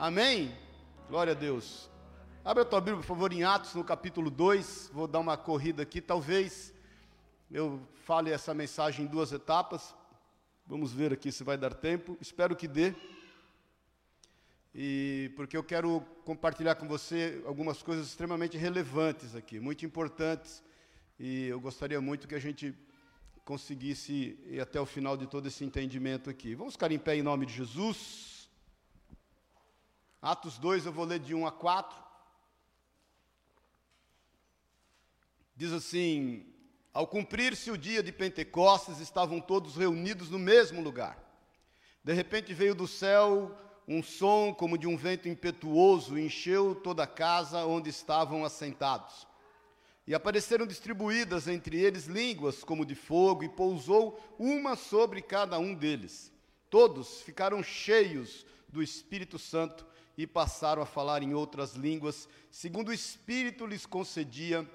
Amém? 0.00 0.50
Glória 1.10 1.34
a 1.34 1.36
Deus. 1.36 1.90
Abra 2.42 2.62
a 2.62 2.64
tua 2.64 2.80
Bíblia, 2.80 3.02
por 3.02 3.06
favor, 3.06 3.30
em 3.34 3.44
Atos, 3.44 3.74
no 3.74 3.84
capítulo 3.84 4.30
2. 4.30 4.92
Vou 4.94 5.06
dar 5.06 5.18
uma 5.18 5.36
corrida 5.36 5.82
aqui. 5.82 6.00
Talvez 6.00 6.72
eu 7.50 7.78
fale 8.06 8.30
essa 8.30 8.54
mensagem 8.54 9.04
em 9.04 9.08
duas 9.08 9.30
etapas. 9.30 9.94
Vamos 10.66 10.90
ver 10.90 11.12
aqui 11.12 11.30
se 11.30 11.44
vai 11.44 11.58
dar 11.58 11.74
tempo. 11.74 12.16
Espero 12.18 12.56
que 12.56 12.66
dê. 12.66 12.94
E 14.74 15.30
porque 15.36 15.54
eu 15.54 15.62
quero 15.62 16.00
compartilhar 16.24 16.76
com 16.76 16.88
você 16.88 17.42
algumas 17.44 17.82
coisas 17.82 18.06
extremamente 18.06 18.56
relevantes 18.56 19.36
aqui, 19.36 19.60
muito 19.60 19.84
importantes. 19.84 20.62
E 21.18 21.48
eu 21.48 21.60
gostaria 21.60 22.00
muito 22.00 22.26
que 22.26 22.34
a 22.34 22.40
gente 22.40 22.74
conseguisse 23.44 24.38
ir 24.46 24.62
até 24.62 24.80
o 24.80 24.86
final 24.86 25.14
de 25.14 25.26
todo 25.26 25.46
esse 25.46 25.62
entendimento 25.62 26.30
aqui. 26.30 26.54
Vamos 26.54 26.72
ficar 26.72 26.90
em 26.90 26.98
pé 26.98 27.16
em 27.16 27.22
nome 27.22 27.44
de 27.44 27.52
Jesus. 27.52 28.29
Atos 30.22 30.58
2, 30.58 30.84
eu 30.84 30.92
vou 30.92 31.06
ler 31.06 31.18
de 31.18 31.34
1 31.34 31.46
a 31.46 31.52
4. 31.52 31.98
Diz 35.56 35.72
assim: 35.72 36.46
Ao 36.92 37.06
cumprir-se 37.06 37.70
o 37.70 37.78
dia 37.78 38.02
de 38.02 38.12
Pentecostes, 38.12 39.00
estavam 39.00 39.40
todos 39.40 39.76
reunidos 39.76 40.28
no 40.28 40.38
mesmo 40.38 40.82
lugar. 40.82 41.18
De 42.04 42.12
repente 42.12 42.52
veio 42.52 42.74
do 42.74 42.86
céu 42.86 43.56
um 43.88 44.02
som 44.02 44.54
como 44.54 44.78
de 44.78 44.86
um 44.86 44.96
vento 44.96 45.28
impetuoso, 45.28 46.18
encheu 46.18 46.74
toda 46.74 47.02
a 47.02 47.08
casa 47.08 47.64
onde 47.64 47.90
estavam 47.90 48.44
assentados. 48.44 49.26
E 50.06 50.14
apareceram 50.14 50.66
distribuídas 50.66 51.48
entre 51.48 51.78
eles 51.78 52.06
línguas 52.06 52.62
como 52.62 52.84
de 52.84 52.94
fogo, 52.94 53.42
e 53.42 53.48
pousou 53.48 54.20
uma 54.38 54.76
sobre 54.76 55.22
cada 55.22 55.58
um 55.58 55.74
deles. 55.74 56.32
Todos 56.68 57.22
ficaram 57.22 57.62
cheios 57.62 58.46
do 58.68 58.82
Espírito 58.82 59.38
Santo 59.38 59.86
e 60.22 60.26
passaram 60.26 60.82
a 60.82 60.86
falar 60.86 61.22
em 61.22 61.32
outras 61.32 61.74
línguas, 61.74 62.28
segundo 62.50 62.90
o 62.90 62.92
Espírito 62.92 63.64
lhes 63.64 63.86
concedia 63.86 64.68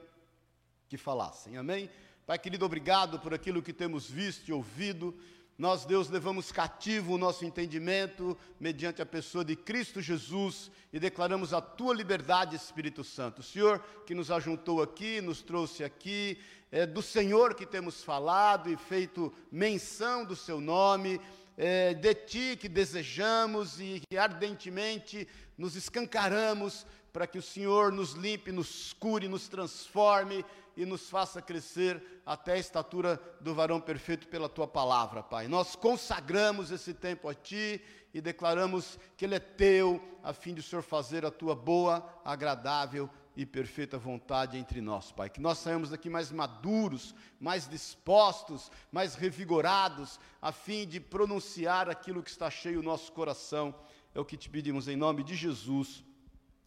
que 0.90 0.98
falassem. 0.98 1.56
Amém? 1.56 1.88
Pai 2.26 2.40
querido, 2.40 2.66
obrigado 2.66 3.20
por 3.20 3.32
aquilo 3.32 3.62
que 3.62 3.72
temos 3.72 4.10
visto 4.10 4.50
e 4.50 4.52
ouvido. 4.52 5.16
Nós, 5.56 5.86
Deus, 5.86 6.10
levamos 6.10 6.52
cativo 6.52 7.14
o 7.14 7.18
nosso 7.20 7.46
entendimento 7.46 8.36
mediante 8.60 9.04
a 9.04 9.06
pessoa 9.06 9.46
de 9.46 9.56
Cristo 9.56 10.02
Jesus 10.02 10.72
e 10.92 11.00
declaramos 11.00 11.54
a 11.54 11.62
tua 11.62 11.94
liberdade, 11.94 12.56
Espírito 12.56 13.04
Santo. 13.04 13.40
O 13.40 13.44
Senhor 13.44 13.80
que 14.06 14.16
nos 14.16 14.32
ajuntou 14.32 14.82
aqui, 14.82 15.22
nos 15.22 15.44
trouxe 15.44 15.84
aqui, 15.84 16.40
é 16.72 16.88
do 16.88 17.04
Senhor 17.04 17.54
que 17.54 17.68
temos 17.68 18.04
falado 18.04 18.70
e 18.70 18.76
feito 18.76 19.32
menção 19.52 20.26
do 20.26 20.36
seu 20.36 20.60
nome, 20.60 21.22
é 21.58 21.94
de 21.94 22.14
ti 22.14 22.58
que 22.60 22.68
desejamos 22.68 23.80
e 23.80 24.02
que 24.10 24.18
ardentemente 24.18 25.28
nos 25.58 25.76
escancaramos 25.76 26.86
para 27.14 27.26
que 27.26 27.38
o 27.38 27.42
Senhor 27.42 27.92
nos 27.92 28.12
limpe, 28.12 28.52
nos 28.52 28.92
cure, 28.94 29.28
nos 29.28 29.48
transforme 29.48 30.44
e 30.76 30.86
nos 30.86 31.10
faça 31.10 31.42
crescer 31.42 32.04
até 32.26 32.54
a 32.54 32.58
estatura 32.58 33.22
do 33.40 33.56
varão 33.56 33.80
perfeito 33.80 34.28
pela 34.28 34.50
tua 34.50 34.68
palavra, 34.68 35.24
Pai. 35.24 35.48
Nós 35.48 35.76
consagramos 35.76 36.72
esse 36.72 36.94
tempo 36.94 37.30
a 37.30 37.34
ti 37.34 37.82
e 38.14 38.20
declaramos 38.20 39.00
que 39.16 39.24
ele 39.24 39.36
é 39.36 39.40
teu, 39.40 40.02
a 40.24 40.34
fim 40.34 40.54
de 40.54 40.60
o 40.60 40.64
Senhor 40.64 40.82
fazer 40.82 41.26
a 41.26 41.32
tua 41.32 41.56
boa, 41.56 42.06
agradável 42.24 43.10
e 43.36 43.46
perfeita 43.46 43.98
vontade 43.98 44.58
entre 44.58 44.80
nós, 44.82 45.12
Pai. 45.12 45.30
Que 45.30 45.42
nós 45.42 45.58
saímos 45.58 45.90
daqui 45.90 46.10
mais 46.10 46.32
maduros, 46.32 47.14
mais 47.40 47.68
dispostos, 47.68 48.72
mais 48.92 49.16
revigorados, 49.16 50.20
a 50.42 50.52
fim 50.52 50.88
de 50.88 51.00
pronunciar 51.00 51.90
aquilo 51.90 52.24
que 52.24 52.30
está 52.30 52.50
cheio 52.50 52.78
no 52.78 52.90
nosso 52.90 53.12
coração. 53.12 53.76
É 54.14 54.20
o 54.20 54.26
que 54.26 54.38
te 54.38 54.50
pedimos 54.50 54.88
em 54.88 54.96
nome 54.96 55.24
de 55.24 55.36
Jesus. 55.36 56.04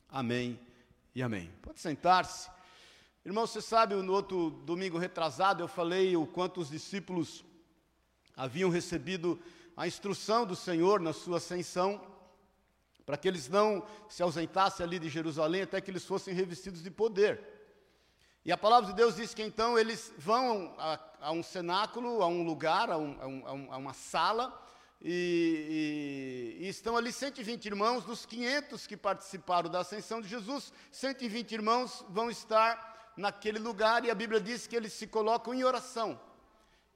Amém 0.08 0.60
e 1.14 1.22
amém. 1.22 1.50
Pode 1.62 1.80
sentar-se. 1.80 2.50
Irmão, 3.24 3.46
você 3.46 3.60
sabe, 3.60 3.94
no 3.94 4.12
outro 4.12 4.50
domingo 4.64 4.98
retrasado 4.98 5.62
eu 5.62 5.68
falei 5.68 6.16
o 6.16 6.26
quanto 6.26 6.60
os 6.60 6.70
discípulos 6.70 7.44
haviam 8.36 8.70
recebido 8.70 9.40
a 9.76 9.86
instrução 9.86 10.46
do 10.46 10.56
Senhor 10.56 11.00
na 11.00 11.12
sua 11.12 11.38
ascensão, 11.38 12.00
para 13.08 13.16
que 13.16 13.26
eles 13.26 13.48
não 13.48 13.82
se 14.06 14.22
ausentassem 14.22 14.84
ali 14.84 14.98
de 14.98 15.08
Jerusalém 15.08 15.62
até 15.62 15.80
que 15.80 15.90
eles 15.90 16.04
fossem 16.04 16.34
revestidos 16.34 16.82
de 16.82 16.90
poder. 16.90 17.40
E 18.44 18.52
a 18.52 18.56
palavra 18.58 18.90
de 18.90 18.94
Deus 18.94 19.16
diz 19.16 19.32
que 19.32 19.42
então 19.42 19.78
eles 19.78 20.12
vão 20.18 20.74
a, 20.76 21.00
a 21.22 21.32
um 21.32 21.42
cenáculo, 21.42 22.22
a 22.22 22.26
um 22.26 22.42
lugar, 22.42 22.90
a, 22.90 22.98
um, 22.98 23.16
a, 23.18 23.52
um, 23.54 23.72
a 23.72 23.76
uma 23.78 23.94
sala, 23.94 24.52
e, 25.00 26.58
e, 26.60 26.66
e, 26.66 26.68
estão 26.68 26.98
ali 26.98 27.10
120 27.10 27.64
irmãos, 27.64 28.04
dos 28.04 28.26
500 28.26 28.86
que 28.86 28.94
participaram 28.94 29.70
da 29.70 29.80
ascensão 29.80 30.20
de 30.20 30.28
Jesus, 30.28 30.70
120 30.92 31.52
irmãos 31.52 32.04
vão 32.10 32.28
estar 32.28 33.14
naquele 33.16 33.58
lugar 33.58 34.04
e 34.04 34.10
a 34.10 34.14
Bíblia 34.14 34.38
diz 34.38 34.66
que 34.66 34.76
eles 34.76 34.92
se 34.92 35.06
colocam 35.06 35.54
em 35.54 35.64
oração. 35.64 36.20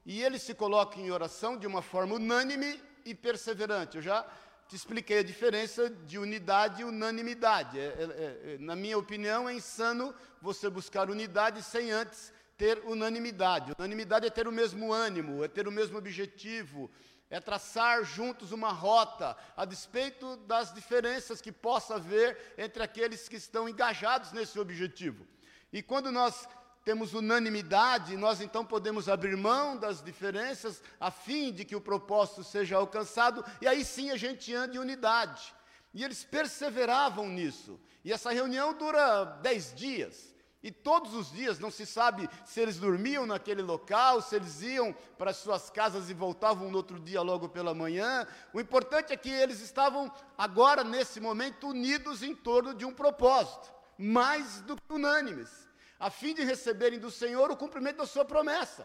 E 0.04 0.22
eles 0.22 0.42
se 0.42 0.52
colocam 0.52 1.00
em 1.02 1.10
oração 1.10 1.56
de 1.56 1.66
uma 1.66 1.80
forma 1.80 2.16
unânime 2.16 2.78
e 3.02 3.14
perseverante. 3.14 3.96
Eu 3.96 4.02
já 4.02 4.26
te 4.72 4.76
expliquei 4.76 5.18
a 5.18 5.22
diferença 5.22 5.90
de 5.90 6.16
unidade 6.18 6.80
e 6.80 6.84
unanimidade. 6.86 7.78
É, 7.78 7.82
é, 7.82 8.54
é, 8.54 8.58
na 8.58 8.74
minha 8.74 8.96
opinião, 8.96 9.46
é 9.46 9.52
insano 9.52 10.14
você 10.40 10.70
buscar 10.70 11.10
unidade 11.10 11.62
sem 11.62 11.90
antes 11.90 12.32
ter 12.56 12.78
unanimidade. 12.86 13.74
Unanimidade 13.78 14.26
é 14.26 14.30
ter 14.30 14.48
o 14.48 14.52
mesmo 14.52 14.90
ânimo, 14.90 15.44
é 15.44 15.48
ter 15.48 15.68
o 15.68 15.70
mesmo 15.70 15.98
objetivo, 15.98 16.90
é 17.28 17.38
traçar 17.38 18.02
juntos 18.02 18.50
uma 18.50 18.72
rota, 18.72 19.36
a 19.54 19.66
despeito 19.66 20.38
das 20.38 20.72
diferenças 20.72 21.42
que 21.42 21.52
possa 21.52 21.96
haver 21.96 22.54
entre 22.56 22.82
aqueles 22.82 23.28
que 23.28 23.36
estão 23.36 23.68
engajados 23.68 24.32
nesse 24.32 24.58
objetivo. 24.58 25.26
E 25.70 25.82
quando 25.82 26.10
nós 26.10 26.48
temos 26.84 27.14
unanimidade, 27.14 28.16
nós 28.16 28.40
então 28.40 28.64
podemos 28.64 29.08
abrir 29.08 29.36
mão 29.36 29.76
das 29.76 30.02
diferenças 30.02 30.82
a 30.98 31.10
fim 31.10 31.52
de 31.52 31.64
que 31.64 31.76
o 31.76 31.80
propósito 31.80 32.42
seja 32.42 32.76
alcançado, 32.76 33.44
e 33.60 33.68
aí 33.68 33.84
sim 33.84 34.10
a 34.10 34.16
gente 34.16 34.54
anda 34.54 34.74
em 34.74 34.78
unidade. 34.78 35.54
E 35.94 36.02
eles 36.02 36.24
perseveravam 36.24 37.28
nisso. 37.28 37.78
E 38.04 38.12
essa 38.12 38.32
reunião 38.32 38.72
dura 38.72 39.24
dez 39.24 39.74
dias. 39.74 40.32
E 40.62 40.70
todos 40.70 41.12
os 41.14 41.32
dias, 41.32 41.58
não 41.58 41.72
se 41.72 41.84
sabe 41.84 42.30
se 42.46 42.60
eles 42.60 42.78
dormiam 42.78 43.26
naquele 43.26 43.62
local, 43.62 44.22
se 44.22 44.36
eles 44.36 44.62
iam 44.62 44.94
para 45.18 45.32
suas 45.32 45.68
casas 45.68 46.08
e 46.08 46.14
voltavam 46.14 46.70
no 46.70 46.76
outro 46.76 47.00
dia 47.00 47.20
logo 47.20 47.48
pela 47.48 47.74
manhã. 47.74 48.26
O 48.54 48.60
importante 48.60 49.12
é 49.12 49.16
que 49.16 49.28
eles 49.28 49.60
estavam 49.60 50.10
agora, 50.38 50.84
nesse 50.84 51.20
momento, 51.20 51.68
unidos 51.68 52.22
em 52.22 52.34
torno 52.34 52.72
de 52.74 52.84
um 52.84 52.92
propósito 52.92 53.72
mais 53.98 54.60
do 54.60 54.76
que 54.76 54.94
unânimes, 54.94 55.68
a 56.02 56.10
fim 56.10 56.34
de 56.34 56.42
receberem 56.42 56.98
do 56.98 57.12
Senhor 57.12 57.48
o 57.52 57.56
cumprimento 57.56 57.98
da 57.98 58.06
sua 58.06 58.24
promessa. 58.24 58.84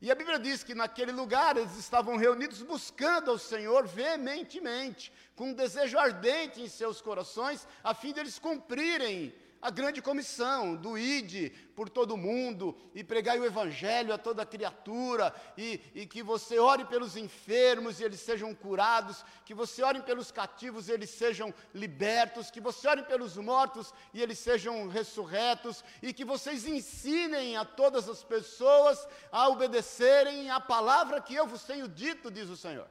E 0.00 0.08
a 0.08 0.14
Bíblia 0.14 0.38
diz 0.38 0.62
que 0.62 0.72
naquele 0.72 1.10
lugar 1.10 1.56
eles 1.56 1.76
estavam 1.76 2.16
reunidos 2.16 2.62
buscando 2.62 3.32
ao 3.32 3.38
Senhor 3.38 3.88
veementemente, 3.88 5.12
com 5.34 5.48
um 5.48 5.52
desejo 5.52 5.98
ardente 5.98 6.60
em 6.62 6.68
seus 6.68 7.00
corações, 7.00 7.66
a 7.82 7.92
fim 7.92 8.12
de 8.12 8.20
eles 8.20 8.38
cumprirem 8.38 9.34
a 9.62 9.70
grande 9.70 10.02
comissão 10.02 10.74
do 10.74 10.98
ide 10.98 11.50
por 11.76 11.88
todo 11.88 12.16
mundo 12.16 12.76
e 12.92 13.04
pregai 13.04 13.38
o 13.38 13.44
evangelho 13.44 14.12
a 14.12 14.18
toda 14.18 14.44
criatura 14.44 15.32
e, 15.56 15.80
e, 15.94 16.04
que 16.04 16.20
você 16.20 16.58
ore 16.58 16.84
pelos 16.84 17.16
enfermos 17.16 18.00
e 18.00 18.04
eles 18.04 18.18
sejam 18.18 18.52
curados, 18.52 19.24
que 19.44 19.54
você 19.54 19.80
ore 19.84 20.02
pelos 20.02 20.32
cativos 20.32 20.88
e 20.88 20.92
eles 20.92 21.10
sejam 21.10 21.54
libertos, 21.72 22.50
que 22.50 22.60
você 22.60 22.88
ore 22.88 23.04
pelos 23.04 23.36
mortos 23.36 23.94
e 24.12 24.20
eles 24.20 24.40
sejam 24.40 24.88
ressurretos 24.88 25.84
e 26.02 26.12
que 26.12 26.24
vocês 26.24 26.66
ensinem 26.66 27.56
a 27.56 27.64
todas 27.64 28.08
as 28.08 28.24
pessoas 28.24 29.06
a 29.30 29.48
obedecerem 29.48 30.50
a 30.50 30.58
palavra 30.58 31.20
que 31.20 31.36
eu 31.36 31.46
vos 31.46 31.62
tenho 31.62 31.86
dito, 31.86 32.32
diz 32.32 32.48
o 32.48 32.56
Senhor. 32.56 32.88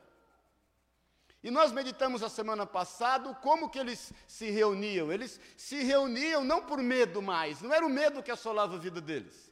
E 1.44 1.50
nós 1.50 1.72
meditamos 1.72 2.22
a 2.22 2.30
semana 2.30 2.66
passada 2.66 3.34
como 3.36 3.70
que 3.70 3.80
eles 3.80 4.14
se 4.28 4.52
reuniam. 4.52 5.12
Eles 5.12 5.40
se 5.58 5.84
reuniam 5.84 6.44
não 6.44 6.62
por 6.62 6.82
medo 6.82 7.22
mais, 7.22 7.62
não 7.62 7.74
era 7.74 7.86
o 7.86 7.90
medo 7.90 8.22
que 8.22 8.32
assolava 8.32 8.76
a 8.76 8.80
vida 8.80 9.02
deles. 9.02 9.52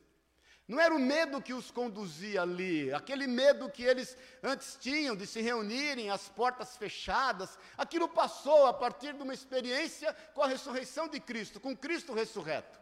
Não 0.67 0.79
era 0.79 0.93
o 0.93 0.99
medo 0.99 1.41
que 1.41 1.51
os 1.51 1.71
conduzia 1.71 2.43
ali, 2.43 2.93
aquele 2.93 3.25
medo 3.25 3.71
que 3.71 3.81
eles 3.81 4.15
antes 4.43 4.77
tinham 4.79 5.15
de 5.15 5.25
se 5.25 5.41
reunirem, 5.41 6.11
as 6.11 6.29
portas 6.29 6.77
fechadas. 6.77 7.57
Aquilo 7.75 8.07
passou 8.07 8.67
a 8.67 8.73
partir 8.73 9.13
de 9.13 9.23
uma 9.23 9.33
experiência 9.33 10.15
com 10.35 10.43
a 10.43 10.47
ressurreição 10.47 11.07
de 11.07 11.19
Cristo, 11.19 11.59
com 11.59 11.75
Cristo 11.75 12.13
ressurreto. 12.13 12.79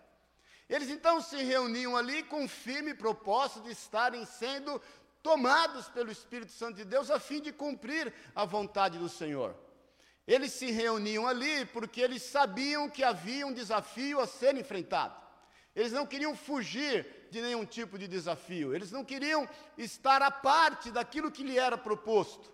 Eles 0.68 0.90
então 0.90 1.22
se 1.22 1.38
reuniam 1.38 1.96
ali 1.96 2.24
com 2.24 2.44
um 2.44 2.48
firme 2.50 2.94
propósito 2.94 3.62
de 3.62 3.72
estarem 3.72 4.26
sendo 4.26 4.82
tomados 5.24 5.88
pelo 5.90 6.12
Espírito 6.12 6.52
Santo 6.52 6.78
de 6.78 6.86
Deus 6.86 7.10
a 7.10 7.20
fim 7.20 7.42
de 7.42 7.52
cumprir 7.52 8.14
a 8.36 8.46
vontade 8.46 8.98
do 8.98 9.10
Senhor. 9.10 9.56
Eles 10.26 10.52
se 10.52 10.72
reuniam 10.72 11.26
ali 11.26 11.66
porque 11.68 12.02
eles 12.02 12.22
sabiam 12.22 12.90
que 12.90 13.04
havia 13.04 13.48
um 13.48 13.54
desafio 13.54 14.20
a 14.20 14.28
ser 14.28 14.56
enfrentado. 14.58 15.16
Eles 15.74 15.92
não 15.92 16.06
queriam 16.06 16.36
fugir 16.36 17.06
de 17.30 17.42
nenhum 17.42 17.66
tipo 17.66 17.98
de 17.98 18.08
desafio, 18.08 18.74
eles 18.74 18.92
não 18.92 19.06
queriam 19.06 19.48
estar 19.78 20.22
à 20.22 20.32
parte 20.32 20.92
daquilo 20.92 21.32
que 21.32 21.44
lhe 21.44 21.58
era 21.58 21.78
proposto. 21.78 22.52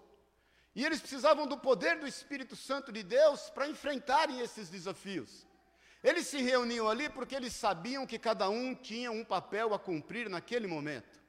E 0.76 0.86
eles 0.86 1.00
precisavam 1.00 1.48
do 1.48 1.58
poder 1.58 2.00
do 2.00 2.08
Espírito 2.08 2.56
Santo 2.56 2.92
de 2.92 3.02
Deus 3.02 3.50
para 3.50 3.68
enfrentarem 3.68 4.40
esses 4.40 4.70
desafios. 4.70 5.48
Eles 6.04 6.28
se 6.28 6.42
reuniam 6.42 6.90
ali 6.90 7.08
porque 7.08 7.34
eles 7.34 7.54
sabiam 7.54 8.06
que 8.06 8.20
cada 8.20 8.50
um 8.50 8.76
tinha 8.76 9.10
um 9.10 9.24
papel 9.24 9.74
a 9.74 9.80
cumprir 9.80 10.30
naquele 10.30 10.68
momento. 10.68 11.23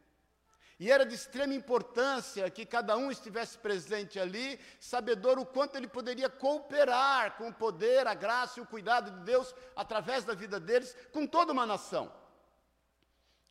E 0.85 0.91
era 0.91 1.07
de 1.07 1.15
extrema 1.15 1.55
importância 1.55 2.51
que 2.51 2.67
cada 2.67 2.95
um 2.95 3.11
estivesse 3.11 3.57
presente 3.57 4.21
ali, 4.21 4.61
sabedor 4.79 5.39
o 5.39 5.47
quanto 5.47 5.77
ele 5.77 5.89
poderia 5.89 6.29
cooperar 6.29 7.39
com 7.39 7.49
o 7.49 7.55
poder, 7.55 8.07
a 8.07 8.13
graça 8.13 8.61
e 8.61 8.63
o 8.63 8.67
cuidado 8.67 9.11
de 9.11 9.25
Deus 9.25 9.55
através 9.75 10.25
da 10.25 10.35
vida 10.35 10.61
deles, 10.61 10.95
com 11.11 11.27
toda 11.27 11.55
uma 11.55 11.65
nação. 11.65 12.13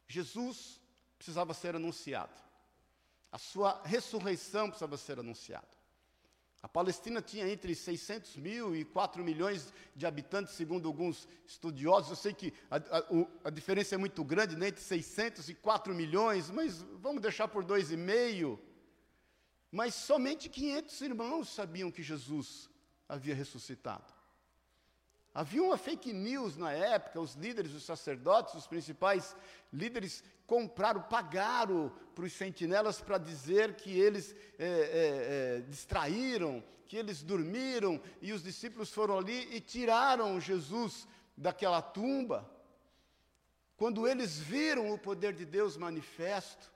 Jesus 0.07 0.79
precisava 1.17 1.55
ser 1.55 1.75
anunciado. 1.75 2.39
A 3.31 3.39
sua 3.39 3.81
ressurreição 3.83 4.69
precisava 4.69 4.95
ser 4.95 5.17
anunciada. 5.17 5.82
A 6.63 6.67
Palestina 6.69 7.21
tinha 7.21 7.45
entre 7.49 7.75
600 7.75 8.37
mil 8.37 8.73
e 8.73 8.85
4 8.85 9.21
milhões 9.21 9.73
de 9.93 10.05
habitantes, 10.05 10.53
segundo 10.53 10.87
alguns 10.87 11.27
estudiosos. 11.45 12.11
Eu 12.11 12.15
sei 12.15 12.33
que 12.33 12.53
a, 12.71 12.77
a, 12.77 13.03
a 13.43 13.49
diferença 13.49 13.95
é 13.95 13.97
muito 13.97 14.23
grande 14.23 14.55
né, 14.55 14.69
entre 14.69 14.81
600 14.81 15.49
e 15.49 15.55
4 15.55 15.93
milhões, 15.93 16.49
mas 16.49 16.81
vamos 17.01 17.21
deixar 17.21 17.49
por 17.49 17.65
2,5. 17.65 18.57
Mas 19.69 19.93
somente 19.93 20.47
500 20.47 21.01
irmãos 21.01 21.49
sabiam 21.49 21.91
que 21.91 22.01
Jesus 22.01 22.69
havia 23.09 23.35
ressuscitado. 23.35 24.12
Havia 25.33 25.63
uma 25.63 25.77
fake 25.77 26.13
news 26.13 26.55
na 26.57 26.71
época, 26.71 27.19
os 27.19 27.33
líderes, 27.33 27.73
os 27.73 27.83
sacerdotes, 27.83 28.53
os 28.53 28.67
principais 28.67 29.35
líderes 29.71 30.23
compraram, 30.45 31.01
pagaram 31.01 31.91
para 32.13 32.25
os 32.25 32.33
sentinelas 32.33 33.01
para 33.01 33.17
dizer 33.17 33.75
que 33.75 33.97
eles 33.97 34.35
é, 34.59 34.65
é, 34.65 35.57
é, 35.57 35.61
distraíram, 35.61 36.63
que 36.87 36.95
eles 36.95 37.23
dormiram, 37.23 37.99
e 38.21 38.31
os 38.31 38.43
discípulos 38.43 38.93
foram 38.93 39.17
ali 39.17 39.55
e 39.55 39.59
tiraram 39.59 40.39
Jesus 40.39 41.07
daquela 41.35 41.81
tumba. 41.81 42.47
Quando 43.75 44.07
eles 44.07 44.37
viram 44.37 44.93
o 44.93 44.99
poder 44.99 45.33
de 45.33 45.45
Deus 45.45 45.75
manifesto, 45.75 46.71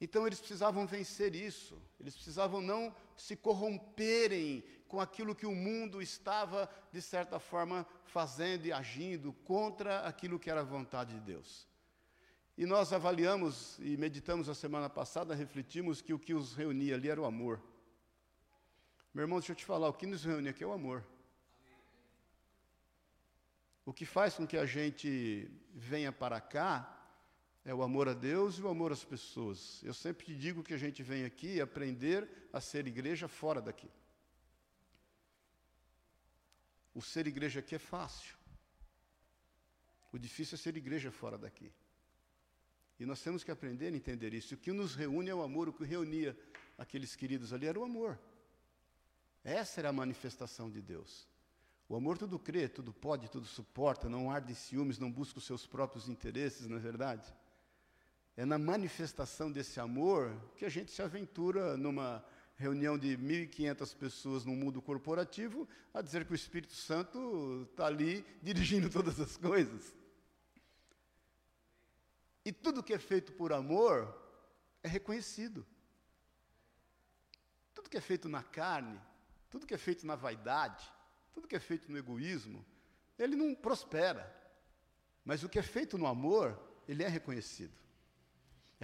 então 0.00 0.24
eles 0.24 0.38
precisavam 0.38 0.86
vencer 0.86 1.34
isso, 1.34 1.76
eles 1.98 2.14
precisavam 2.14 2.60
não 2.60 2.94
se 3.16 3.36
corromperem 3.36 4.64
com 4.88 5.00
aquilo 5.00 5.34
que 5.34 5.46
o 5.46 5.54
mundo 5.54 6.00
estava, 6.00 6.70
de 6.92 7.02
certa 7.02 7.38
forma, 7.38 7.86
fazendo 8.04 8.66
e 8.66 8.72
agindo 8.72 9.32
contra 9.44 10.00
aquilo 10.00 10.38
que 10.38 10.50
era 10.50 10.60
a 10.60 10.64
vontade 10.64 11.14
de 11.14 11.20
Deus. 11.20 11.66
E 12.56 12.64
nós 12.64 12.92
avaliamos 12.92 13.78
e 13.80 13.96
meditamos 13.96 14.48
a 14.48 14.54
semana 14.54 14.88
passada, 14.88 15.34
refletimos 15.34 16.00
que 16.00 16.12
o 16.12 16.18
que 16.18 16.32
os 16.32 16.54
reunia 16.54 16.94
ali 16.94 17.08
era 17.08 17.20
o 17.20 17.24
amor. 17.24 17.60
Meu 19.12 19.22
irmão, 19.22 19.38
deixa 19.38 19.52
eu 19.52 19.56
te 19.56 19.64
falar, 19.64 19.88
o 19.88 19.92
que 19.92 20.06
nos 20.06 20.24
reúne 20.24 20.48
aqui 20.48 20.62
é 20.62 20.66
o 20.66 20.72
amor. 20.72 21.04
O 23.84 23.92
que 23.92 24.06
faz 24.06 24.34
com 24.34 24.46
que 24.46 24.56
a 24.56 24.64
gente 24.64 25.50
venha 25.74 26.12
para 26.12 26.40
cá 26.40 26.93
é 27.64 27.74
o 27.74 27.82
amor 27.82 28.08
a 28.08 28.12
Deus 28.12 28.58
e 28.58 28.62
o 28.62 28.68
amor 28.68 28.92
às 28.92 29.04
pessoas. 29.04 29.82
Eu 29.82 29.94
sempre 29.94 30.26
te 30.26 30.34
digo 30.34 30.62
que 30.62 30.74
a 30.74 30.78
gente 30.78 31.02
vem 31.02 31.24
aqui 31.24 31.60
aprender 31.60 32.28
a 32.52 32.60
ser 32.60 32.86
igreja 32.86 33.26
fora 33.26 33.60
daqui. 33.62 33.90
O 36.94 37.00
ser 37.00 37.26
igreja 37.26 37.60
aqui 37.60 37.74
é 37.74 37.78
fácil. 37.78 38.36
O 40.12 40.18
difícil 40.18 40.56
é 40.56 40.58
ser 40.58 40.76
igreja 40.76 41.10
fora 41.10 41.38
daqui. 41.38 41.72
E 43.00 43.06
nós 43.06 43.20
temos 43.22 43.42
que 43.42 43.50
aprender 43.50 43.92
a 43.92 43.96
entender 43.96 44.34
isso. 44.34 44.54
O 44.54 44.58
que 44.58 44.70
nos 44.70 44.94
reúne 44.94 45.30
é 45.30 45.34
o 45.34 45.42
amor, 45.42 45.68
o 45.68 45.72
que 45.72 45.84
reunia 45.84 46.38
aqueles 46.78 47.16
queridos 47.16 47.52
ali 47.52 47.66
era 47.66 47.80
o 47.80 47.84
amor. 47.84 48.20
Essa 49.42 49.80
era 49.80 49.88
a 49.88 49.92
manifestação 49.92 50.70
de 50.70 50.80
Deus. 50.80 51.26
O 51.88 51.96
amor 51.96 52.16
tudo 52.16 52.38
crê, 52.38 52.68
tudo 52.68 52.92
pode, 52.92 53.28
tudo 53.30 53.46
suporta, 53.46 54.08
não 54.08 54.30
arde 54.30 54.54
ciúmes, 54.54 54.98
não 54.98 55.10
busca 55.10 55.38
os 55.38 55.44
seus 55.44 55.66
próprios 55.66 56.08
interesses, 56.08 56.68
não 56.68 56.76
é 56.76 56.80
verdade? 56.80 57.34
É 58.36 58.44
na 58.44 58.58
manifestação 58.58 59.50
desse 59.50 59.78
amor 59.78 60.34
que 60.56 60.64
a 60.64 60.68
gente 60.68 60.90
se 60.90 61.00
aventura 61.00 61.76
numa 61.76 62.24
reunião 62.56 62.98
de 62.98 63.16
1.500 63.16 63.96
pessoas 63.96 64.44
no 64.44 64.54
mundo 64.54 64.80
corporativo 64.80 65.68
a 65.92 66.00
dizer 66.00 66.24
que 66.24 66.32
o 66.32 66.34
Espírito 66.34 66.74
Santo 66.74 67.66
está 67.70 67.86
ali 67.86 68.24
dirigindo 68.42 68.90
todas 68.90 69.20
as 69.20 69.36
coisas. 69.36 69.94
E 72.44 72.52
tudo 72.52 72.82
que 72.82 72.92
é 72.92 72.98
feito 72.98 73.32
por 73.32 73.52
amor 73.52 74.14
é 74.82 74.88
reconhecido. 74.88 75.64
Tudo 77.72 77.88
que 77.88 77.96
é 77.96 78.00
feito 78.00 78.28
na 78.28 78.42
carne, 78.42 79.00
tudo 79.50 79.66
que 79.66 79.74
é 79.74 79.78
feito 79.78 80.06
na 80.06 80.14
vaidade, 80.14 80.92
tudo 81.32 81.48
que 81.48 81.56
é 81.56 81.60
feito 81.60 81.90
no 81.90 81.98
egoísmo, 81.98 82.64
ele 83.18 83.34
não 83.34 83.54
prospera. 83.54 84.32
Mas 85.24 85.42
o 85.42 85.48
que 85.48 85.58
é 85.58 85.62
feito 85.62 85.96
no 85.96 86.06
amor, 86.06 86.60
ele 86.86 87.02
é 87.02 87.08
reconhecido. 87.08 87.83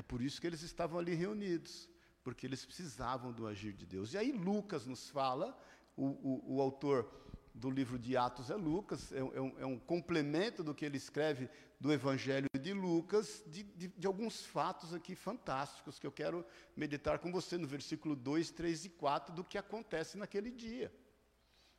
É 0.00 0.02
por 0.02 0.22
isso 0.22 0.40
que 0.40 0.46
eles 0.46 0.62
estavam 0.62 0.98
ali 0.98 1.14
reunidos, 1.14 1.86
porque 2.24 2.46
eles 2.46 2.64
precisavam 2.64 3.34
do 3.34 3.46
agir 3.46 3.74
de 3.74 3.84
Deus. 3.84 4.14
E 4.14 4.16
aí 4.16 4.32
Lucas 4.32 4.86
nos 4.86 5.10
fala, 5.10 5.54
o, 5.94 6.06
o, 6.06 6.54
o 6.54 6.62
autor 6.62 7.06
do 7.54 7.68
livro 7.68 7.98
de 7.98 8.16
Atos 8.16 8.48
é 8.48 8.54
Lucas, 8.54 9.12
é, 9.12 9.18
é, 9.18 9.22
um, 9.22 9.58
é, 9.58 9.66
um, 9.66 9.78
complemento 9.78 10.64
do 10.64 10.74
que 10.74 10.86
ele 10.86 10.96
escreve 10.96 11.50
do 11.78 11.92
Evangelho 11.92 12.46
de 12.58 12.72
Lucas, 12.72 13.44
de, 13.46 13.62
de, 13.62 13.88
de, 13.88 14.06
alguns 14.06 14.42
fatos 14.46 14.94
aqui 14.94 15.14
fantásticos 15.14 15.98
que 15.98 16.06
eu 16.06 16.12
quero 16.12 16.46
meditar 16.74 17.18
com 17.18 17.30
você 17.30 17.58
no 17.58 17.66
versículo 17.66 18.16
2, 18.16 18.52
3 18.52 18.86
e 18.86 18.88
4 18.88 19.34
do 19.34 19.44
que 19.44 19.58
acontece 19.58 20.16
naquele 20.16 20.50
dia. 20.50 20.90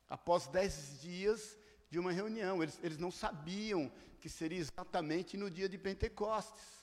Após 0.07 0.45
dez 0.45 1.00
dias 1.01 1.57
de 1.89 1.97
uma 1.97 2.12
reunião, 2.12 2.62
eles, 2.62 2.79
eles 2.83 3.00
não 3.00 3.09
sabiam 3.09 3.91
que 4.19 4.29
seria 4.29 4.59
exatamente 4.59 5.35
no 5.38 5.50
dia 5.50 5.68
de 5.68 5.79
Pentecostes, 5.79 6.81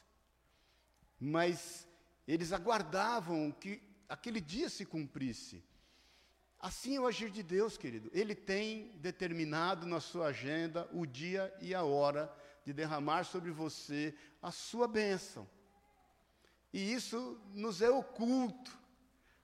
mas 1.18 1.86
eles 2.26 2.52
aguardavam 2.52 3.50
que 3.50 3.82
aquele 4.08 4.40
dia 4.40 4.68
se 4.68 4.84
cumprisse. 4.84 5.62
Assim 6.60 6.96
é 6.96 7.00
o 7.00 7.06
agir 7.06 7.30
de 7.30 7.42
Deus, 7.42 7.76
querido. 7.76 8.10
Ele 8.12 8.34
tem 8.34 8.90
determinado 8.98 9.86
na 9.86 10.00
sua 10.00 10.26
agenda 10.26 10.88
o 10.92 11.06
dia 11.06 11.54
e 11.60 11.74
a 11.74 11.84
hora 11.84 12.32
de 12.64 12.72
derramar 12.72 13.24
sobre 13.24 13.50
você 13.50 14.14
a 14.42 14.50
sua 14.50 14.88
bênção. 14.88 15.48
E 16.72 16.92
isso 16.92 17.40
nos 17.54 17.80
é 17.80 17.90
oculto, 17.90 18.76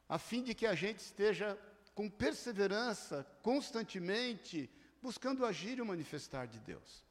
a 0.09 0.19
fim 0.19 0.43
de 0.43 0.55
que 0.55 0.67
a 0.67 0.75
gente 0.75 0.99
esteja 0.99 1.59
com 1.95 2.11
perseverança, 2.11 3.27
constantemente, 3.43 4.69
buscando 5.01 5.47
agir 5.47 5.79
e 5.79 5.83
manifestar 5.83 6.47
de 6.47 6.59
Deus. 6.61 7.05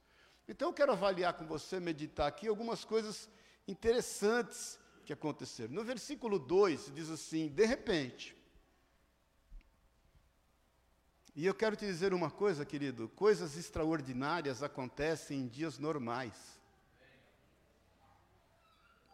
Então 0.48 0.70
eu 0.70 0.74
quero 0.74 0.92
avaliar 0.92 1.34
com 1.34 1.46
você, 1.46 1.80
meditar 1.80 2.28
aqui 2.28 2.48
algumas 2.48 2.84
coisas 2.84 3.30
interessantes 3.68 4.80
que 5.06 5.14
aconteceram. 5.14 5.74
No 5.74 5.84
versículo 5.84 6.40
2 6.40 6.92
diz 6.94 7.10
assim: 7.10 7.50
de 7.50 7.66
repente, 7.66 8.36
e 11.36 11.46
eu 11.46 11.54
quero 11.56 11.76
te 11.76 11.86
dizer 11.86 12.14
uma 12.14 12.30
coisa, 12.30 12.66
querido: 12.66 13.10
coisas 13.10 13.58
extraordinárias 13.58 14.62
acontecem 14.62 15.40
em 15.40 15.48
dias 15.48 15.78
normais. 15.80 16.60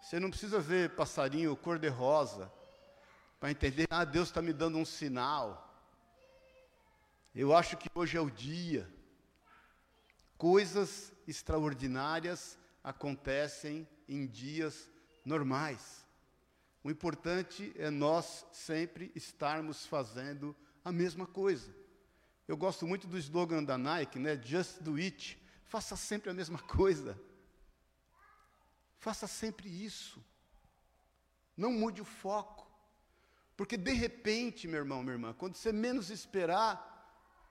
Você 0.01 0.20
não 0.20 0.29
precisa 0.29 0.60
ver 0.60 0.96
passarinho 0.96 1.56
cor-de-rosa 1.56 2.51
para 3.39 3.51
entender, 3.51 3.88
ah, 3.89 4.03
Deus 4.03 4.29
está 4.29 4.41
me 4.41 4.51
dando 4.51 4.77
um 4.77 4.86
sinal. 4.86 5.65
Eu 7.34 7.56
acho 7.56 7.77
que 7.77 7.88
hoje 7.94 8.18
é 8.18 8.22
o 8.22 8.29
dia. 8.29 8.91
Coisas 10.38 11.13
extraordinárias 11.27 12.58
acontecem 12.84 13.88
em 14.09 14.25
dias 14.25 14.89
normais. 15.23 16.05
O 16.83 16.89
importante 16.89 17.71
é 17.77 17.89
nós 17.89 18.45
sempre 18.51 19.11
estarmos 19.15 19.85
fazendo 19.85 20.55
a 20.83 20.91
mesma 20.91 21.27
coisa. 21.27 21.73
Eu 22.47 22.57
gosto 22.57 22.87
muito 22.87 23.05
do 23.07 23.17
slogan 23.17 23.63
da 23.63 23.77
Nike, 23.77 24.17
né? 24.17 24.35
Just 24.41 24.81
do 24.81 24.95
it. 24.95 25.39
Faça 25.65 25.95
sempre 25.95 26.31
a 26.31 26.33
mesma 26.33 26.57
coisa. 26.59 27.19
Faça 28.97 29.27
sempre 29.27 29.69
isso. 29.69 30.23
Não 31.55 31.71
mude 31.71 32.01
o 32.01 32.05
foco. 32.05 32.67
Porque 33.55 33.77
de 33.77 33.91
repente, 33.91 34.67
meu 34.67 34.79
irmão, 34.79 35.03
minha 35.03 35.13
irmã, 35.13 35.33
quando 35.33 35.55
você 35.55 35.71
menos 35.71 36.09
esperar, 36.09 36.89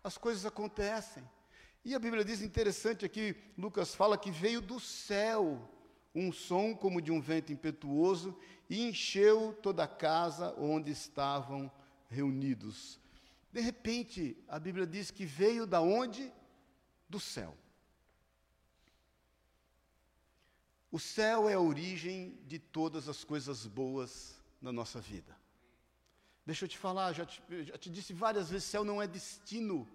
as 0.02 0.18
coisas 0.18 0.44
acontecem. 0.46 1.22
E 1.84 1.94
a 1.94 1.98
Bíblia 1.98 2.24
diz 2.24 2.40
interessante 2.40 3.04
aqui, 3.04 3.36
Lucas 3.56 3.94
fala 3.94 4.18
que 4.18 4.30
veio 4.30 4.60
do 4.60 4.80
céu 4.80 5.70
um 6.14 6.32
som 6.32 6.74
como 6.74 7.00
de 7.00 7.12
um 7.12 7.20
vento 7.20 7.52
impetuoso 7.52 8.38
e 8.68 8.88
encheu 8.88 9.52
toda 9.62 9.84
a 9.84 9.88
casa 9.88 10.54
onde 10.58 10.90
estavam 10.90 11.70
reunidos. 12.08 12.98
De 13.52 13.60
repente, 13.60 14.36
a 14.48 14.58
Bíblia 14.58 14.86
diz 14.86 15.10
que 15.10 15.24
veio 15.24 15.66
da 15.66 15.80
onde? 15.80 16.32
Do 17.08 17.18
céu. 17.18 17.56
O 20.90 20.98
céu 20.98 21.48
é 21.48 21.54
a 21.54 21.60
origem 21.60 22.38
de 22.46 22.58
todas 22.58 23.08
as 23.08 23.22
coisas 23.24 23.66
boas 23.66 24.38
na 24.60 24.72
nossa 24.72 25.00
vida. 25.00 25.36
Deixa 26.46 26.64
eu 26.64 26.68
te 26.68 26.78
falar, 26.78 27.12
já 27.12 27.26
te, 27.26 27.42
já 27.64 27.76
te 27.76 27.90
disse 27.90 28.14
várias 28.14 28.48
vezes: 28.48 28.68
céu 28.68 28.84
não 28.84 29.02
é 29.02 29.06
destino, 29.06 29.86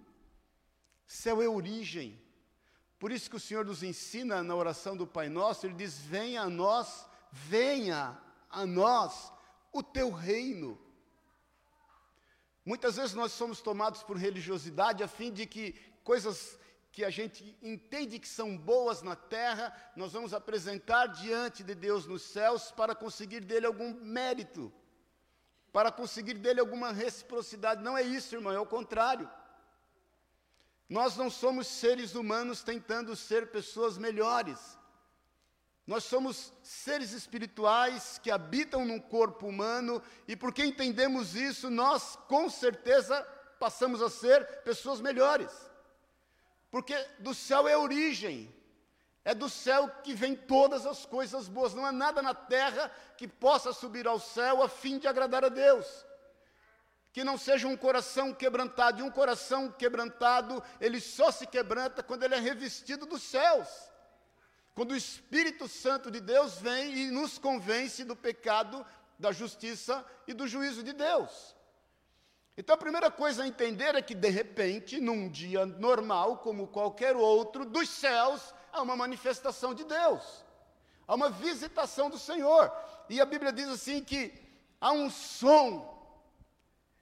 céu 1.08 1.42
é 1.42 1.48
origem. 1.48 2.22
Por 3.04 3.12
isso 3.12 3.30
que 3.30 3.36
o 3.36 3.40
Senhor 3.48 3.66
nos 3.66 3.84
ensina 3.84 4.42
na 4.42 4.56
oração 4.56 4.96
do 4.96 5.06
Pai 5.06 5.28
Nosso, 5.28 5.66
Ele 5.66 5.74
diz: 5.74 6.00
Venha 6.00 6.44
a 6.44 6.50
nós, 6.50 7.06
venha 7.34 8.18
a 8.50 8.66
nós 8.66 9.30
o 9.74 9.84
teu 9.84 10.10
reino. 10.10 10.80
Muitas 12.64 12.96
vezes 12.96 13.14
nós 13.14 13.34
somos 13.34 13.60
tomados 13.60 14.02
por 14.04 14.16
religiosidade 14.16 15.04
a 15.04 15.08
fim 15.10 15.34
de 15.34 15.46
que 15.46 15.74
coisas 16.02 16.58
que 16.94 17.04
a 17.04 17.10
gente 17.10 17.58
entende 17.62 18.18
que 18.18 18.28
são 18.30 18.58
boas 18.58 19.02
na 19.02 19.18
terra, 19.18 19.76
nós 19.98 20.14
vamos 20.14 20.34
apresentar 20.34 21.08
diante 21.08 21.62
de 21.62 21.76
Deus 21.76 22.08
nos 22.08 22.22
céus 22.22 22.72
para 22.72 22.96
conseguir 22.96 23.42
dele 23.42 23.66
algum 23.66 23.94
mérito 23.96 24.72
para 25.74 25.92
conseguir 25.92 26.36
dele 26.36 26.60
alguma 26.60 26.92
reciprocidade. 26.92 27.84
Não 27.84 27.98
é 27.98 28.04
isso, 28.04 28.36
irmão, 28.36 28.54
é 28.54 28.60
o 28.60 28.66
contrário. 28.66 29.28
Nós 30.94 31.18
não 31.18 31.28
somos 31.28 31.66
seres 31.66 32.14
humanos 32.14 32.62
tentando 32.62 33.16
ser 33.16 33.48
pessoas 33.48 33.98
melhores. 33.98 34.78
Nós 35.88 36.04
somos 36.04 36.54
seres 36.62 37.14
espirituais 37.14 38.20
que 38.22 38.30
habitam 38.30 38.86
num 38.86 39.00
corpo 39.00 39.48
humano 39.48 40.04
e 40.28 40.36
porque 40.36 40.64
entendemos 40.64 41.36
isso, 41.36 41.68
nós 41.72 42.16
com 42.28 42.48
certeza 42.48 43.24
passamos 43.60 44.04
a 44.04 44.10
ser 44.10 44.46
pessoas 44.62 45.02
melhores. 45.02 45.52
Porque 46.70 46.96
do 47.18 47.34
céu 47.34 47.68
é 47.68 47.74
a 47.74 47.80
origem, 47.80 48.54
é 49.26 49.34
do 49.34 49.50
céu 49.50 49.90
que 50.04 50.14
vem 50.14 50.36
todas 50.36 50.86
as 50.86 51.08
coisas 51.08 51.48
boas. 51.48 51.74
Não 51.74 51.88
há 51.88 51.92
nada 51.92 52.22
na 52.22 52.36
terra 52.36 52.92
que 53.18 53.28
possa 53.28 53.74
subir 53.74 54.08
ao 54.08 54.20
céu 54.20 54.62
a 54.62 54.70
fim 54.70 55.00
de 55.00 55.08
agradar 55.08 55.44
a 55.44 55.50
Deus. 55.50 56.06
Que 57.14 57.24
não 57.24 57.38
seja 57.38 57.68
um 57.68 57.78
coração 57.78 58.34
quebrantado. 58.34 59.00
E 59.00 59.04
um 59.04 59.12
coração 59.12 59.72
quebrantado, 59.72 60.62
ele 60.82 61.00
só 61.00 61.32
se 61.32 61.48
quebranta 61.48 62.04
quando 62.04 62.24
ele 62.24 62.36
é 62.36 62.40
revestido 62.40 63.06
dos 63.06 63.24
céus. 63.24 63.70
Quando 64.76 64.92
o 64.92 64.98
Espírito 64.98 65.68
Santo 65.68 66.12
de 66.12 66.20
Deus 66.20 66.58
vem 66.58 66.94
e 66.98 67.12
nos 67.12 67.38
convence 67.38 68.04
do 68.04 68.16
pecado, 68.16 68.86
da 69.20 69.32
justiça 69.32 70.04
e 70.28 70.34
do 70.34 70.48
juízo 70.48 70.84
de 70.84 70.92
Deus. 70.92 71.56
Então 72.58 72.76
a 72.76 72.78
primeira 72.78 73.10
coisa 73.10 73.44
a 73.44 73.48
entender 73.48 73.96
é 73.96 74.02
que, 74.02 74.14
de 74.14 74.30
repente, 74.30 75.00
num 75.00 75.30
dia 75.30 75.66
normal, 75.66 76.38
como 76.38 76.68
qualquer 76.68 77.16
outro, 77.16 77.66
dos 77.66 77.90
céus 77.90 78.54
há 78.72 78.82
uma 78.82 78.96
manifestação 78.96 79.74
de 79.74 79.84
Deus, 79.84 80.44
há 81.08 81.16
uma 81.16 81.30
visitação 81.30 82.10
do 82.10 82.18
Senhor. 82.18 82.72
E 83.10 83.20
a 83.20 83.26
Bíblia 83.26 83.52
diz 83.52 83.68
assim 83.70 84.04
que 84.04 84.34
há 84.80 84.92
um 84.92 85.10
som. 85.10 85.93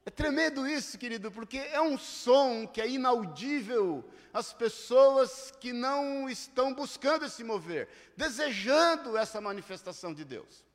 É 0.05 0.10
tremendo 0.10 0.67
isso, 0.67 0.98
querido, 0.98 1.31
porque 1.31 1.58
é 1.58 1.79
um 1.79 1.98
som 1.98 2.65
que 2.67 2.81
é 2.81 2.89
inaudível 2.89 4.03
às 4.34 4.51
pessoas 4.51 5.51
que 5.60 5.72
não 5.72 6.29
estão 6.29 6.74
buscando 6.74 7.29
se 7.29 7.43
mover, 7.43 7.88
desejando 8.17 9.15
essa 9.15 9.39
manifestação 9.39 10.13
de 10.13 10.25
Deus. 10.25 10.65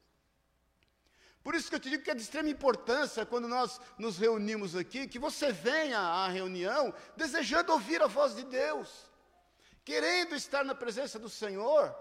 Por 1.42 1.54
isso 1.54 1.68
que 1.68 1.74
eu 1.74 1.80
te 1.80 1.90
digo 1.90 2.02
que 2.02 2.10
é 2.10 2.14
de 2.14 2.22
extrema 2.22 2.48
importância 2.48 3.26
quando 3.26 3.48
nós 3.48 3.80
nos 3.98 4.18
reunimos 4.18 4.76
aqui, 4.76 5.08
que 5.08 5.18
você 5.18 5.52
venha 5.52 5.98
à 5.98 6.28
reunião 6.28 6.94
desejando 7.16 7.72
ouvir 7.72 8.02
a 8.02 8.06
voz 8.06 8.34
de 8.34 8.44
Deus 8.44 9.06
querendo 9.86 10.34
estar 10.34 10.64
na 10.64 10.74
presença 10.74 11.16
do 11.16 11.28
Senhor, 11.28 11.96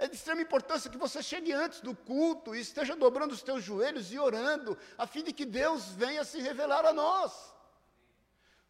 é 0.00 0.08
de 0.08 0.16
extrema 0.16 0.40
importância 0.40 0.90
que 0.90 0.96
você 0.96 1.22
chegue 1.22 1.52
antes 1.52 1.82
do 1.82 1.94
culto 1.94 2.54
e 2.54 2.60
esteja 2.60 2.96
dobrando 2.96 3.34
os 3.34 3.42
teus 3.42 3.62
joelhos 3.62 4.10
e 4.10 4.18
orando, 4.18 4.76
a 4.96 5.06
fim 5.06 5.22
de 5.22 5.30
que 5.30 5.44
Deus 5.44 5.90
venha 5.90 6.24
se 6.24 6.40
revelar 6.40 6.86
a 6.86 6.92
nós. 6.92 7.54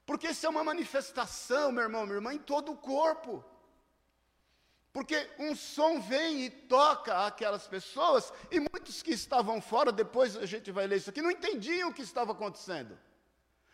Porque 0.04 0.26
isso 0.26 0.44
é 0.44 0.48
uma 0.48 0.64
manifestação, 0.64 1.70
meu 1.70 1.84
irmão, 1.84 2.04
minha 2.04 2.16
irmã, 2.16 2.34
em 2.34 2.38
todo 2.38 2.72
o 2.72 2.76
corpo. 2.76 3.44
Porque 4.92 5.30
um 5.38 5.54
som 5.54 6.00
vem 6.00 6.46
e 6.46 6.50
toca 6.50 7.24
aquelas 7.24 7.68
pessoas, 7.68 8.32
e 8.50 8.58
muitos 8.58 9.00
que 9.00 9.12
estavam 9.12 9.60
fora, 9.60 9.92
depois 9.92 10.36
a 10.36 10.46
gente 10.46 10.72
vai 10.72 10.88
ler 10.88 10.96
isso 10.96 11.10
aqui, 11.10 11.22
não 11.22 11.30
entendiam 11.30 11.90
o 11.90 11.94
que 11.94 12.02
estava 12.02 12.32
acontecendo. 12.32 12.98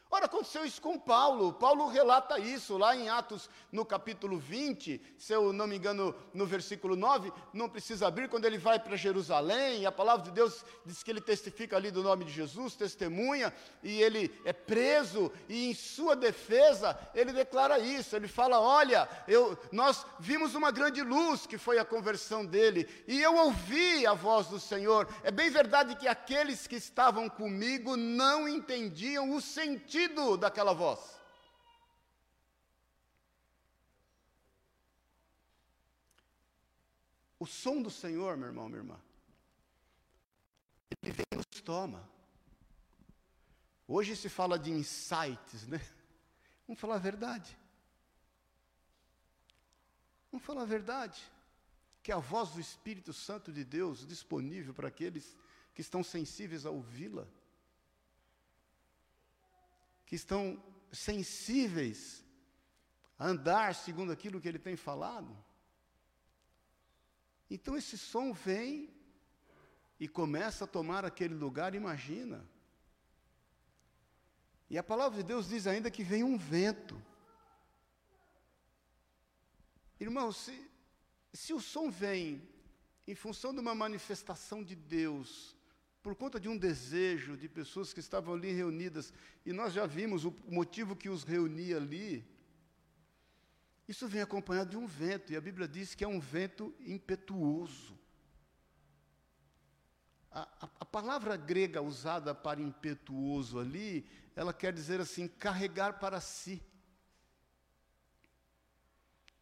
Ora, 0.08 0.26
aconteceu 0.26 0.64
isso 0.64 0.80
com 0.80 0.96
Paulo. 0.96 1.52
Paulo 1.52 1.88
relata 1.88 2.38
isso 2.38 2.78
lá 2.78 2.94
em 2.94 3.08
Atos, 3.08 3.50
no 3.72 3.84
capítulo 3.84 4.38
20, 4.38 5.00
se 5.18 5.32
eu 5.32 5.52
não 5.52 5.66
me 5.66 5.76
engano, 5.76 6.14
no 6.32 6.46
versículo 6.46 6.94
9, 6.94 7.32
não 7.52 7.68
precisa 7.68 8.06
abrir, 8.06 8.28
quando 8.28 8.44
ele 8.44 8.56
vai 8.56 8.78
para 8.78 8.94
Jerusalém, 8.94 9.84
a 9.84 9.90
palavra 9.90 10.24
de 10.24 10.30
Deus 10.30 10.64
diz 10.84 11.02
que 11.02 11.10
ele 11.10 11.20
testifica 11.20 11.76
ali 11.76 11.90
do 11.90 12.04
nome 12.04 12.24
de 12.24 12.30
Jesus, 12.30 12.76
testemunha, 12.76 13.52
e 13.82 14.00
ele 14.00 14.32
é 14.44 14.52
preso, 14.52 15.30
e 15.48 15.70
em 15.70 15.74
sua 15.74 16.14
defesa, 16.14 16.96
ele 17.12 17.32
declara 17.32 17.80
isso, 17.80 18.14
ele 18.14 18.28
fala, 18.28 18.60
olha, 18.60 19.08
eu, 19.26 19.58
nós 19.72 20.06
vimos 20.20 20.54
uma 20.54 20.70
grande 20.70 21.02
luz, 21.02 21.46
que 21.46 21.58
foi 21.58 21.80
a 21.80 21.84
conversão 21.84 22.46
dele, 22.46 22.88
e 23.08 23.20
eu 23.20 23.34
ouvi 23.34 24.06
a 24.06 24.14
voz 24.14 24.46
do 24.46 24.60
Senhor. 24.60 25.08
É 25.24 25.32
bem 25.32 25.50
verdade 25.50 25.96
que 25.96 26.06
aqueles 26.06 26.68
que 26.68 26.76
estavam 26.76 27.28
comigo 27.28 27.96
não 27.96 28.48
entendiam 28.48 29.34
o 29.34 29.40
sentido 29.40 29.95
sentido 29.96 30.36
daquela 30.36 30.74
voz. 30.74 31.16
O 37.38 37.46
som 37.46 37.80
do 37.80 37.90
Senhor, 37.90 38.36
meu 38.36 38.48
irmão, 38.48 38.68
minha 38.68 38.80
irmã, 38.80 39.00
ele 41.02 41.12
vem 41.12 41.26
e 41.32 41.36
nos 41.36 41.46
toma. 41.62 42.08
Hoje 43.88 44.16
se 44.16 44.28
fala 44.28 44.58
de 44.58 44.70
insights, 44.70 45.66
né? 45.66 45.80
Vamos 46.66 46.80
falar 46.80 46.96
a 46.96 46.98
verdade. 46.98 47.56
Vamos 50.30 50.44
falar 50.44 50.62
a 50.62 50.66
verdade. 50.66 51.22
Que 52.02 52.10
a 52.10 52.18
voz 52.18 52.50
do 52.50 52.60
Espírito 52.60 53.12
Santo 53.12 53.52
de 53.52 53.64
Deus 53.64 54.06
disponível 54.06 54.74
para 54.74 54.88
aqueles 54.88 55.36
que 55.74 55.80
estão 55.80 56.02
sensíveis 56.02 56.66
a 56.66 56.70
ouvi-la 56.70 57.28
que 60.06 60.14
estão 60.14 60.62
sensíveis 60.92 62.24
a 63.18 63.26
andar 63.26 63.74
segundo 63.74 64.12
aquilo 64.12 64.40
que 64.40 64.48
ele 64.48 64.58
tem 64.58 64.76
falado. 64.76 65.36
Então 67.50 67.76
esse 67.76 67.98
som 67.98 68.32
vem 68.32 68.94
e 69.98 70.06
começa 70.06 70.64
a 70.64 70.68
tomar 70.68 71.04
aquele 71.04 71.34
lugar, 71.34 71.74
imagina. 71.74 72.46
E 74.68 74.76
a 74.76 74.82
palavra 74.82 75.18
de 75.18 75.24
Deus 75.24 75.48
diz 75.48 75.66
ainda 75.66 75.90
que 75.90 76.02
vem 76.02 76.22
um 76.22 76.36
vento. 76.36 77.00
Irmão, 79.98 80.30
se, 80.30 80.70
se 81.32 81.52
o 81.54 81.60
som 81.60 81.90
vem 81.90 82.46
em 83.06 83.14
função 83.14 83.54
de 83.54 83.60
uma 83.60 83.74
manifestação 83.74 84.62
de 84.62 84.74
Deus, 84.74 85.55
por 86.06 86.14
conta 86.14 86.38
de 86.38 86.48
um 86.48 86.56
desejo 86.56 87.36
de 87.36 87.48
pessoas 87.48 87.92
que 87.92 87.98
estavam 87.98 88.32
ali 88.32 88.52
reunidas, 88.52 89.12
e 89.44 89.52
nós 89.52 89.72
já 89.72 89.86
vimos 89.86 90.24
o 90.24 90.32
motivo 90.46 90.94
que 90.94 91.08
os 91.08 91.24
reunia 91.24 91.78
ali. 91.78 92.24
Isso 93.88 94.06
vem 94.06 94.22
acompanhado 94.22 94.70
de 94.70 94.76
um 94.76 94.86
vento, 94.86 95.32
e 95.32 95.36
a 95.36 95.40
Bíblia 95.40 95.66
diz 95.66 95.96
que 95.96 96.04
é 96.04 96.06
um 96.06 96.20
vento 96.20 96.72
impetuoso. 96.78 97.98
A, 100.30 100.42
a, 100.42 100.70
a 100.78 100.84
palavra 100.84 101.36
grega 101.36 101.82
usada 101.82 102.32
para 102.32 102.60
impetuoso 102.60 103.58
ali, 103.58 104.08
ela 104.36 104.54
quer 104.54 104.72
dizer 104.72 105.00
assim: 105.00 105.26
carregar 105.26 105.98
para 105.98 106.20
si, 106.20 106.62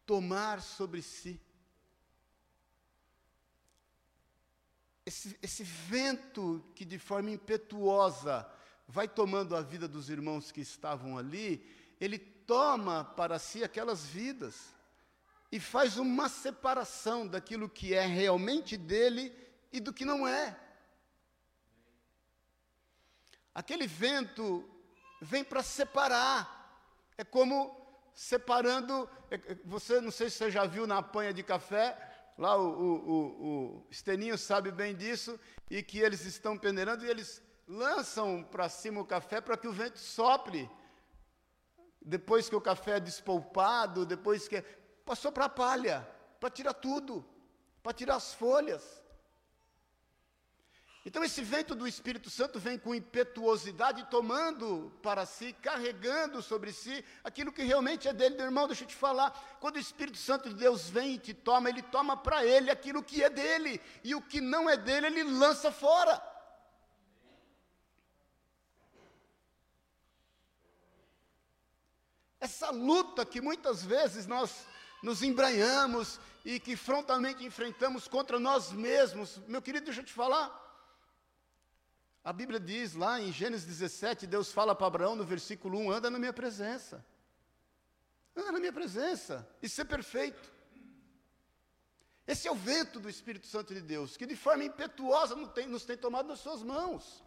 tomar 0.03 0.63
sobre 0.63 1.03
si. 1.03 1.39
Esse, 5.05 5.37
esse 5.41 5.63
vento 5.63 6.63
que 6.75 6.83
de 6.83 6.97
forma 6.97 7.29
impetuosa 7.29 8.49
vai 8.87 9.07
tomando 9.07 9.55
a 9.55 9.61
vida 9.61 9.87
dos 9.87 10.09
irmãos 10.09 10.51
que 10.51 10.61
estavam 10.61 11.17
ali, 11.17 11.65
ele 11.99 12.17
toma 12.17 13.03
para 13.03 13.39
si 13.39 13.63
aquelas 13.63 14.05
vidas 14.05 14.73
e 15.51 15.59
faz 15.59 15.97
uma 15.97 16.27
separação 16.27 17.27
daquilo 17.27 17.69
que 17.69 17.93
é 17.93 18.05
realmente 18.05 18.75
dele 18.75 19.33
e 19.71 19.79
do 19.79 19.93
que 19.93 20.05
não 20.05 20.27
é. 20.27 20.59
Aquele 23.53 23.87
vento 23.87 24.67
vem 25.21 25.43
para 25.43 25.63
separar. 25.63 26.53
É 27.17 27.23
como 27.23 27.85
separando. 28.13 29.09
É, 29.31 29.35
é, 29.35 29.57
você 29.63 30.01
não 30.01 30.11
sei 30.11 30.29
se 30.29 30.37
você 30.37 30.51
já 30.51 30.65
viu 30.65 30.85
na 30.85 30.97
apanha 30.97 31.33
de 31.33 31.41
café, 31.41 31.97
Lá 32.37 32.57
o, 32.57 32.67
o, 32.67 33.47
o, 33.47 33.87
Esteninho 33.89 34.37
sabe 34.37 34.71
bem 34.71 34.95
disso, 34.95 35.39
e 35.69 35.81
que 35.81 35.99
eles 35.99 36.25
estão 36.25 36.57
peneirando 36.57 37.05
e 37.05 37.09
eles 37.09 37.41
lançam 37.67 38.43
para 38.43 38.67
cima 38.69 39.01
o 39.01 39.05
café 39.05 39.39
para 39.39 39.57
que 39.57 39.67
o 39.67 39.71
vento 39.71 39.97
sopre. 39.97 40.69
Depois 42.01 42.49
que 42.49 42.55
o 42.55 42.61
café 42.61 42.97
é 42.97 42.99
despolpado, 42.99 44.05
depois 44.05 44.47
que. 44.47 44.61
Passou 45.05 45.31
para 45.31 45.45
a 45.45 45.49
palha, 45.49 46.07
para 46.39 46.49
tirar 46.49 46.73
tudo, 46.73 47.23
para 47.81 47.93
tirar 47.93 48.15
as 48.15 48.33
folhas. 48.33 49.04
Então, 51.07 51.23
esse 51.23 51.43
vento 51.43 51.75
do 51.75 51.87
Espírito 51.87 52.31
Santo 52.31 52.59
vem 52.59 52.79
com 52.79 52.95
impetuosidade, 52.95 54.09
tomando 54.09 54.91
para 55.03 55.23
si, 55.23 55.53
carregando 55.61 56.41
sobre 56.41 56.73
si 56.73 57.05
aquilo 57.23 57.53
que 57.53 57.61
realmente 57.61 58.07
é 58.07 58.13
dele. 58.13 58.35
Meu 58.35 58.45
irmão, 58.45 58.65
deixa 58.65 58.85
eu 58.85 58.87
te 58.87 58.95
falar: 58.95 59.29
quando 59.59 59.75
o 59.75 59.79
Espírito 59.79 60.17
Santo 60.17 60.49
de 60.49 60.55
Deus 60.55 60.89
vem 60.89 61.13
e 61.13 61.19
te 61.19 61.31
toma, 61.31 61.69
ele 61.69 61.83
toma 61.83 62.17
para 62.17 62.43
ele 62.43 62.71
aquilo 62.71 63.03
que 63.03 63.23
é 63.23 63.29
dele, 63.29 63.79
e 64.03 64.15
o 64.15 64.21
que 64.21 64.41
não 64.41 64.67
é 64.67 64.75
dele, 64.75 65.05
ele 65.05 65.23
lança 65.23 65.71
fora. 65.71 66.19
Essa 72.39 72.71
luta 72.71 73.23
que 73.23 73.41
muitas 73.41 73.85
vezes 73.85 74.25
nós 74.25 74.65
nos 75.03 75.21
embranhamos 75.21 76.19
e 76.43 76.59
que 76.59 76.75
frontalmente 76.75 77.45
enfrentamos 77.45 78.07
contra 78.07 78.39
nós 78.39 78.71
mesmos, 78.71 79.37
meu 79.47 79.61
querido, 79.61 79.85
deixa 79.85 80.01
eu 80.01 80.05
te 80.05 80.13
falar. 80.13 80.64
A 82.25 82.33
Bíblia 82.33 82.59
diz 82.59 82.95
lá 82.95 83.21
em 83.21 83.31
Gênesis 83.31 83.67
17, 83.67 84.25
Deus 84.25 84.51
fala 84.51 84.73
para 84.73 84.87
Abraão 84.87 85.15
no 85.15 85.23
versículo 85.23 85.77
1: 85.77 85.91
anda 85.91 86.09
na 86.09 86.17
minha 86.17 86.33
presença. 86.33 87.05
Anda 88.35 88.51
na 88.53 88.59
minha 88.59 88.73
presença 88.73 89.47
e 89.61 89.69
ser 89.69 89.85
perfeito. 89.85 90.51
Esse 92.25 92.47
é 92.47 92.51
o 92.51 92.55
vento 92.55 92.99
do 92.99 93.07
Espírito 93.07 93.45
Santo 93.45 93.75
de 93.75 93.79
Deus, 93.79 94.17
que 94.17 94.25
de 94.25 94.35
forma 94.35 94.63
impetuosa 94.63 95.35
nos 95.35 95.51
tem, 95.51 95.67
nos 95.67 95.85
tem 95.85 95.95
tomado 95.95 96.27
nas 96.27 96.39
suas 96.39 96.63
mãos. 96.63 97.23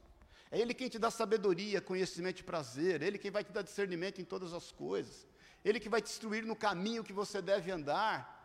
É 0.50 0.58
Ele 0.58 0.74
quem 0.74 0.88
te 0.88 0.98
dá 0.98 1.12
sabedoria, 1.12 1.80
conhecimento 1.80 2.40
e 2.40 2.42
prazer. 2.42 3.00
É 3.00 3.06
Ele 3.06 3.18
quem 3.18 3.30
vai 3.30 3.44
te 3.44 3.52
dar 3.52 3.62
discernimento 3.62 4.20
em 4.20 4.24
todas 4.24 4.52
as 4.52 4.72
coisas. 4.72 5.28
Ele 5.64 5.78
que 5.78 5.88
vai 5.88 6.02
te 6.02 6.10
instruir 6.10 6.44
no 6.44 6.56
caminho 6.56 7.04
que 7.04 7.12
você 7.12 7.40
deve 7.40 7.70
andar. 7.70 8.37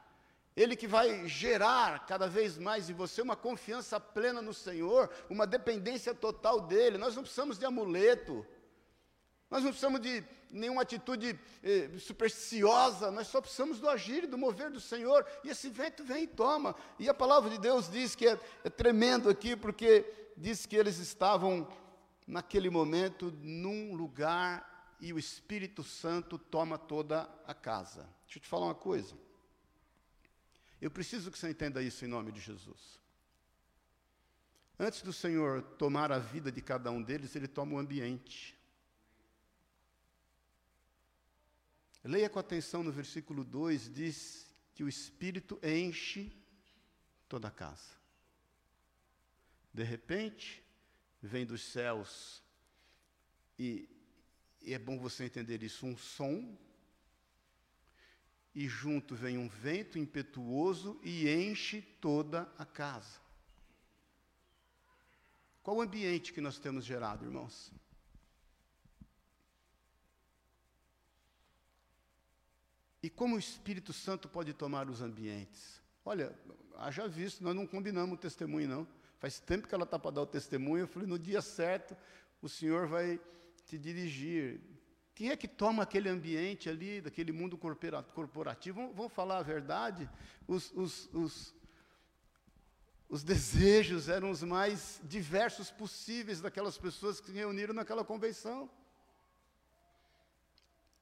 Ele 0.56 0.76
que 0.76 0.88
vai 0.88 1.28
gerar 1.28 2.06
cada 2.06 2.28
vez 2.28 2.58
mais 2.58 2.90
em 2.90 2.94
você 2.94 3.22
uma 3.22 3.36
confiança 3.36 4.00
plena 4.00 4.42
no 4.42 4.54
Senhor, 4.54 5.10
uma 5.30 5.48
dependência 5.48 6.14
total 6.14 6.62
dEle. 6.62 6.98
Nós 6.98 7.16
não 7.16 7.24
precisamos 7.24 7.58
de 7.58 7.66
amuleto, 7.66 8.46
nós 9.50 9.64
não 9.64 9.72
precisamos 9.72 10.00
de 10.00 10.24
nenhuma 10.52 10.84
atitude 10.84 11.40
eh, 11.64 11.90
supersticiosa, 12.00 13.10
nós 13.12 13.28
só 13.28 13.42
precisamos 13.42 13.80
do 13.80 13.90
agir, 13.90 14.28
do 14.28 14.38
mover 14.38 14.70
do 14.70 14.80
Senhor, 14.80 15.26
e 15.44 15.50
esse 15.50 15.70
vento 15.70 16.04
vem 16.04 16.24
e 16.24 16.28
toma. 16.28 16.76
E 17.00 17.10
a 17.10 17.14
palavra 17.14 17.50
de 17.50 17.58
Deus 17.58 17.90
diz 17.90 18.16
que 18.16 18.28
é, 18.28 18.40
é 18.64 18.70
tremendo 18.70 19.30
aqui, 19.30 19.56
porque 19.56 20.06
diz 20.38 20.66
que 20.66 20.76
eles 20.76 21.00
estavam, 21.00 21.68
naquele 22.28 22.70
momento, 22.70 23.32
num 23.42 23.96
lugar 23.96 24.96
e 25.00 25.12
o 25.12 25.20
Espírito 25.20 25.84
Santo 25.84 26.38
toma 26.38 26.78
toda 26.78 27.30
a 27.46 27.54
casa. 27.54 28.08
Deixa 28.26 28.38
eu 28.38 28.42
te 28.42 28.48
falar 28.48 28.66
uma 28.68 28.76
coisa. 28.76 29.16
Eu 30.84 30.92
preciso 30.92 31.32
que 31.32 31.40
você 31.40 31.50
entenda 31.50 31.82
isso 31.82 32.04
em 32.04 32.10
nome 32.10 32.30
de 32.30 32.42
Jesus. 32.42 33.00
Antes 34.78 35.02
do 35.02 35.14
Senhor 35.14 35.62
tomar 35.78 36.12
a 36.12 36.20
vida 36.20 36.52
de 36.52 36.62
cada 36.62 36.92
um 36.92 37.02
deles, 37.02 37.34
Ele 37.38 37.48
toma 37.48 37.76
o 37.76 37.80
ambiente. 37.80 38.60
Leia 42.04 42.30
com 42.30 42.38
atenção 42.38 42.84
no 42.84 42.92
versículo 42.92 43.46
2, 43.46 43.94
diz 43.94 44.54
que 44.74 44.84
o 44.84 44.90
Espírito 44.90 45.58
enche 45.64 46.36
toda 47.30 47.48
a 47.48 47.52
casa. 47.52 47.96
De 49.74 49.84
repente, 49.84 50.62
vem 51.22 51.46
dos 51.46 51.64
céus, 51.64 52.44
e, 53.58 53.88
e 54.62 54.74
é 54.74 54.80
bom 54.80 55.00
você 55.00 55.24
entender 55.24 55.64
isso, 55.64 55.86
um 55.86 55.96
som 55.96 56.58
e 58.54 58.68
junto 58.68 59.16
vem 59.16 59.38
um 59.38 59.48
vento 59.48 59.98
impetuoso 59.98 61.00
e 61.04 61.30
enche 61.30 61.82
toda 61.82 62.52
a 62.58 62.66
casa. 62.66 63.20
Qual 65.64 65.78
o 65.78 65.82
ambiente 65.82 66.34
que 66.34 66.42
nós 66.42 66.60
temos 66.60 66.86
gerado, 66.86 67.26
irmãos? 67.26 67.72
E 73.02 73.10
como 73.10 73.36
o 73.36 73.40
Espírito 73.40 73.92
Santo 73.92 74.30
pode 74.30 74.54
tomar 74.54 74.90
os 74.90 75.02
ambientes? 75.02 75.82
Olha, 76.06 76.38
haja 76.76 77.08
visto, 77.08 77.44
nós 77.44 77.56
não 77.56 77.66
combinamos 77.66 78.16
o 78.16 78.18
testemunho, 78.18 78.68
não. 78.68 78.88
Faz 79.20 79.40
tempo 79.40 79.68
que 79.68 79.74
ela 79.74 79.86
está 79.86 79.98
para 79.98 80.12
dar 80.12 80.22
o 80.22 80.26
testemunho. 80.26 80.84
Eu 80.84 80.88
falei, 80.88 81.08
no 81.08 81.18
dia 81.18 81.42
certo, 81.42 81.96
o 82.42 82.50
Senhor 82.50 82.88
vai 82.88 83.20
te 83.66 83.78
dirigir. 83.78 84.60
Quem 85.16 85.30
é 85.30 85.38
que 85.38 85.48
toma 85.48 85.84
aquele 85.84 86.10
ambiente 86.10 86.68
ali, 86.68 87.00
daquele 87.00 87.32
mundo 87.32 87.56
corporativo? 87.58 88.92
Vamos, 88.94 89.14
falar 89.14 89.38
a 89.38 89.44
verdade? 89.44 90.10
Os, 90.48 90.72
os, 90.72 91.08
os, 91.14 91.56
os, 93.08 93.24
desejos 93.24 94.10
eram 94.10 94.32
os 94.32 94.42
mais 94.42 95.00
diversos 95.04 95.70
possíveis 95.70 96.42
daquelas 96.42 96.80
pessoas 96.80 97.20
que 97.20 97.28
se 97.28 97.34
reuniram 97.34 97.76
naquela 97.76 98.04
convenção. 98.04 98.68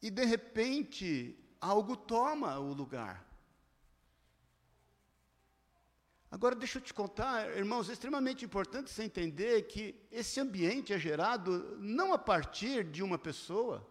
E, 0.02 0.10
de 0.10 0.26
repente, 0.26 1.38
algo 1.62 1.96
toma 1.96 2.60
o 2.60 2.74
lugar. 2.74 3.26
Agora, 6.30 6.56
deixa 6.56 6.80
eu 6.80 6.82
te 6.82 6.94
contar, 6.94 7.58
irmãos, 7.58 7.90
é 7.90 7.94
extremamente 7.94 8.44
importante 8.44 8.90
você 8.90 9.04
entender 9.04 9.64
que 9.64 9.96
esse 10.12 10.40
ambiente 10.40 10.92
é 10.92 11.00
gerado 11.00 11.78
não 11.80 12.14
a 12.14 12.18
partir 12.18 12.86
de 12.86 13.04
uma 13.04 13.18
pessoa, 13.18 13.86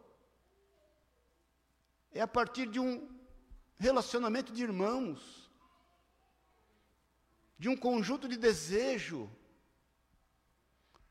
é 2.12 2.20
a 2.20 2.28
partir 2.28 2.66
de 2.66 2.80
um 2.80 3.08
relacionamento 3.78 4.52
de 4.52 4.62
irmãos, 4.62 5.50
de 7.58 7.68
um 7.68 7.76
conjunto 7.76 8.28
de 8.28 8.36
desejo, 8.36 9.30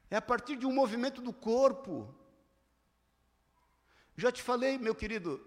é 0.10 0.16
a 0.16 0.22
partir 0.22 0.56
de 0.58 0.66
um 0.66 0.74
movimento 0.74 1.22
do 1.22 1.32
corpo. 1.32 2.14
Já 4.16 4.32
te 4.32 4.42
falei, 4.42 4.78
meu 4.78 4.96
querido 4.96 5.46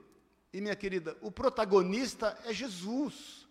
e 0.53 0.61
minha 0.61 0.77
querida, 0.77 1.17
o 1.21 1.31
protagonista 1.31 2.39
é 2.45 2.53
Jesus. 2.53 3.49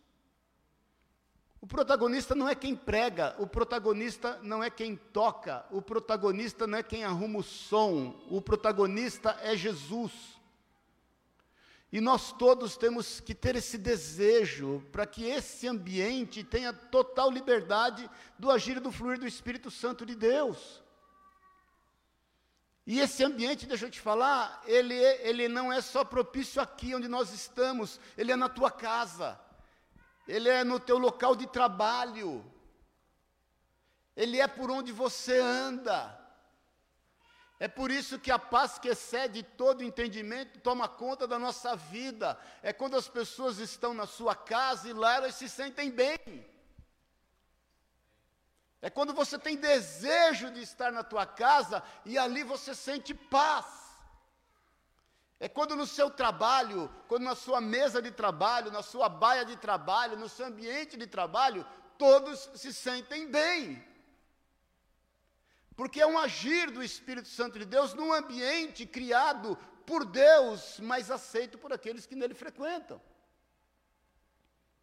O 1.59 1.67
protagonista 1.67 2.33
não 2.33 2.49
é 2.49 2.55
quem 2.55 2.75
prega, 2.75 3.35
o 3.37 3.45
protagonista 3.45 4.39
não 4.41 4.63
é 4.63 4.69
quem 4.69 4.95
toca, 4.95 5.65
o 5.69 5.81
protagonista 5.81 6.65
não 6.65 6.79
é 6.79 6.83
quem 6.83 7.03
arruma 7.03 7.39
o 7.39 7.43
som, 7.43 8.19
o 8.29 8.41
protagonista 8.41 9.37
é 9.41 9.55
Jesus. 9.55 10.40
E 11.91 11.99
nós 11.99 12.31
todos 12.31 12.77
temos 12.77 13.19
que 13.19 13.35
ter 13.35 13.57
esse 13.57 13.77
desejo 13.77 14.81
para 14.93 15.05
que 15.05 15.25
esse 15.25 15.67
ambiente 15.67 16.41
tenha 16.41 16.71
total 16.71 17.29
liberdade 17.29 18.09
do 18.39 18.49
agir 18.49 18.77
e 18.77 18.79
do 18.79 18.93
fluir 18.93 19.19
do 19.19 19.27
Espírito 19.27 19.69
Santo 19.69 20.05
de 20.05 20.15
Deus. 20.15 20.81
E 22.87 22.99
esse 22.99 23.23
ambiente, 23.23 23.65
deixa 23.65 23.85
eu 23.85 23.91
te 23.91 23.99
falar, 23.99 24.61
ele, 24.65 24.95
é, 24.95 25.27
ele 25.27 25.49
não 25.49 25.71
é 25.71 25.81
só 25.81 26.03
propício 26.03 26.61
aqui 26.61 26.95
onde 26.95 27.09
nós 27.09 27.33
estamos, 27.33 27.99
ele 28.17 28.31
é 28.31 28.35
na 28.37 28.47
tua 28.47 28.71
casa, 28.71 29.39
ele 30.25 30.47
é 30.47 30.63
no 30.63 30.79
teu 30.79 30.97
local 30.97 31.35
de 31.35 31.45
trabalho, 31.45 32.43
ele 34.15 34.39
é 34.39 34.47
por 34.47 34.71
onde 34.71 34.93
você 34.93 35.39
anda. 35.39 36.20
É 37.65 37.67
por 37.67 37.91
isso 37.91 38.17
que 38.17 38.31
a 38.31 38.39
paz 38.39 38.79
que 38.79 38.87
excede 38.87 39.43
todo 39.43 39.83
entendimento 39.83 40.59
toma 40.61 40.87
conta 40.89 41.27
da 41.27 41.37
nossa 41.37 41.75
vida. 41.75 42.35
É 42.63 42.73
quando 42.73 42.97
as 42.97 43.07
pessoas 43.07 43.59
estão 43.59 43.93
na 43.93 44.07
sua 44.07 44.33
casa 44.33 44.89
e 44.89 44.93
lá 44.93 45.17
elas 45.17 45.35
se 45.35 45.47
sentem 45.47 45.91
bem. 45.91 46.17
É 48.81 48.89
quando 48.89 49.13
você 49.13 49.37
tem 49.37 49.55
desejo 49.55 50.49
de 50.49 50.59
estar 50.59 50.91
na 50.91 51.03
tua 51.03 51.27
casa 51.27 51.83
e 52.03 52.17
ali 52.17 52.41
você 52.41 52.73
sente 52.73 53.13
paz. 53.13 53.67
É 55.39 55.47
quando 55.47 55.75
no 55.75 55.85
seu 55.85 56.09
trabalho, 56.09 56.89
quando 57.07 57.25
na 57.25 57.35
sua 57.35 57.61
mesa 57.61 58.01
de 58.01 58.09
trabalho, 58.09 58.71
na 58.71 58.81
sua 58.81 59.07
baia 59.07 59.45
de 59.45 59.55
trabalho, 59.55 60.17
no 60.17 60.27
seu 60.27 60.47
ambiente 60.47 60.97
de 60.97 61.05
trabalho, 61.05 61.63
todos 61.95 62.49
se 62.55 62.73
sentem 62.73 63.27
bem. 63.29 63.90
Porque 65.81 65.99
é 65.99 66.05
um 66.05 66.19
agir 66.19 66.69
do 66.69 66.83
Espírito 66.83 67.27
Santo 67.27 67.57
de 67.57 67.65
Deus 67.65 67.95
num 67.95 68.13
ambiente 68.13 68.85
criado 68.85 69.57
por 69.83 70.05
Deus, 70.05 70.79
mas 70.79 71.09
aceito 71.09 71.57
por 71.57 71.73
aqueles 71.73 72.05
que 72.05 72.15
nele 72.15 72.35
frequentam. 72.35 73.01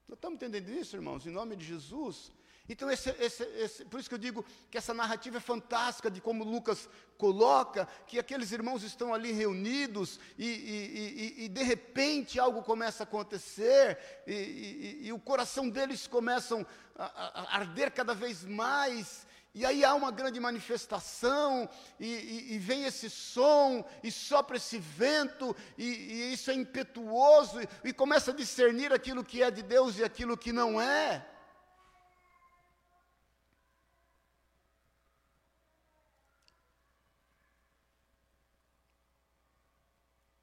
Nós 0.09 0.17
estamos 0.17 0.35
entendendo 0.35 0.69
isso, 0.71 0.97
irmãos, 0.97 1.25
em 1.25 1.31
nome 1.31 1.55
de 1.55 1.65
Jesus? 1.65 2.33
Então, 2.69 2.91
esse, 2.91 3.11
esse, 3.11 3.45
esse, 3.45 3.85
por 3.85 4.01
isso 4.01 4.09
que 4.09 4.15
eu 4.17 4.19
digo 4.19 4.45
que 4.69 4.77
essa 4.77 4.93
narrativa 4.93 5.37
é 5.37 5.41
fantástica 5.41 6.11
de 6.11 6.21
como 6.21 6.43
Lucas 6.43 6.89
coloca 7.17 7.87
que 8.09 8.19
aqueles 8.19 8.51
irmãos 8.51 8.83
estão 8.83 9.15
ali 9.15 9.31
reunidos 9.31 10.19
e, 10.37 10.47
e, 10.47 11.35
e, 11.39 11.45
e 11.45 11.49
de 11.49 11.63
repente 11.63 12.41
algo 12.41 12.61
começa 12.61 13.05
a 13.05 13.07
acontecer 13.07 13.97
e, 14.27 15.13
o 15.13 15.21
coração 15.21 15.71
deles 15.71 16.09
começam 16.09 16.67
a, 16.97 17.05
a 17.05 17.57
arder 17.59 17.93
cada 17.93 18.15
vez 18.15 18.45
mais 18.45 19.28
e 19.59 19.67
aí 19.67 19.85
há 19.85 19.93
uma 19.93 20.13
grande 20.13 20.39
manifestação, 20.39 21.69
e, 21.99 22.07
e, 22.07 22.55
e 22.55 22.59
vem 22.61 22.85
esse 22.85 23.11
som, 23.11 23.85
e 24.05 24.09
sopra 24.09 24.57
esse 24.57 24.79
vento, 24.79 25.57
e, 25.77 25.85
e 25.85 26.33
isso 26.33 26.53
é 26.53 26.55
impetuoso, 26.55 27.59
e 27.83 27.93
começa 27.93 28.31
a 28.31 28.35
discernir 28.35 28.93
aquilo 28.93 29.25
que 29.25 29.43
é 29.43 29.51
de 29.51 29.65
Deus 29.65 29.99
e 29.99 30.05
aquilo 30.05 30.39
que 30.39 30.53
não 30.53 30.81
é. 30.81 31.29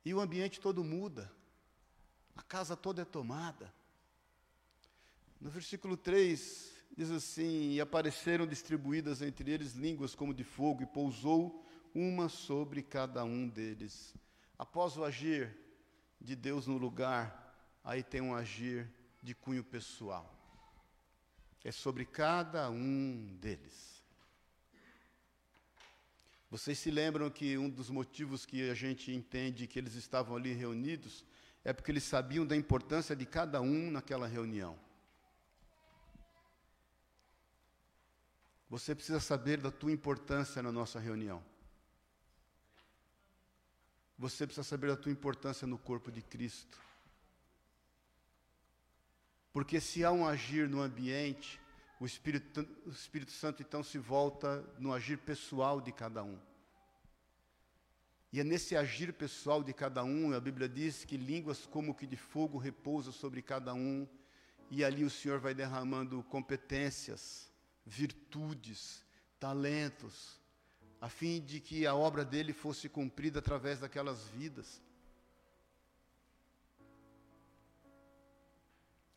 E 0.04 0.14
o 0.14 0.20
ambiente 0.20 0.60
todo 0.60 0.84
muda, 0.84 1.32
a 2.36 2.44
casa 2.44 2.76
toda 2.76 3.04
é 3.04 3.06
tomada. 3.06 3.74
No 5.40 5.50
versículo 5.50 5.96
3, 5.96 6.75
diz 6.96 7.12
assim: 7.12 7.74
E 7.74 7.82
apareceram 7.82 8.48
distribuídas 8.48 9.22
entre 9.22 9.52
eles 9.52 9.74
línguas 9.74 10.16
como 10.16 10.34
de 10.34 10.44
fogo, 10.44 10.84
e 10.84 10.86
pousou 10.86 11.64
uma 11.94 12.30
sobre 12.30 12.82
cada 12.82 13.24
um 13.24 13.48
deles. 13.48 14.14
Após 14.58 14.98
o 14.98 15.04
agir 15.04 15.56
de 16.20 16.36
Deus 16.36 16.68
no 16.68 16.78
lugar, 16.78 17.80
aí 17.84 18.04
tem 18.04 18.22
um 18.22 18.36
agir 18.36 18.90
de 19.22 19.34
cunho 19.34 19.64
pessoal. 19.64 20.32
É 21.64 21.72
sobre 21.72 22.06
cada 22.06 22.70
um 22.70 23.36
deles. 23.42 24.04
Vocês 26.50 26.78
se 26.78 26.92
lembram 26.92 27.30
que 27.30 27.58
um 27.58 27.70
dos 27.70 27.90
motivos 27.90 28.46
que 28.46 28.70
a 28.70 28.74
gente 28.74 29.12
entende 29.12 29.68
que 29.68 29.80
eles 29.80 29.96
estavam 29.96 30.38
ali 30.38 30.54
reunidos 30.54 31.26
é 31.64 31.74
porque 31.74 31.92
eles 31.92 32.04
sabiam 32.04 32.46
da 32.46 32.56
importância 32.56 33.16
de 33.16 33.26
cada 33.26 33.60
um 33.60 33.90
naquela 33.90 34.28
reunião. 34.28 34.80
Você 38.70 38.96
precisa 38.96 39.20
saber 39.20 39.60
da 39.60 39.72
tua 39.72 39.92
importância 39.92 40.62
na 40.62 40.72
nossa 40.72 41.00
reunião. 41.00 41.44
Você 44.18 44.46
precisa 44.46 44.64
saber 44.64 44.88
da 44.88 44.98
tua 44.98 45.12
importância 45.12 45.68
no 45.68 45.78
corpo 45.78 46.12
de 46.12 46.22
Cristo. 46.22 46.80
Porque 49.52 49.80
se 49.80 50.04
há 50.04 50.12
um 50.12 50.26
agir 50.26 50.68
no 50.68 50.82
ambiente, 50.82 51.62
o 52.00 52.06
Espírito, 52.06 52.68
o 52.86 52.90
Espírito 52.90 53.32
Santo 53.32 53.62
então 53.62 53.84
se 53.84 53.98
volta 53.98 54.62
no 54.80 54.92
agir 54.92 55.18
pessoal 55.20 55.80
de 55.80 55.92
cada 55.92 56.24
um. 56.24 56.38
E 58.34 58.40
é 58.42 58.44
nesse 58.44 58.76
agir 58.76 59.14
pessoal 59.14 59.64
de 59.64 59.74
cada 59.74 60.04
um, 60.04 60.34
a 60.34 60.40
Bíblia 60.42 60.68
diz 60.68 61.06
que 61.06 61.16
línguas 61.16 61.66
como 61.66 61.96
que 61.96 62.06
de 62.06 62.18
fogo 62.18 62.58
repousam 62.58 63.14
sobre 63.14 63.42
cada 63.42 63.74
um, 63.74 64.06
e 64.70 64.84
ali 64.84 65.06
o 65.06 65.10
Senhor 65.10 65.40
vai 65.40 65.54
derramando 65.54 66.22
competências, 66.24 67.50
virtudes, 67.86 69.06
talentos, 69.40 70.40
a 71.00 71.08
fim 71.08 71.40
de 71.40 71.60
que 71.60 71.86
a 71.86 71.94
obra 71.94 72.26
dele 72.26 72.52
fosse 72.52 72.90
cumprida 72.90 73.40
através 73.40 73.80
daquelas 73.80 74.28
vidas. 74.30 74.82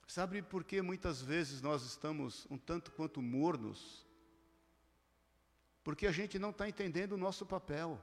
Sabe 0.06 0.42
por 0.42 0.64
que 0.64 0.82
muitas 0.82 1.20
vezes 1.22 1.60
nós 1.62 1.82
estamos 1.82 2.46
um 2.50 2.58
tanto 2.58 2.90
quanto 2.92 3.22
mornos? 3.22 4.06
Porque 5.84 6.06
a 6.06 6.12
gente 6.12 6.38
não 6.38 6.50
está 6.50 6.68
entendendo 6.68 7.12
o 7.12 7.18
nosso 7.18 7.46
papel. 7.46 8.02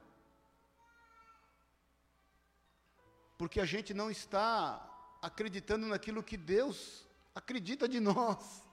Porque 3.36 3.60
a 3.60 3.64
gente 3.64 3.92
não 3.92 4.10
está 4.10 5.18
acreditando 5.20 5.86
naquilo 5.86 6.22
que 6.22 6.36
Deus 6.36 7.06
acredita 7.34 7.88
de 7.88 8.00
nós. 8.00 8.65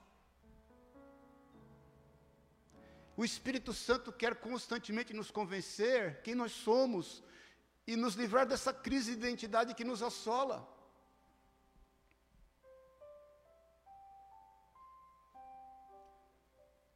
O 3.16 3.24
Espírito 3.24 3.72
Santo 3.72 4.12
quer 4.12 4.34
constantemente 4.34 5.12
nos 5.12 5.30
convencer 5.30 6.20
quem 6.22 6.34
nós 6.34 6.52
somos 6.52 7.22
e 7.86 7.94
nos 7.96 8.14
livrar 8.14 8.46
dessa 8.46 8.72
crise 8.72 9.12
de 9.12 9.18
identidade 9.18 9.74
que 9.74 9.84
nos 9.84 10.02
assola. 10.02 10.68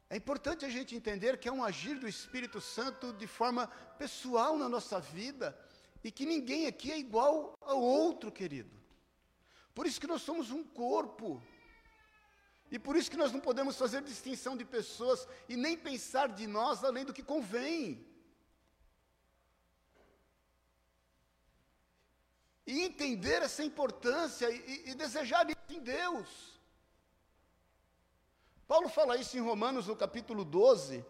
É 0.09 0.17
importante 0.17 0.65
a 0.65 0.69
gente 0.69 0.95
entender 0.95 1.37
que 1.37 1.47
é 1.47 1.51
um 1.51 1.63
agir 1.63 1.97
do 1.99 2.07
Espírito 2.07 2.59
Santo 2.59 3.13
de 3.13 3.27
forma 3.27 3.67
pessoal 3.97 4.57
na 4.57 4.67
nossa 4.67 4.99
vida 4.99 5.57
e 6.03 6.11
que 6.11 6.25
ninguém 6.25 6.65
aqui 6.65 6.91
é 6.91 6.97
igual 6.97 7.55
ao 7.61 7.79
outro, 7.79 8.31
querido. 8.31 8.75
Por 9.73 9.85
isso 9.85 10.01
que 10.01 10.07
nós 10.07 10.23
somos 10.23 10.49
um 10.49 10.63
corpo. 10.63 11.41
E 12.71 12.77
por 12.77 12.95
isso 12.95 13.09
que 13.09 13.17
nós 13.17 13.31
não 13.31 13.39
podemos 13.39 13.77
fazer 13.77 14.01
distinção 14.01 14.55
de 14.55 14.63
pessoas 14.63 15.27
e 15.47 15.55
nem 15.55 15.75
pensar 15.75 16.29
de 16.29 16.45
nós 16.45 16.83
além 16.83 17.03
do 17.03 17.13
que 17.13 17.23
convém. 17.23 18.05
E 22.67 22.81
entender 22.81 23.41
essa 23.41 23.63
importância 23.63 24.49
e, 24.51 24.89
e 24.91 24.93
desejar 24.93 25.49
isso 25.49 25.57
em 25.69 25.79
Deus. 25.79 26.59
Paulo 28.67 28.87
fala 28.87 29.17
isso 29.17 29.35
em 29.35 29.41
Romanos, 29.41 29.87
no 29.87 29.95
capítulo 29.95 30.45
12. 30.45 31.03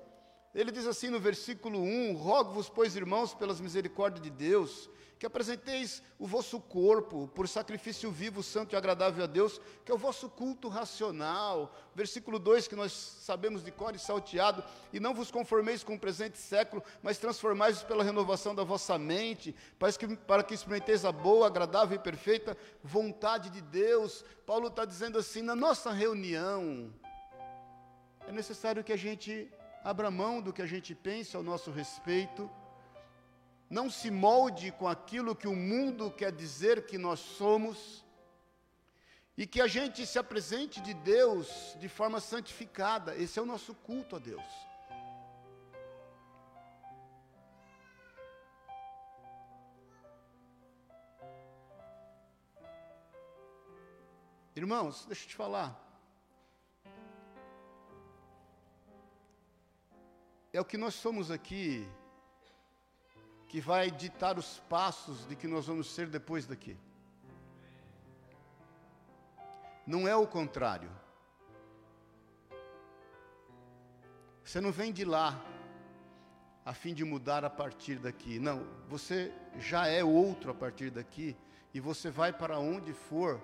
Ele 0.55 0.71
diz 0.71 0.87
assim 0.87 1.09
no 1.09 1.19
versículo 1.19 1.77
1: 1.79 2.15
Rogo-vos, 2.15 2.69
pois, 2.69 2.95
irmãos, 2.95 3.33
pelas 3.33 3.59
misericórdias 3.59 4.23
de 4.23 4.29
Deus, 4.29 4.89
que 5.19 5.25
apresenteis 5.25 6.01
o 6.17 6.25
vosso 6.25 6.61
corpo 6.61 7.27
por 7.35 7.45
sacrifício 7.45 8.09
vivo, 8.09 8.41
santo 8.41 8.73
e 8.73 8.77
agradável 8.77 9.25
a 9.25 9.27
Deus, 9.27 9.59
que 9.83 9.91
é 9.91 9.93
o 9.93 9.97
vosso 9.97 10.29
culto 10.29 10.69
racional. 10.69 11.75
Versículo 11.93 12.39
2, 12.39 12.69
que 12.69 12.75
nós 12.75 12.93
sabemos 12.93 13.61
de 13.61 13.69
cor 13.69 13.93
e 13.93 13.99
salteado, 13.99 14.63
e 14.93 14.99
não 14.99 15.13
vos 15.13 15.29
conformeis 15.29 15.83
com 15.83 15.95
o 15.95 15.99
presente 15.99 16.37
século, 16.37 16.81
mas 17.03 17.17
transformais-vos 17.17 17.83
pela 17.83 18.01
renovação 18.01 18.55
da 18.55 18.63
vossa 18.63 18.97
mente, 18.97 19.53
para 19.77 19.91
que, 19.91 20.15
para 20.15 20.41
que 20.41 20.53
experimenteis 20.53 21.03
a 21.03 21.11
boa, 21.11 21.47
agradável 21.47 21.97
e 21.97 21.99
perfeita 22.01 22.57
vontade 22.81 23.49
de 23.49 23.59
Deus. 23.59 24.23
Paulo 24.45 24.69
está 24.69 24.85
dizendo 24.85 25.19
assim: 25.19 25.41
na 25.41 25.55
nossa 25.55 25.91
reunião, 25.91 26.93
é 28.25 28.31
necessário 28.31 28.85
que 28.85 28.93
a 28.93 28.97
gente 28.97 29.51
abra 29.83 30.09
mão 30.09 30.41
do 30.41 30.53
que 30.53 30.61
a 30.61 30.65
gente 30.65 30.95
pensa 30.95 31.37
ao 31.37 31.43
nosso 31.43 31.71
respeito, 31.71 32.49
não 33.69 33.89
se 33.89 34.09
molde 34.09 34.71
com 34.71 34.87
aquilo 34.87 35.35
que 35.35 35.47
o 35.47 35.55
mundo 35.55 36.11
quer 36.11 36.31
dizer 36.31 36.85
que 36.85 36.97
nós 36.97 37.19
somos, 37.19 38.03
e 39.37 39.47
que 39.47 39.61
a 39.61 39.67
gente 39.67 40.05
se 40.05 40.19
apresente 40.19 40.81
de 40.81 40.93
Deus 40.93 41.75
de 41.79 41.87
forma 41.87 42.19
santificada. 42.19 43.15
Esse 43.15 43.39
é 43.39 43.41
o 43.41 43.45
nosso 43.45 43.73
culto 43.73 44.17
a 44.17 44.19
Deus. 44.19 44.43
Irmãos, 54.53 55.05
deixa 55.05 55.23
eu 55.23 55.29
te 55.29 55.35
falar. 55.35 55.89
é 60.51 60.59
o 60.59 60.65
que 60.65 60.77
nós 60.77 60.95
somos 60.95 61.29
aqui 61.29 61.87
que 63.49 63.59
vai 63.59 63.89
ditar 63.89 64.37
os 64.37 64.59
passos 64.69 65.27
de 65.27 65.35
que 65.35 65.47
nós 65.47 65.65
vamos 65.65 65.89
ser 65.91 66.07
depois 66.07 66.45
daqui. 66.45 66.77
Não 69.87 70.07
é 70.07 70.15
o 70.15 70.27
contrário. 70.27 70.91
Você 74.43 74.61
não 74.61 74.71
vem 74.71 74.93
de 74.93 75.03
lá 75.03 75.43
a 76.63 76.73
fim 76.73 76.93
de 76.93 77.03
mudar 77.03 77.43
a 77.43 77.49
partir 77.49 77.97
daqui. 77.97 78.37
Não, 78.37 78.63
você 78.87 79.33
já 79.57 79.87
é 79.87 80.03
outro 80.03 80.51
a 80.51 80.53
partir 80.53 80.91
daqui 80.91 81.35
e 81.73 81.79
você 81.79 82.11
vai 82.11 82.31
para 82.31 82.59
onde 82.59 82.93
for 82.93 83.41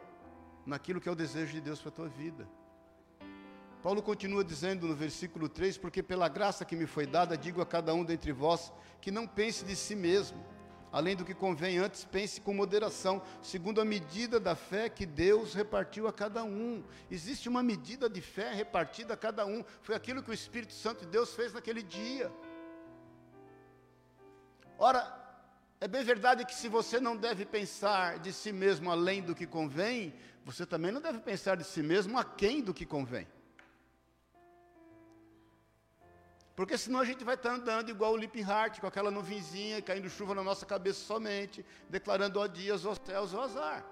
naquilo 0.68 1.02
que 1.02 1.10
é 1.10 1.12
o 1.12 1.16
desejo 1.16 1.54
de 1.54 1.62
Deus 1.62 1.82
para 1.82 1.90
a 1.90 1.96
tua 1.96 2.08
vida. 2.08 2.48
Paulo 3.86 4.02
continua 4.02 4.44
dizendo 4.44 4.88
no 4.88 4.96
versículo 4.96 5.48
3: 5.48 5.78
Porque 5.78 6.02
pela 6.02 6.28
graça 6.28 6.66
que 6.66 6.76
me 6.76 6.88
foi 6.88 7.06
dada, 7.06 7.38
digo 7.38 7.62
a 7.62 7.66
cada 7.68 7.94
um 7.94 8.04
dentre 8.04 8.32
vós 8.32 8.74
que 9.00 9.12
não 9.12 9.28
pense 9.28 9.64
de 9.64 9.76
si 9.76 9.94
mesmo, 9.96 10.44
além 10.92 11.16
do 11.16 11.24
que 11.24 11.36
convém, 11.36 11.78
antes 11.78 12.04
pense 12.04 12.42
com 12.42 12.52
moderação, 12.52 13.22
segundo 13.44 13.80
a 13.80 13.86
medida 13.86 14.40
da 14.40 14.56
fé 14.56 14.90
que 14.90 15.06
Deus 15.06 15.54
repartiu 15.54 16.08
a 16.08 16.12
cada 16.12 16.44
um. 16.44 16.84
Existe 17.12 17.48
uma 17.48 17.62
medida 17.62 18.10
de 18.10 18.22
fé 18.22 18.52
repartida 18.56 19.14
a 19.14 19.18
cada 19.18 19.46
um, 19.46 19.64
foi 19.84 19.94
aquilo 19.94 20.24
que 20.24 20.32
o 20.32 20.34
Espírito 20.34 20.74
Santo 20.74 21.02
de 21.02 21.12
Deus 21.12 21.36
fez 21.36 21.54
naquele 21.54 21.84
dia. 21.84 22.32
Ora, 24.80 25.16
é 25.80 25.88
bem 25.88 26.04
verdade 26.04 26.44
que 26.44 26.56
se 26.56 26.68
você 26.68 27.00
não 27.00 27.16
deve 27.16 27.46
pensar 27.46 28.18
de 28.18 28.34
si 28.34 28.52
mesmo 28.52 28.90
além 28.90 29.22
do 29.22 29.36
que 29.36 29.46
convém, 29.46 30.12
você 30.44 30.66
também 30.66 30.92
não 30.92 31.00
deve 31.00 31.20
pensar 31.20 31.56
de 31.56 31.64
si 31.64 31.84
mesmo 31.84 32.18
aquém 32.18 32.64
do 32.64 32.74
que 32.74 32.84
convém. 32.84 33.28
Porque 36.56 36.78
senão 36.78 37.02
a 37.02 37.06
gente 37.06 37.24
vai 37.24 37.36
estar 37.36 37.52
andando 37.52 37.90
igual 37.90 38.14
o 38.14 38.18
Lip 38.18 38.40
Heart, 38.40 38.80
com 38.80 38.88
aquela 38.88 39.12
nuvenzinha, 39.12 39.82
caindo 39.82 40.10
chuva 40.10 40.34
na 40.34 40.42
nossa 40.42 40.66
cabeça 40.66 41.04
somente, 41.06 41.66
declarando 41.90 42.40
ó 42.40 42.48
dias, 42.48 42.86
ó 42.86 42.96
céus, 42.96 43.34
ó 43.34 43.42
azar. 43.42 43.86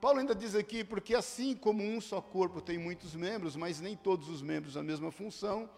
Paulo 0.00 0.20
ainda 0.20 0.34
diz 0.34 0.54
aqui, 0.54 0.82
porque 0.82 1.14
assim 1.14 1.54
como 1.54 1.82
um 1.82 2.00
só 2.00 2.20
corpo 2.20 2.60
tem 2.60 2.78
muitos 2.78 3.14
membros, 3.14 3.56
mas 3.56 3.80
nem 3.80 3.96
todos 3.96 4.28
os 4.28 4.40
membros 4.40 4.76
a 4.76 4.82
mesma 4.82 5.10
função, 5.10 5.68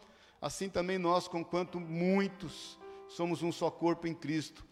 assim 0.40 0.68
também 0.68 0.98
nós, 0.98 1.28
conquanto 1.28 1.80
muitos, 1.80 2.78
somos 3.08 3.42
um 3.42 3.50
só 3.50 3.70
corpo 3.70 4.06
em 4.06 4.14
Cristo. 4.14 4.64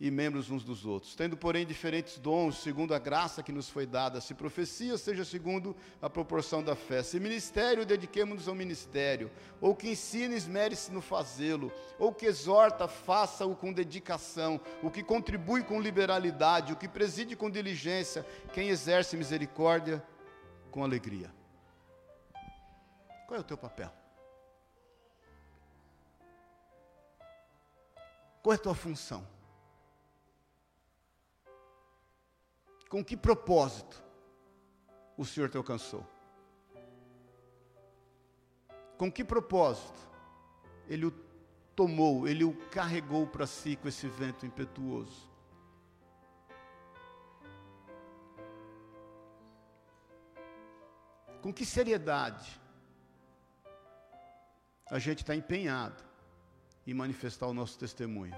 E 0.00 0.10
membros 0.10 0.50
uns 0.50 0.64
dos 0.64 0.86
outros, 0.86 1.14
tendo, 1.14 1.36
porém, 1.36 1.66
diferentes 1.66 2.18
dons, 2.18 2.56
segundo 2.62 2.94
a 2.94 2.98
graça 2.98 3.42
que 3.42 3.52
nos 3.52 3.68
foi 3.68 3.84
dada. 3.84 4.18
Se 4.18 4.32
profecia, 4.32 4.96
seja 4.96 5.26
segundo 5.26 5.76
a 6.00 6.08
proporção 6.08 6.64
da 6.64 6.74
fé. 6.74 7.02
Se 7.02 7.20
ministério, 7.20 7.84
dediquemos-nos 7.84 8.48
ao 8.48 8.54
ministério. 8.54 9.30
Ou 9.60 9.76
que 9.76 9.90
ensina, 9.90 10.34
esmere-se 10.34 10.90
no 10.90 11.02
fazê-lo. 11.02 11.70
Ou 11.98 12.14
que 12.14 12.24
exorta, 12.24 12.88
faça-o 12.88 13.54
com 13.54 13.74
dedicação. 13.74 14.58
O 14.82 14.90
que 14.90 15.02
contribui 15.02 15.62
com 15.62 15.78
liberalidade. 15.78 16.72
O 16.72 16.76
que 16.76 16.88
preside 16.88 17.36
com 17.36 17.50
diligência. 17.50 18.24
Quem 18.54 18.70
exerce 18.70 19.18
misericórdia 19.18 20.02
com 20.70 20.82
alegria. 20.82 21.30
Qual 23.26 23.36
é 23.36 23.40
o 23.40 23.44
teu 23.44 23.58
papel? 23.58 23.92
Qual 28.42 28.54
é 28.54 28.56
a 28.56 28.58
tua 28.58 28.74
função? 28.74 29.39
Com 32.90 33.04
que 33.04 33.16
propósito 33.16 34.02
o 35.16 35.24
Senhor 35.24 35.48
te 35.48 35.56
alcançou? 35.56 36.04
Com 38.98 39.10
que 39.10 39.24
propósito 39.24 40.00
Ele 40.88 41.06
o 41.06 41.12
tomou, 41.76 42.26
Ele 42.26 42.42
o 42.42 42.52
carregou 42.68 43.28
para 43.28 43.46
si 43.46 43.76
com 43.76 43.86
esse 43.86 44.08
vento 44.08 44.44
impetuoso? 44.44 45.30
Com 51.40 51.54
que 51.54 51.64
seriedade 51.64 52.60
a 54.90 54.98
gente 54.98 55.18
está 55.20 55.36
empenhado 55.36 56.02
em 56.84 56.92
manifestar 56.92 57.46
o 57.46 57.54
nosso 57.54 57.78
testemunho? 57.78 58.34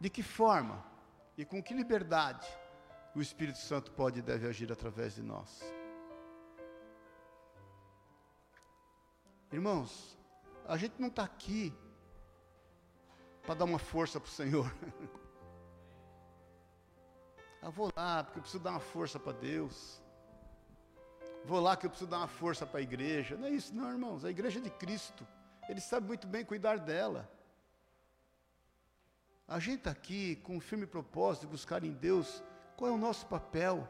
De 0.00 0.08
que 0.08 0.22
forma 0.22 0.91
e 1.36 1.44
com 1.44 1.62
que 1.62 1.74
liberdade 1.74 2.46
o 3.14 3.20
Espírito 3.20 3.58
Santo 3.58 3.90
pode 3.92 4.18
e 4.18 4.22
deve 4.22 4.46
agir 4.46 4.70
através 4.72 5.14
de 5.14 5.22
nós. 5.22 5.60
Irmãos, 9.50 10.18
a 10.66 10.76
gente 10.76 10.94
não 10.98 11.08
está 11.08 11.24
aqui 11.24 11.74
para 13.42 13.54
dar 13.54 13.64
uma 13.64 13.78
força 13.78 14.18
para 14.18 14.28
o 14.28 14.30
Senhor. 14.30 14.74
Eu 17.60 17.70
vou 17.72 17.90
lá 17.94 18.24
porque 18.24 18.38
eu 18.38 18.42
preciso 18.42 18.62
dar 18.62 18.70
uma 18.70 18.80
força 18.80 19.18
para 19.18 19.32
Deus. 19.32 20.00
Vou 21.44 21.60
lá 21.60 21.76
que 21.76 21.84
eu 21.86 21.90
preciso 21.90 22.10
dar 22.10 22.18
uma 22.18 22.28
força 22.28 22.64
para 22.64 22.78
a 22.78 22.82
igreja. 22.82 23.36
Não 23.36 23.46
é 23.46 23.50
isso, 23.50 23.74
não, 23.74 23.90
irmãos. 23.90 24.24
A 24.24 24.30
igreja 24.30 24.60
de 24.60 24.70
Cristo. 24.70 25.26
Ele 25.68 25.80
sabe 25.80 26.06
muito 26.06 26.26
bem 26.26 26.44
cuidar 26.44 26.78
dela. 26.78 27.28
A 29.46 29.58
gente 29.58 29.78
está 29.78 29.90
aqui 29.90 30.36
com 30.36 30.56
um 30.56 30.60
firme 30.60 30.86
propósito 30.86 31.42
de 31.42 31.48
buscar 31.48 31.84
em 31.84 31.92
Deus 31.92 32.42
qual 32.76 32.90
é 32.90 32.94
o 32.94 32.98
nosso 32.98 33.26
papel. 33.26 33.88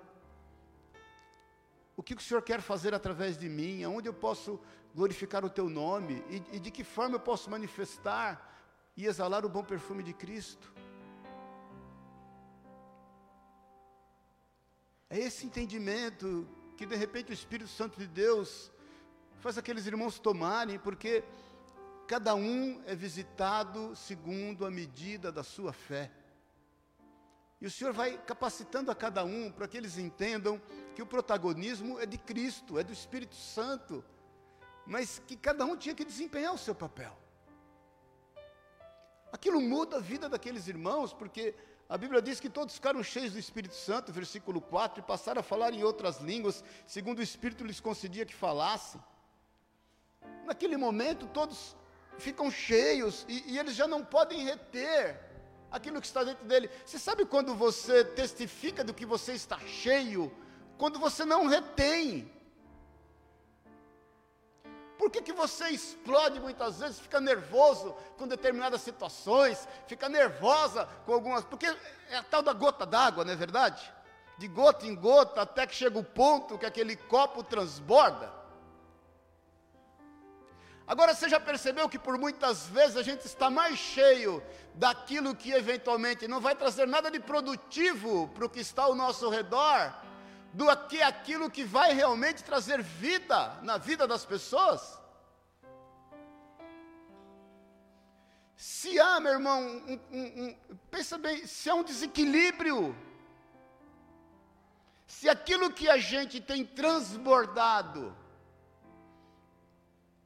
O 1.96 2.02
que 2.02 2.14
o 2.14 2.20
Senhor 2.20 2.42
quer 2.42 2.60
fazer 2.60 2.94
através 2.94 3.38
de 3.38 3.48
mim? 3.48 3.84
Aonde 3.84 4.08
eu 4.08 4.14
posso 4.14 4.58
glorificar 4.94 5.44
o 5.44 5.50
Teu 5.50 5.68
nome? 5.68 6.24
E, 6.28 6.56
e 6.56 6.58
de 6.58 6.70
que 6.70 6.82
forma 6.82 7.16
eu 7.16 7.20
posso 7.20 7.50
manifestar 7.50 8.50
e 8.96 9.06
exalar 9.06 9.44
o 9.44 9.48
bom 9.48 9.62
perfume 9.62 10.02
de 10.02 10.12
Cristo? 10.12 10.72
É 15.08 15.18
esse 15.18 15.44
entendimento 15.44 16.48
que 16.76 16.86
de 16.86 16.96
repente 16.96 17.30
o 17.30 17.34
Espírito 17.34 17.68
Santo 17.68 17.98
de 17.98 18.06
Deus 18.06 18.72
faz 19.40 19.58
aqueles 19.58 19.86
irmãos 19.86 20.18
tomarem, 20.18 20.78
porque 20.78 21.22
cada 22.06 22.34
um 22.34 22.82
é 22.86 22.94
visitado 22.94 23.94
segundo 23.96 24.66
a 24.66 24.70
medida 24.70 25.30
da 25.30 25.42
sua 25.42 25.72
fé. 25.72 26.10
E 27.60 27.66
o 27.66 27.70
Senhor 27.70 27.92
vai 27.92 28.18
capacitando 28.18 28.90
a 28.90 28.94
cada 28.94 29.24
um 29.24 29.50
para 29.50 29.68
que 29.68 29.76
eles 29.76 29.96
entendam 29.96 30.60
que 30.96 31.02
o 31.02 31.06
protagonismo 31.06 31.98
é 32.00 32.06
de 32.06 32.18
Cristo, 32.18 32.78
é 32.78 32.82
do 32.82 32.92
Espírito 32.92 33.36
Santo, 33.36 34.04
mas 34.84 35.20
que 35.26 35.36
cada 35.36 35.64
um 35.64 35.76
tinha 35.76 35.94
que 35.94 36.04
desempenhar 36.04 36.52
o 36.52 36.58
seu 36.58 36.74
papel. 36.74 37.16
Aquilo 39.30 39.60
muda 39.60 39.98
a 39.98 40.00
vida 40.00 40.28
daqueles 40.28 40.66
irmãos, 40.66 41.12
porque 41.12 41.54
a 41.88 41.96
Bíblia 41.96 42.20
diz 42.20 42.40
que 42.40 42.50
todos 42.50 42.74
ficaram 42.74 43.02
cheios 43.02 43.32
do 43.32 43.38
Espírito 43.38 43.74
Santo, 43.74 44.12
versículo 44.12 44.60
4, 44.60 45.00
e 45.00 45.06
passaram 45.06 45.40
a 45.40 45.42
falar 45.42 45.72
em 45.72 45.84
outras 45.84 46.18
línguas, 46.20 46.64
segundo 46.86 47.20
o 47.20 47.22
Espírito 47.22 47.64
lhes 47.64 47.80
concedia 47.80 48.26
que 48.26 48.34
falassem. 48.34 49.00
Naquele 50.44 50.76
momento, 50.76 51.26
todos 51.28 51.76
ficam 52.18 52.50
cheios 52.50 53.24
e, 53.28 53.52
e 53.52 53.58
eles 53.58 53.74
já 53.74 53.86
não 53.86 54.04
podem 54.04 54.44
reter 54.44 55.20
aquilo 55.70 56.00
que 56.00 56.06
está 56.06 56.22
dentro 56.22 56.44
dele. 56.44 56.70
Você 56.84 56.98
sabe 56.98 57.24
quando 57.24 57.54
você 57.54 58.04
testifica 58.04 58.84
do 58.84 58.94
que 58.94 59.06
você 59.06 59.32
está 59.32 59.58
cheio? 59.60 60.30
Quando 60.76 60.98
você 60.98 61.24
não 61.24 61.46
retém. 61.46 62.30
Por 64.98 65.10
que, 65.10 65.20
que 65.20 65.32
você 65.32 65.70
explode 65.70 66.38
muitas 66.38 66.78
vezes, 66.78 67.00
fica 67.00 67.20
nervoso 67.20 67.96
com 68.16 68.28
determinadas 68.28 68.82
situações, 68.82 69.66
fica 69.88 70.08
nervosa 70.08 70.88
com 71.04 71.12
algumas. 71.12 71.44
Porque 71.44 71.66
é 72.08 72.18
a 72.18 72.22
tal 72.22 72.42
da 72.42 72.52
gota 72.52 72.86
d'água, 72.86 73.24
não 73.24 73.32
é 73.32 73.36
verdade? 73.36 73.92
De 74.38 74.46
gota 74.46 74.86
em 74.86 74.94
gota, 74.94 75.42
até 75.42 75.66
que 75.66 75.74
chega 75.74 75.98
o 75.98 76.04
ponto 76.04 76.56
que 76.56 76.66
aquele 76.66 76.94
copo 76.94 77.42
transborda. 77.42 78.41
Agora 80.92 81.14
você 81.14 81.26
já 81.26 81.40
percebeu 81.40 81.88
que 81.88 81.98
por 81.98 82.18
muitas 82.18 82.66
vezes 82.66 82.98
a 82.98 83.02
gente 83.02 83.24
está 83.24 83.48
mais 83.48 83.78
cheio 83.78 84.42
daquilo 84.74 85.34
que 85.34 85.50
eventualmente 85.50 86.28
não 86.28 86.38
vai 86.38 86.54
trazer 86.54 86.86
nada 86.86 87.10
de 87.10 87.18
produtivo 87.18 88.28
para 88.34 88.44
o 88.44 88.50
que 88.50 88.60
está 88.60 88.82
ao 88.82 88.94
nosso 88.94 89.30
redor, 89.30 89.90
do 90.52 90.66
que 90.88 91.00
aquilo 91.00 91.50
que 91.50 91.64
vai 91.64 91.94
realmente 91.94 92.44
trazer 92.44 92.82
vida 92.82 93.58
na 93.62 93.78
vida 93.78 94.06
das 94.06 94.26
pessoas? 94.26 95.00
Se 98.54 99.00
há, 99.00 99.18
meu 99.18 99.32
irmão, 99.32 99.62
um, 99.62 99.98
um, 100.12 100.26
um, 100.44 100.56
pensa 100.90 101.16
bem, 101.16 101.46
se 101.46 101.70
há 101.70 101.74
um 101.74 101.82
desequilíbrio, 101.82 102.94
se 105.06 105.26
aquilo 105.26 105.72
que 105.72 105.88
a 105.88 105.96
gente 105.96 106.38
tem 106.38 106.66
transbordado, 106.66 108.14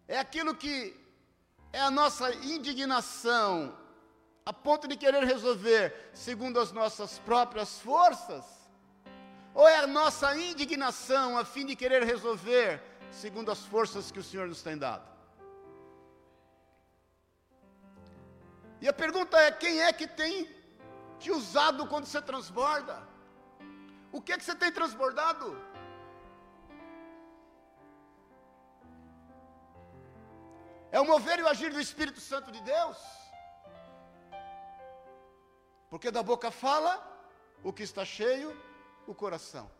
é 0.08 0.18
aquilo 0.18 0.54
que 0.54 0.94
é 1.72 1.80
a 1.80 1.90
nossa 1.90 2.32
indignação, 2.34 3.76
a 4.44 4.52
ponto 4.52 4.86
de 4.86 4.96
querer 4.96 5.24
resolver 5.24 6.10
segundo 6.12 6.60
as 6.60 6.72
nossas 6.72 7.18
próprias 7.18 7.78
forças? 7.80 8.44
Ou 9.54 9.66
é 9.66 9.78
a 9.78 9.86
nossa 9.86 10.36
indignação 10.36 11.36
a 11.36 11.44
fim 11.44 11.64
de 11.66 11.74
querer 11.74 12.02
resolver 12.04 12.82
segundo 13.10 13.50
as 13.50 13.64
forças 13.64 14.10
que 14.10 14.18
o 14.18 14.22
Senhor 14.22 14.46
nos 14.46 14.62
tem 14.62 14.76
dado? 14.76 15.16
E 18.80 18.88
a 18.88 18.92
pergunta 18.92 19.36
é: 19.38 19.50
quem 19.50 19.80
é 19.80 19.92
que 19.92 20.06
tem 20.06 20.48
te 21.18 21.30
usado 21.30 21.86
quando 21.86 22.04
você 22.04 22.20
transborda? 22.20 23.02
O 24.12 24.20
que 24.20 24.32
é 24.32 24.38
que 24.38 24.44
você 24.44 24.54
tem 24.54 24.70
transbordado? 24.70 25.58
É 30.90 31.00
o 31.00 31.04
mover 31.04 31.38
e 31.38 31.42
o 31.42 31.48
agir 31.48 31.72
do 31.72 31.80
Espírito 31.80 32.20
Santo 32.20 32.50
de 32.52 32.60
Deus. 32.62 32.98
Porque 35.90 36.10
da 36.10 36.22
boca 36.22 36.50
fala 36.50 36.92
o 37.62 37.72
que 37.72 37.82
está 37.82 38.04
cheio, 38.04 38.56
o 39.06 39.14
coração. 39.14 39.70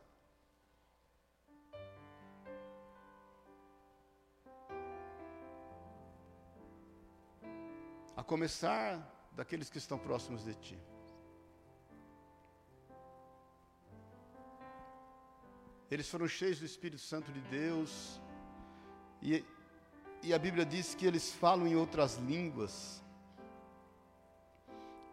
A 8.17 8.23
começar 8.23 8.99
daqueles 9.33 9.69
que 9.69 9.79
estão 9.79 9.99
próximos 9.99 10.45
de 10.45 10.55
ti. 10.55 10.79
Eles 15.91 16.09
foram 16.09 16.27
cheios 16.27 16.59
do 16.59 16.65
Espírito 16.65 17.01
Santo 17.01 17.31
de 17.31 17.41
Deus, 17.43 18.21
e 19.23 19.45
e 20.23 20.35
a 20.35 20.39
Bíblia 20.39 20.65
diz 20.65 20.95
que 20.95 21.07
eles 21.07 21.33
falam 21.33 21.67
em 21.67 21.77
outras 21.77 22.17
línguas. 22.17 23.03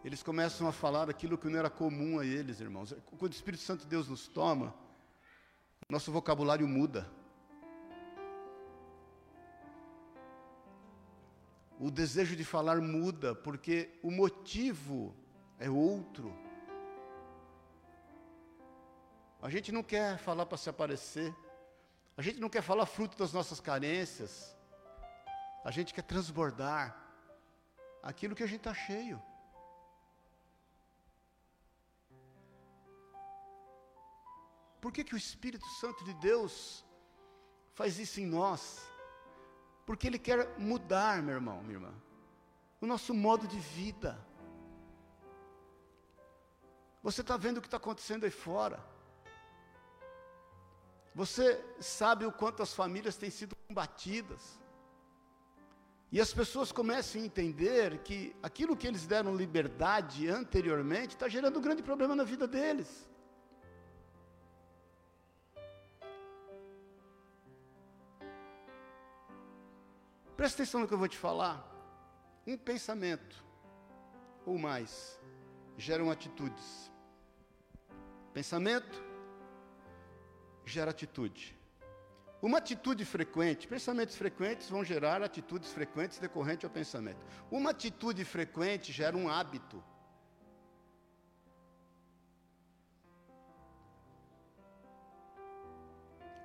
Eles 0.04 0.22
começam 0.22 0.68
a 0.68 0.72
falar 0.72 1.08
aquilo 1.08 1.38
que 1.38 1.48
não 1.48 1.58
era 1.58 1.70
comum 1.70 2.18
a 2.18 2.26
eles, 2.26 2.60
irmãos. 2.60 2.94
Quando 3.18 3.32
o 3.32 3.34
Espírito 3.34 3.62
Santo 3.62 3.80
de 3.80 3.86
Deus 3.86 4.08
nos 4.08 4.28
toma, 4.28 4.74
nosso 5.88 6.12
vocabulário 6.12 6.68
muda. 6.68 7.10
O 11.78 11.90
desejo 11.90 12.36
de 12.36 12.44
falar 12.44 12.80
muda, 12.80 13.34
porque 13.34 13.98
o 14.02 14.10
motivo 14.10 15.14
é 15.58 15.70
outro. 15.70 16.36
A 19.40 19.50
gente 19.50 19.70
não 19.72 19.82
quer 19.82 20.18
falar 20.18 20.46
para 20.46 20.56
se 20.56 20.70
aparecer. 20.70 21.34
A 22.16 22.22
gente 22.22 22.40
não 22.40 22.48
quer 22.48 22.62
falar 22.62 22.86
fruto 22.86 23.16
das 23.16 23.32
nossas 23.32 23.60
carências. 23.60 24.53
A 25.64 25.70
gente 25.70 25.94
quer 25.94 26.02
transbordar 26.02 26.94
aquilo 28.02 28.34
que 28.34 28.42
a 28.42 28.46
gente 28.46 28.58
está 28.58 28.74
cheio. 28.74 29.20
Por 34.80 34.92
que, 34.92 35.02
que 35.02 35.14
o 35.14 35.16
Espírito 35.16 35.66
Santo 35.80 36.04
de 36.04 36.12
Deus 36.14 36.84
faz 37.72 37.98
isso 37.98 38.20
em 38.20 38.26
nós? 38.26 38.86
Porque 39.86 40.06
Ele 40.06 40.18
quer 40.18 40.58
mudar, 40.58 41.22
meu 41.22 41.36
irmão, 41.36 41.62
minha 41.62 41.76
irmã, 41.78 41.94
o 42.82 42.86
nosso 42.86 43.14
modo 43.14 43.48
de 43.48 43.58
vida. 43.58 44.22
Você 47.02 47.22
está 47.22 47.38
vendo 47.38 47.56
o 47.56 47.60
que 47.62 47.66
está 47.66 47.78
acontecendo 47.78 48.24
aí 48.24 48.30
fora. 48.30 48.78
Você 51.14 51.64
sabe 51.80 52.26
o 52.26 52.32
quanto 52.32 52.62
as 52.62 52.74
famílias 52.74 53.16
têm 53.16 53.30
sido 53.30 53.56
combatidas. 53.66 54.60
E 56.14 56.20
as 56.20 56.32
pessoas 56.32 56.70
começam 56.70 57.20
a 57.20 57.24
entender 57.24 57.98
que 58.04 58.36
aquilo 58.40 58.76
que 58.76 58.86
eles 58.86 59.04
deram 59.04 59.34
liberdade 59.34 60.28
anteriormente 60.28 61.16
está 61.16 61.28
gerando 61.28 61.58
um 61.58 61.60
grande 61.60 61.82
problema 61.82 62.14
na 62.14 62.22
vida 62.22 62.46
deles. 62.46 63.10
Presta 70.36 70.62
atenção 70.62 70.82
no 70.82 70.86
que 70.86 70.94
eu 70.94 70.98
vou 70.98 71.08
te 71.08 71.18
falar. 71.18 71.68
Um 72.46 72.56
pensamento 72.56 73.44
ou 74.46 74.56
mais 74.56 75.20
geram 75.76 76.12
atitudes. 76.12 76.92
Pensamento 78.32 79.02
gera 80.64 80.92
atitude. 80.92 81.58
Uma 82.46 82.58
atitude 82.58 83.06
frequente, 83.06 83.66
pensamentos 83.66 84.16
frequentes 84.16 84.68
vão 84.68 84.84
gerar 84.84 85.22
atitudes 85.22 85.72
frequentes 85.72 86.18
decorrente 86.18 86.66
ao 86.66 86.70
pensamento. 86.70 87.24
Uma 87.50 87.70
atitude 87.70 88.22
frequente 88.22 88.92
gera 88.92 89.16
um 89.16 89.30
hábito. 89.30 89.82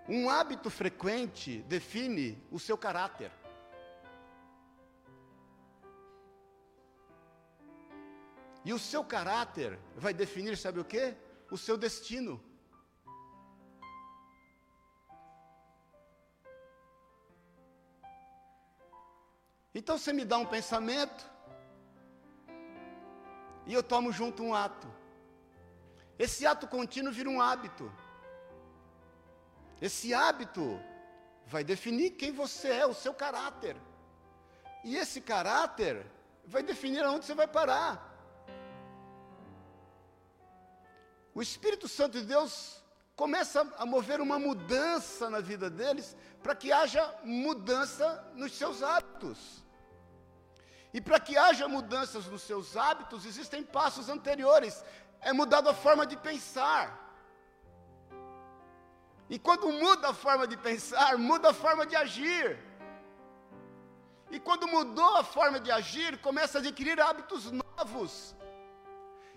Um 0.08 0.30
hábito 0.30 0.70
frequente 0.70 1.64
define 1.64 2.42
o 2.50 2.58
seu 2.58 2.78
caráter. 2.78 3.30
E 8.64 8.72
o 8.72 8.80
seu 8.80 9.04
caráter 9.04 9.78
vai 9.98 10.14
definir, 10.14 10.56
sabe 10.56 10.80
o 10.80 10.86
que? 10.86 11.14
O 11.52 11.58
seu 11.58 11.76
destino. 11.78 12.42
Então 19.80 19.98
você 19.98 20.12
me 20.12 20.26
dá 20.26 20.38
um 20.38 20.46
pensamento 20.46 21.24
e 23.66 23.74
eu 23.74 23.82
tomo 23.82 24.12
junto 24.12 24.44
um 24.44 24.54
ato. 24.54 24.88
Esse 26.26 26.46
ato 26.46 26.68
contínuo 26.68 27.14
vira 27.14 27.30
um 27.30 27.42
hábito. 27.42 27.90
Esse 29.82 30.14
hábito 30.14 30.64
vai 31.54 31.64
definir 31.64 32.10
quem 32.20 32.34
você 32.34 32.68
é, 32.82 32.86
o 32.86 32.94
seu 32.94 33.14
caráter. 33.14 33.78
E 34.84 34.98
esse 34.98 35.22
caráter 35.22 36.06
vai 36.46 36.62
definir 36.62 37.06
aonde 37.06 37.26
você 37.26 37.34
vai 37.34 37.48
parar. 37.48 37.94
O 41.34 41.42
Espírito 41.42 41.88
Santo 41.88 42.20
de 42.20 42.26
Deus 42.26 42.84
começa 43.16 43.62
a 43.78 43.86
mover 43.86 44.20
uma 44.20 44.38
mudança 44.38 45.30
na 45.30 45.40
vida 45.40 45.70
deles, 45.70 46.18
para 46.44 46.54
que 46.54 46.70
haja 46.70 47.04
mudança 47.24 48.06
nos 48.36 48.52
seus 48.58 48.84
hábitos. 48.84 49.69
E 50.94 51.00
para 51.00 51.20
que 51.20 51.38
haja 51.38 51.68
mudanças 51.68 52.26
nos 52.26 52.42
seus 52.42 52.76
hábitos, 52.76 53.26
existem 53.26 53.64
passos 53.64 54.10
anteriores. 54.10 54.84
É 55.22 55.32
mudado 55.32 55.70
a 55.70 55.74
forma 55.74 56.06
de 56.06 56.18
pensar. 56.18 57.08
E 59.30 59.38
quando 59.38 59.72
muda 59.72 60.10
a 60.10 60.14
forma 60.14 60.48
de 60.48 60.58
pensar, 60.58 61.18
muda 61.18 61.50
a 61.50 61.54
forma 61.54 61.86
de 61.86 61.96
agir. 61.96 62.58
E 64.32 64.40
quando 64.40 64.68
mudou 64.68 65.18
a 65.18 65.24
forma 65.24 65.60
de 65.60 65.72
agir, 65.72 66.20
começa 66.20 66.58
a 66.58 66.62
adquirir 66.62 67.00
hábitos 67.00 67.52
novos. 67.52 68.36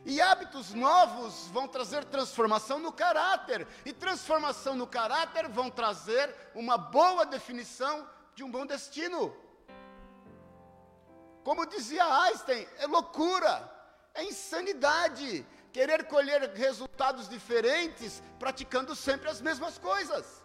E 0.04 0.20
hábitos 0.20 0.72
novos 0.72 1.48
vão 1.48 1.68
trazer 1.68 2.04
transformação 2.06 2.78
no 2.78 2.92
caráter. 2.92 3.66
E 3.84 3.92
transformação 3.92 4.74
no 4.74 4.86
caráter 4.86 5.48
vão 5.48 5.70
trazer 5.70 6.34
uma 6.54 6.78
boa 6.78 7.26
definição 7.26 8.08
de 8.34 8.42
um 8.42 8.50
bom 8.50 8.64
destino. 8.64 9.34
Como 11.44 11.66
dizia 11.66 12.04
Einstein, 12.24 12.66
é 12.78 12.86
loucura, 12.86 13.70
é 14.14 14.24
insanidade 14.24 15.44
querer 15.72 16.04
colher 16.04 16.40
resultados 16.54 17.28
diferentes 17.28 18.22
praticando 18.38 18.94
sempre 18.94 19.28
as 19.28 19.40
mesmas 19.40 19.78
coisas. 19.78 20.42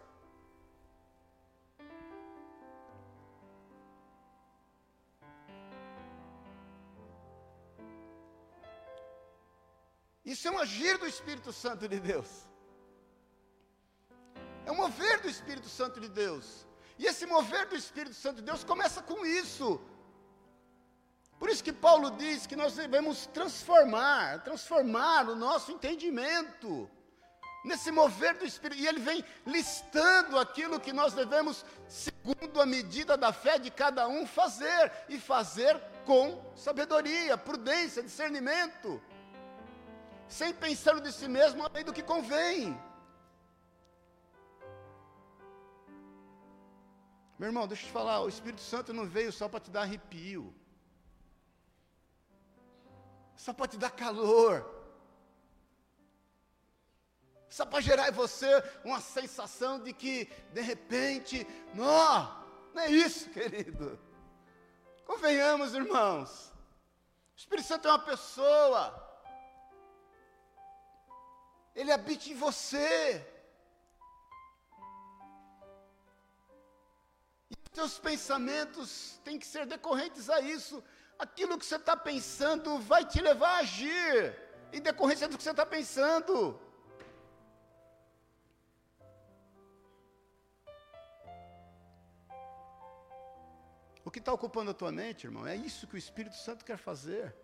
Isso 10.26 10.48
é 10.48 10.52
um 10.52 10.60
agir 10.60 10.98
do 10.98 11.08
Espírito 11.08 11.54
Santo 11.54 11.88
de 11.88 12.00
Deus. 12.00 12.30
É 14.66 14.72
um 14.72 14.76
mover 14.76 15.22
do 15.22 15.30
Espírito 15.30 15.70
Santo 15.70 16.02
de 16.02 16.10
Deus. 16.10 16.68
E 17.00 17.06
esse 17.06 17.26
mover 17.26 17.68
do 17.68 17.76
Espírito 17.76 18.16
Santo 18.16 18.38
de 18.38 18.42
Deus 18.42 18.64
começa 18.64 19.02
com 19.02 19.26
isso. 19.26 19.80
Por 21.40 21.50
isso 21.50 21.64
que 21.64 21.74
Paulo 21.74 22.12
diz 22.12 22.48
que 22.48 22.56
nós 22.56 22.76
devemos 22.76 23.28
transformar, 23.28 24.44
transformar 24.44 25.30
o 25.30 25.36
nosso 25.36 25.72
entendimento 25.72 26.90
nesse 27.64 27.92
mover 27.92 28.36
do 28.38 28.46
Espírito. 28.46 28.82
E 28.82 28.88
ele 28.88 29.00
vem 29.00 29.24
listando 29.46 30.40
aquilo 30.40 30.80
que 30.80 30.92
nós 30.92 31.14
devemos, 31.14 31.64
segundo 31.88 32.60
a 32.60 32.66
medida 32.66 33.16
da 33.16 33.32
fé 33.32 33.60
de 33.60 33.70
cada 33.70 34.08
um, 34.08 34.26
fazer. 34.26 34.92
E 35.08 35.20
fazer 35.20 35.80
com 36.06 36.44
sabedoria, 36.56 37.38
prudência, 37.38 38.02
discernimento. 38.02 39.00
Sem 40.28 40.52
pensar 40.54 41.00
de 41.00 41.12
si 41.12 41.28
mesmo 41.28 41.64
além 41.64 41.86
do 41.86 41.94
que 41.94 42.02
convém. 42.02 42.76
Meu 47.38 47.50
irmão, 47.50 47.68
deixa 47.68 47.84
eu 47.84 47.88
te 47.88 47.94
falar, 47.94 48.22
o 48.22 48.28
Espírito 48.28 48.62
Santo 48.62 48.92
não 48.92 49.06
veio 49.06 49.32
só 49.32 49.48
para 49.48 49.60
te 49.60 49.70
dar 49.70 49.84
arrepio 49.84 50.52
só 53.38 53.54
para 53.54 53.68
te 53.68 53.78
dar 53.78 53.92
calor, 53.92 54.66
só 57.48 57.66
para 57.66 57.80
gerar 57.80 58.10
em 58.10 58.12
você 58.12 58.48
uma 58.84 59.00
sensação 59.00 59.80
de 59.80 59.94
que, 59.94 60.26
de 60.52 60.62
repente, 60.62 61.48
não, 61.74 62.46
não 62.74 62.82
é 62.82 62.90
isso, 62.90 63.30
querido. 63.32 63.98
Convenhamos, 65.06 65.74
irmãos, 65.74 66.52
o 67.36 67.38
Espírito 67.38 67.68
Santo 67.68 67.88
é 67.88 67.92
uma 67.92 68.00
pessoa, 68.00 68.82
ele 71.76 71.92
habita 71.92 72.28
em 72.30 72.36
você. 72.36 73.26
E 77.50 77.54
os 77.54 77.70
teus 77.72 78.00
pensamentos 78.00 79.22
têm 79.24 79.38
que 79.38 79.46
ser 79.46 79.68
decorrentes 79.68 80.28
a 80.28 80.42
isso 80.42 80.84
aquilo 81.18 81.58
que 81.58 81.66
você 81.66 81.76
está 81.76 81.96
pensando 81.96 82.80
vai 82.80 83.06
te 83.06 83.22
levar 83.22 83.56
a 83.56 83.60
agir, 83.60 84.36
em 84.72 84.82
decorrência 84.82 85.28
do 85.28 85.38
que 85.38 85.44
você 85.44 85.52
está 85.52 85.66
pensando. 85.66 86.60
O 94.06 94.12
que 94.12 94.20
está 94.20 94.32
ocupando 94.32 94.72
a 94.72 94.74
tua 94.74 94.92
mente, 94.92 95.26
irmão, 95.26 95.46
é 95.46 95.56
isso 95.56 95.86
que 95.86 95.96
o 95.96 95.98
Espírito 95.98 96.38
Santo 96.38 96.64
quer 96.64 96.78
fazer. 96.78 97.36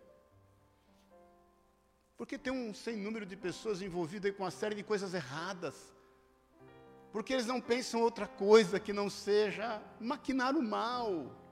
Porque 2.16 2.38
tem 2.38 2.52
um 2.52 2.72
sem 2.72 2.96
número 2.96 3.26
de 3.26 3.36
pessoas 3.36 3.82
envolvidas 3.82 4.34
com 4.34 4.44
uma 4.44 4.50
série 4.50 4.74
de 4.74 4.82
coisas 4.82 5.12
erradas. 5.12 5.74
Porque 7.12 7.32
eles 7.32 7.46
não 7.46 7.60
pensam 7.60 8.00
outra 8.00 8.26
coisa 8.26 8.80
que 8.80 8.92
não 8.92 9.10
seja 9.10 9.82
maquinar 10.00 10.56
o 10.56 10.62
mal. 10.62 11.43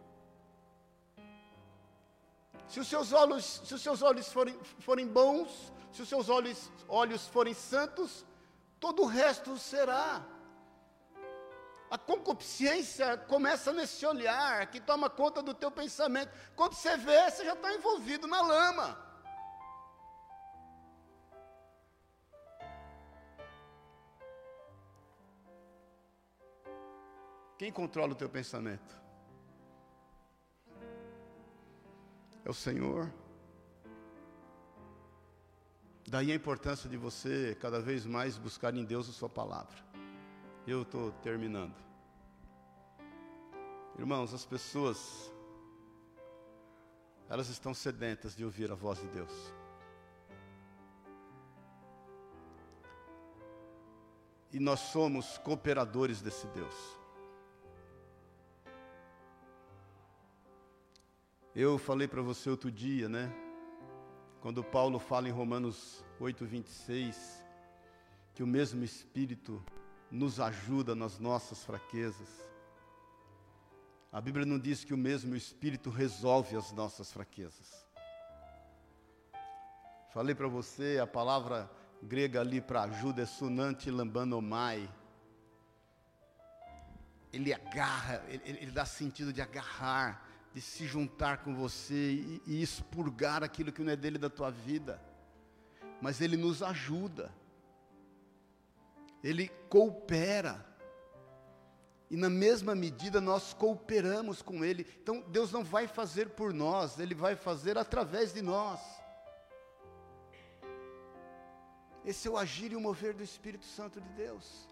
Se 2.68 2.80
os 2.80 2.88
seus 2.88 3.12
olhos, 3.12 3.62
se 3.64 3.74
os 3.74 3.82
seus 3.82 4.02
olhos 4.02 4.32
forem, 4.32 4.58
forem 4.80 5.06
bons, 5.06 5.72
se 5.92 6.02
os 6.02 6.08
seus 6.08 6.28
olhos, 6.28 6.70
olhos 6.88 7.26
forem 7.28 7.54
santos, 7.54 8.24
todo 8.80 9.02
o 9.02 9.06
resto 9.06 9.58
será. 9.58 10.24
A 11.90 11.98
concupiscência 11.98 13.18
começa 13.18 13.70
nesse 13.72 14.06
olhar 14.06 14.70
que 14.70 14.80
toma 14.80 15.10
conta 15.10 15.42
do 15.42 15.52
teu 15.52 15.70
pensamento. 15.70 16.32
Quando 16.56 16.72
você 16.72 16.96
vê, 16.96 17.30
você 17.30 17.44
já 17.44 17.52
está 17.52 17.74
envolvido 17.74 18.26
na 18.26 18.40
lama. 18.40 18.98
Quem 27.58 27.70
controla 27.70 28.12
o 28.12 28.16
teu 28.16 28.28
pensamento? 28.28 29.01
É 32.44 32.50
o 32.50 32.54
Senhor. 32.54 33.12
Daí 36.06 36.32
a 36.32 36.34
importância 36.34 36.90
de 36.90 36.96
você 36.96 37.56
cada 37.60 37.80
vez 37.80 38.04
mais 38.04 38.36
buscar 38.36 38.74
em 38.74 38.84
Deus 38.84 39.08
a 39.08 39.12
sua 39.12 39.28
palavra. 39.28 39.76
Eu 40.66 40.82
estou 40.82 41.12
terminando. 41.22 41.74
Irmãos, 43.98 44.34
as 44.34 44.44
pessoas, 44.44 45.32
elas 47.28 47.48
estão 47.48 47.72
sedentas 47.72 48.34
de 48.36 48.44
ouvir 48.44 48.70
a 48.70 48.74
voz 48.74 48.98
de 49.00 49.06
Deus. 49.08 49.32
E 54.52 54.60
nós 54.60 54.80
somos 54.80 55.38
cooperadores 55.38 56.20
desse 56.20 56.46
Deus. 56.48 57.01
Eu 61.54 61.76
falei 61.76 62.08
para 62.08 62.22
você 62.22 62.48
outro 62.48 62.70
dia, 62.70 63.10
né? 63.10 63.30
Quando 64.40 64.64
Paulo 64.64 64.98
fala 64.98 65.28
em 65.28 65.32
Romanos 65.32 66.02
8, 66.18 66.46
26, 66.46 67.44
que 68.32 68.42
o 68.42 68.46
mesmo 68.46 68.82
Espírito 68.82 69.62
nos 70.10 70.40
ajuda 70.40 70.94
nas 70.94 71.18
nossas 71.18 71.62
fraquezas. 71.62 72.42
A 74.10 74.18
Bíblia 74.18 74.46
não 74.46 74.58
diz 74.58 74.82
que 74.82 74.94
o 74.94 74.96
mesmo 74.96 75.36
Espírito 75.36 75.90
resolve 75.90 76.56
as 76.56 76.72
nossas 76.72 77.12
fraquezas. 77.12 77.86
Falei 80.10 80.34
para 80.34 80.48
você, 80.48 80.98
a 81.02 81.06
palavra 81.06 81.70
grega 82.02 82.40
ali 82.40 82.62
para 82.62 82.84
ajuda 82.84 83.22
é 83.22 83.26
sunante 83.26 83.90
lambanomai. 83.90 84.88
Ele 87.30 87.52
agarra, 87.52 88.24
ele, 88.28 88.42
ele, 88.44 88.70
dá 88.70 88.86
sentido 88.86 89.34
de 89.34 89.42
agarrar, 89.42 90.31
de 90.54 90.60
se 90.60 90.86
juntar 90.86 91.38
com 91.38 91.54
você 91.54 92.12
e, 92.12 92.42
e 92.46 92.62
expurgar 92.62 93.42
aquilo 93.42 93.72
que 93.72 93.82
não 93.82 93.92
é 93.92 93.96
dele 93.96 94.18
da 94.18 94.28
tua 94.28 94.50
vida. 94.50 95.00
Mas 96.00 96.20
ele 96.20 96.36
nos 96.36 96.62
ajuda. 96.62 97.32
Ele 99.22 99.48
coopera. 99.68 100.66
E 102.10 102.16
na 102.16 102.28
mesma 102.28 102.74
medida 102.74 103.22
nós 103.22 103.54
cooperamos 103.54 104.42
com 104.42 104.62
Ele. 104.62 104.86
Então 105.02 105.22
Deus 105.28 105.50
não 105.50 105.64
vai 105.64 105.86
fazer 105.86 106.28
por 106.30 106.52
nós, 106.52 106.98
Ele 106.98 107.14
vai 107.14 107.34
fazer 107.34 107.78
através 107.78 108.34
de 108.34 108.42
nós. 108.42 108.80
Esse 112.04 112.28
é 112.28 112.30
o 112.30 112.36
agir 112.36 112.72
e 112.72 112.76
o 112.76 112.80
mover 112.80 113.14
do 113.14 113.22
Espírito 113.22 113.64
Santo 113.64 113.98
de 113.98 114.08
Deus. 114.10 114.68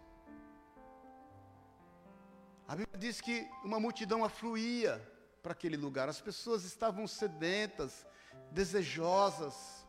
A 2.69 2.77
Bíblia 2.77 2.99
diz 2.99 3.23
que 3.23 3.49
uma 3.65 3.81
multidão 3.81 4.23
afluía 4.23 5.01
para 5.43 5.53
aquele 5.53 5.77
lugar, 5.77 6.09
as 6.09 6.21
pessoas 6.21 6.65
estavam 6.65 7.07
sedentas, 7.07 8.07
desejosas. 8.51 9.87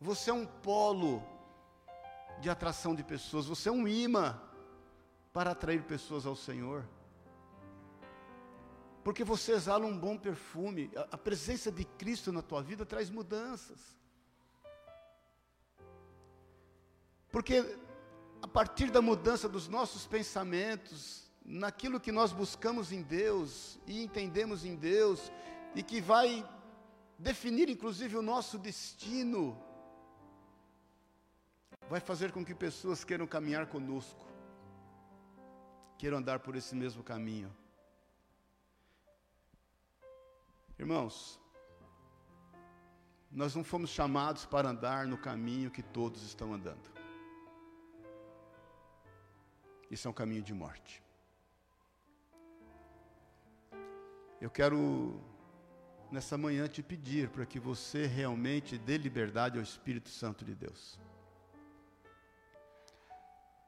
Você 0.00 0.30
é 0.30 0.34
um 0.34 0.46
polo 0.46 1.22
de 2.40 2.48
atração 2.48 2.94
de 2.94 3.04
pessoas, 3.04 3.46
você 3.46 3.68
é 3.68 3.72
um 3.72 3.86
imã 3.86 4.40
para 5.32 5.50
atrair 5.50 5.82
pessoas 5.82 6.26
ao 6.26 6.34
Senhor. 6.34 6.88
Porque 9.02 9.24
você 9.24 9.52
exala 9.52 9.86
um 9.86 9.98
bom 9.98 10.16
perfume, 10.16 10.90
a, 11.10 11.16
presença 11.16 11.72
de 11.72 11.84
Cristo 11.84 12.30
na 12.30 12.42
tua 12.42 12.62
vida 12.62 12.84
traz 12.84 13.08
mudanças. 13.08 13.78
Porque 17.30 17.78
a 18.42 18.48
partir 18.48 18.90
da 18.90 19.00
mudança 19.00 19.48
dos 19.48 19.68
nossos 19.68 20.06
pensamentos, 20.06 21.19
naquilo 21.44 22.00
que 22.00 22.12
nós 22.12 22.32
buscamos 22.32 22.92
em 22.92 23.02
Deus 23.02 23.78
e 23.86 24.02
entendemos 24.02 24.64
em 24.64 24.76
Deus, 24.76 25.32
e 25.74 25.82
que 25.82 26.00
vai 26.00 26.48
definir 27.18 27.68
inclusive 27.68 28.16
o 28.16 28.22
nosso 28.22 28.58
destino, 28.58 29.58
vai 31.88 32.00
fazer 32.00 32.32
com 32.32 32.44
que 32.44 32.54
pessoas 32.54 33.04
queiram 33.04 33.26
caminhar 33.26 33.66
conosco, 33.66 34.26
queiram 35.98 36.18
andar 36.18 36.40
por 36.40 36.56
esse 36.56 36.74
mesmo 36.74 37.02
caminho. 37.02 37.54
Irmãos, 40.78 41.38
nós 43.30 43.54
não 43.54 43.62
fomos 43.62 43.90
chamados 43.90 44.46
para 44.46 44.70
andar 44.70 45.06
no 45.06 45.18
caminho 45.18 45.70
que 45.70 45.82
todos 45.82 46.22
estão 46.22 46.54
andando. 46.54 46.90
Isso 49.90 50.08
é 50.08 50.10
um 50.10 50.14
caminho 50.14 50.42
de 50.42 50.54
morte. 50.54 51.02
Eu 54.40 54.48
quero, 54.48 55.20
nessa 56.10 56.38
manhã, 56.38 56.66
te 56.66 56.82
pedir 56.82 57.28
para 57.28 57.44
que 57.44 57.60
você 57.60 58.06
realmente 58.06 58.78
dê 58.78 58.96
liberdade 58.96 59.58
ao 59.58 59.62
Espírito 59.62 60.08
Santo 60.08 60.46
de 60.46 60.54
Deus. 60.54 60.98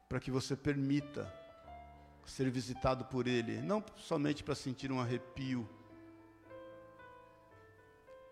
Para 0.08 0.18
que 0.18 0.30
você 0.30 0.56
permita 0.56 1.30
ser 2.24 2.50
visitado 2.50 3.04
por 3.04 3.26
Ele, 3.26 3.60
não 3.60 3.84
somente 3.96 4.42
para 4.42 4.54
sentir 4.54 4.90
um 4.90 4.98
arrepio, 4.98 5.68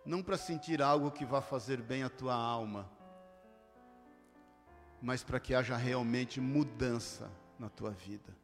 não 0.06 0.22
para 0.22 0.38
sentir 0.38 0.80
algo 0.80 1.10
que 1.10 1.26
vá 1.26 1.42
fazer 1.42 1.82
bem 1.82 2.02
à 2.02 2.08
tua 2.08 2.34
alma, 2.34 2.90
mas 5.02 5.22
para 5.22 5.38
que 5.38 5.54
haja 5.54 5.76
realmente 5.76 6.40
mudança 6.40 7.30
na 7.58 7.68
tua 7.68 7.90
vida. 7.90 8.34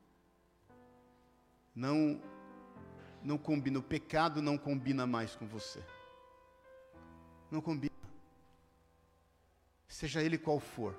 Não 1.74 2.20
não 3.22 3.38
combina, 3.38 3.78
o 3.78 3.82
pecado 3.82 4.40
não 4.40 4.56
combina 4.56 5.06
mais 5.06 5.34
com 5.34 5.46
você. 5.46 5.82
Não 7.50 7.60
combina. 7.60 7.94
Seja 9.88 10.22
ele 10.22 10.38
qual 10.38 10.60
for. 10.60 10.98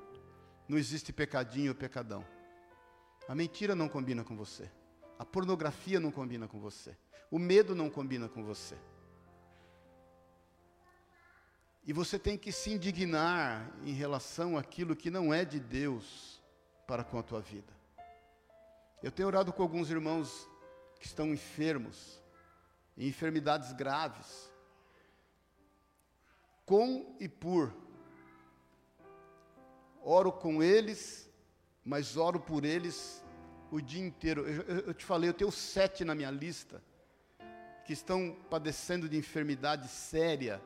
Não 0.68 0.78
existe 0.78 1.14
pecadinho 1.14 1.72
ou 1.72 1.76
pecadão. 1.76 2.26
A 3.28 3.36
mentira 3.36 3.76
não 3.76 3.88
combina 3.88 4.24
com 4.24 4.36
você. 4.36 4.70
A 5.20 5.26
pornografia 5.26 6.00
não 6.00 6.12
combina 6.12 6.48
com 6.48 6.60
você. 6.60 6.96
O 7.30 7.38
medo 7.38 7.76
não 7.76 7.90
combina 7.90 8.28
com 8.30 8.44
você. 8.44 8.78
E 11.86 11.94
você 11.94 12.20
tem 12.20 12.38
que 12.38 12.52
se 12.52 12.72
indignar 12.72 13.72
em 13.86 13.94
relação 13.94 14.58
àquilo 14.58 14.96
que 14.96 15.10
não 15.10 15.34
é 15.34 15.46
de 15.46 15.60
Deus 15.60 16.42
para 16.86 17.04
com 17.04 17.18
a 17.18 17.24
tua 17.24 17.40
vida. 17.40 17.74
Eu 19.02 19.12
tenho 19.12 19.28
orado 19.28 19.54
com 19.54 19.62
alguns 19.62 19.90
irmãos 19.90 20.50
que 21.00 21.06
estão 21.06 21.34
enfermos, 21.34 22.22
em 22.98 23.08
enfermidades 23.08 23.72
graves, 23.74 24.52
com 26.66 27.16
e 27.20 27.28
por. 27.30 27.74
Oro 30.02 30.32
com 30.32 30.62
eles, 30.64 31.30
mas 31.84 32.18
oro 32.18 32.40
por 32.40 32.64
eles 32.64 33.24
o 33.72 33.82
dia 33.82 34.06
inteiro. 34.06 34.48
Eu, 34.48 34.62
eu, 34.64 34.80
eu 34.88 34.94
te 34.94 35.06
falei, 35.06 35.30
eu 35.30 35.34
tenho 35.34 35.52
sete 35.52 36.04
na 36.04 36.16
minha 36.16 36.32
lista 36.32 36.82
que 37.86 37.94
estão 37.94 38.36
padecendo 38.50 39.08
de 39.08 39.18
enfermidade 39.18 39.88
séria 39.88 40.62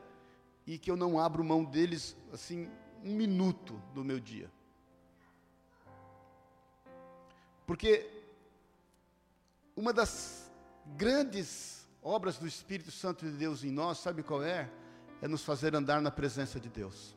e 0.66 0.78
que 0.78 0.90
eu 0.90 0.96
não 0.96 1.18
abro 1.18 1.44
mão 1.44 1.64
deles 1.64 2.16
assim 2.32 2.68
um 3.04 3.14
minuto 3.14 3.80
do 3.94 4.04
meu 4.04 4.18
dia. 4.18 4.50
Porque 7.66 8.21
uma 9.76 9.92
das 9.92 10.50
grandes 10.96 11.88
obras 12.02 12.38
do 12.38 12.46
Espírito 12.46 12.90
Santo 12.90 13.24
de 13.24 13.32
Deus 13.32 13.64
em 13.64 13.70
nós, 13.70 13.98
sabe 13.98 14.22
qual 14.22 14.42
é? 14.42 14.70
É 15.20 15.28
nos 15.28 15.44
fazer 15.44 15.74
andar 15.74 16.00
na 16.02 16.10
presença 16.10 16.58
de 16.58 16.68
Deus. 16.68 17.16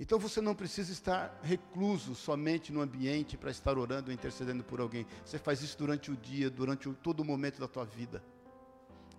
Então 0.00 0.18
você 0.18 0.40
não 0.40 0.54
precisa 0.54 0.92
estar 0.92 1.38
recluso 1.42 2.14
somente 2.14 2.72
no 2.72 2.80
ambiente 2.80 3.36
para 3.36 3.50
estar 3.50 3.78
orando 3.78 4.10
ou 4.10 4.14
intercedendo 4.14 4.64
por 4.64 4.80
alguém. 4.80 5.06
Você 5.24 5.38
faz 5.38 5.62
isso 5.62 5.78
durante 5.78 6.10
o 6.10 6.16
dia, 6.16 6.50
durante 6.50 6.92
todo 6.94 7.20
o 7.20 7.24
momento 7.24 7.60
da 7.60 7.68
tua 7.68 7.84
vida. 7.84 8.22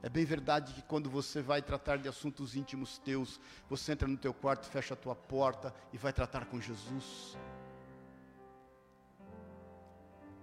É 0.03 0.09
bem 0.09 0.25
verdade 0.25 0.73
que 0.73 0.83
quando 0.83 1.09
você 1.09 1.41
vai 1.41 1.61
tratar 1.61 1.97
de 1.97 2.07
assuntos 2.07 2.55
íntimos 2.55 2.99
teus, 2.99 3.39
você 3.69 3.93
entra 3.93 4.07
no 4.07 4.17
teu 4.17 4.33
quarto, 4.33 4.67
fecha 4.67 4.93
a 4.93 4.97
tua 4.97 5.15
porta 5.15 5.73
e 5.93 5.97
vai 5.97 6.11
tratar 6.11 6.45
com 6.45 6.59
Jesus. 6.59 7.37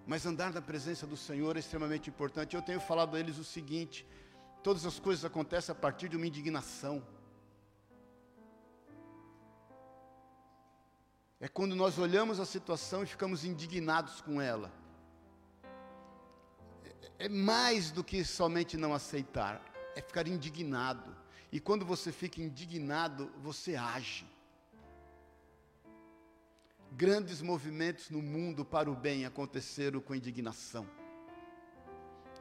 Mas 0.07 0.27
andar 0.27 0.53
na 0.53 0.61
presença 0.61 1.07
do 1.07 1.17
Senhor 1.17 1.57
é 1.57 1.61
extremamente 1.61 2.11
importante. 2.11 2.57
Eu 2.57 2.63
tenho 2.63 2.81
falado 2.81 3.17
a 3.17 3.21
eles 3.21 3.39
o 3.39 3.45
seguinte: 3.45 4.07
todas 4.63 4.85
as 4.85 4.99
coisas 4.99 5.25
acontecem 5.25 5.73
a 5.73 5.77
partir 5.77 6.09
de 6.09 6.17
uma 6.17 6.27
indignação. 6.27 7.03
É 11.41 11.49
quando 11.49 11.75
nós 11.75 11.99
olhamos 11.99 12.39
a 12.39 12.47
situação 12.47 13.03
e 13.03 13.07
ficamos 13.07 13.45
indignados 13.45 14.21
com 14.21 14.41
ela. 14.41 14.73
É 17.19 17.29
mais 17.29 17.91
do 17.91 18.03
que 18.03 18.25
somente 18.25 18.77
não 18.77 18.95
aceitar, 18.95 19.61
é 19.95 20.01
ficar 20.01 20.27
indignado. 20.27 21.17
E 21.51 21.61
quando 21.61 21.85
você 21.85 22.11
fica 22.11 22.41
indignado, 22.41 23.31
você 23.39 23.77
age 23.77 24.32
grandes 26.97 27.41
movimentos 27.41 28.11
no 28.11 28.21
mundo 28.21 28.65
para 28.65 28.91
o 28.91 28.95
bem 28.95 29.25
aconteceram 29.25 30.01
com 30.01 30.15
indignação. 30.15 30.87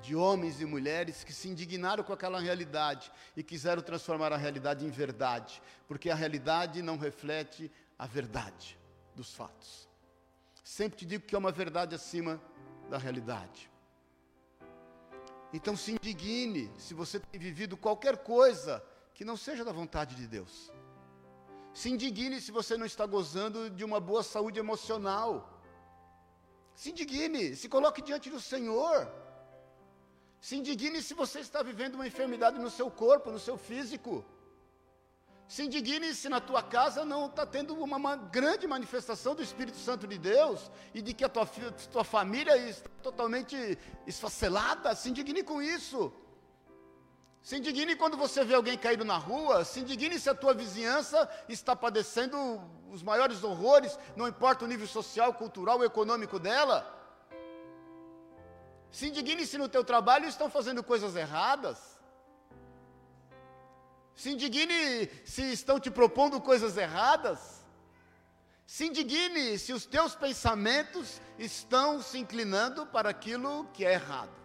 de 0.01 0.15
homens 0.15 0.59
e 0.59 0.65
mulheres 0.65 1.23
que 1.23 1.31
se 1.31 1.47
indignaram 1.47 2.03
com 2.03 2.11
aquela 2.11 2.39
realidade 2.39 3.11
e 3.37 3.43
quiseram 3.43 3.83
transformar 3.83 4.33
a 4.33 4.37
realidade 4.37 4.83
em 4.83 4.89
verdade, 4.89 5.61
porque 5.87 6.09
a 6.09 6.15
realidade 6.15 6.81
não 6.81 6.97
reflete 6.97 7.71
a 7.99 8.07
verdade 8.07 8.79
dos 9.15 9.31
fatos. 9.31 9.87
Sempre 10.63 10.97
te 10.97 11.05
digo 11.05 11.25
que 11.25 11.35
é 11.35 11.37
uma 11.37 11.51
verdade 11.51 11.93
acima 11.93 12.41
da 12.89 12.97
realidade. 12.97 13.69
Então 15.53 15.77
se 15.77 15.91
indigne 15.91 16.71
se 16.79 16.95
você 16.95 17.19
tem 17.19 17.39
vivido 17.39 17.77
qualquer 17.77 18.17
coisa 18.17 18.83
que 19.13 19.23
não 19.23 19.37
seja 19.37 19.63
da 19.63 19.71
vontade 19.71 20.15
de 20.15 20.25
Deus. 20.25 20.71
Se 21.73 21.89
indigne 21.89 22.41
se 22.41 22.51
você 22.51 22.75
não 22.77 22.85
está 22.85 23.05
gozando 23.05 23.69
de 23.69 23.83
uma 23.83 23.99
boa 23.99 24.23
saúde 24.23 24.59
emocional. 24.59 25.61
Se 26.75 26.91
indigne, 26.91 27.55
se 27.55 27.69
coloque 27.69 28.01
diante 28.01 28.29
do 28.29 28.39
Senhor. 28.39 29.11
Se 30.39 30.55
indigne 30.57 31.01
se 31.01 31.13
você 31.13 31.39
está 31.39 31.61
vivendo 31.63 31.95
uma 31.95 32.07
enfermidade 32.07 32.57
no 32.59 32.69
seu 32.69 32.89
corpo, 32.89 33.31
no 33.31 33.39
seu 33.39 33.57
físico. 33.57 34.25
Se 35.47 35.63
indigne 35.63 36.13
se 36.13 36.27
na 36.29 36.39
tua 36.39 36.63
casa 36.63 37.05
não 37.05 37.27
está 37.27 37.45
tendo 37.45 37.73
uma, 37.75 38.15
grande 38.15 38.65
manifestação 38.65 39.35
do 39.35 39.43
Espírito 39.43 39.77
Santo 39.77 40.07
de 40.07 40.17
Deus 40.17 40.71
e 40.93 41.01
de 41.01 41.13
que 41.13 41.25
a 41.25 41.29
tua, 41.29 41.45
tua 41.91 42.03
família 42.03 42.57
está 42.57 42.89
totalmente 43.03 43.77
esfacelada. 44.07 44.95
Se 44.95 45.09
indigne 45.09 45.43
com 45.43 45.61
isso. 45.61 46.11
Se 47.41 47.57
indigne 47.57 47.95
quando 47.95 48.15
você 48.15 48.43
vê 48.43 48.53
alguém 48.53 48.77
caído 48.77 49.03
na 49.03 49.17
rua. 49.17 49.65
Se 49.65 49.79
indigne 49.79 50.19
se 50.19 50.29
a 50.29 50.35
tua 50.35 50.53
vizinhança 50.53 51.29
está 51.49 51.75
padecendo 51.75 52.37
os 52.91 53.01
maiores 53.01 53.43
horrores, 53.43 53.97
não 54.15 54.27
importa 54.27 54.65
o 54.65 54.67
nível 54.67 54.87
social, 54.87 55.33
cultural 55.33 55.77
ou 55.79 55.85
econômico 55.85 56.37
dela. 56.37 56.85
Se 58.91 59.07
indigne 59.07 59.45
se 59.47 59.57
no 59.57 59.69
teu 59.69 59.83
trabalho 59.83 60.27
estão 60.27 60.49
fazendo 60.49 60.83
coisas 60.83 61.15
erradas. 61.15 61.99
Se 64.13 64.29
indigne 64.29 65.09
se 65.25 65.51
estão 65.51 65.79
te 65.79 65.89
propondo 65.89 66.39
coisas 66.39 66.77
erradas. 66.77 67.65
Se 68.67 68.85
indigne 68.85 69.57
se 69.57 69.73
os 69.73 69.85
teus 69.85 70.13
pensamentos 70.13 71.19
estão 71.39 72.01
se 72.01 72.19
inclinando 72.19 72.85
para 72.85 73.09
aquilo 73.09 73.65
que 73.73 73.83
é 73.83 73.93
errado. 73.93 74.40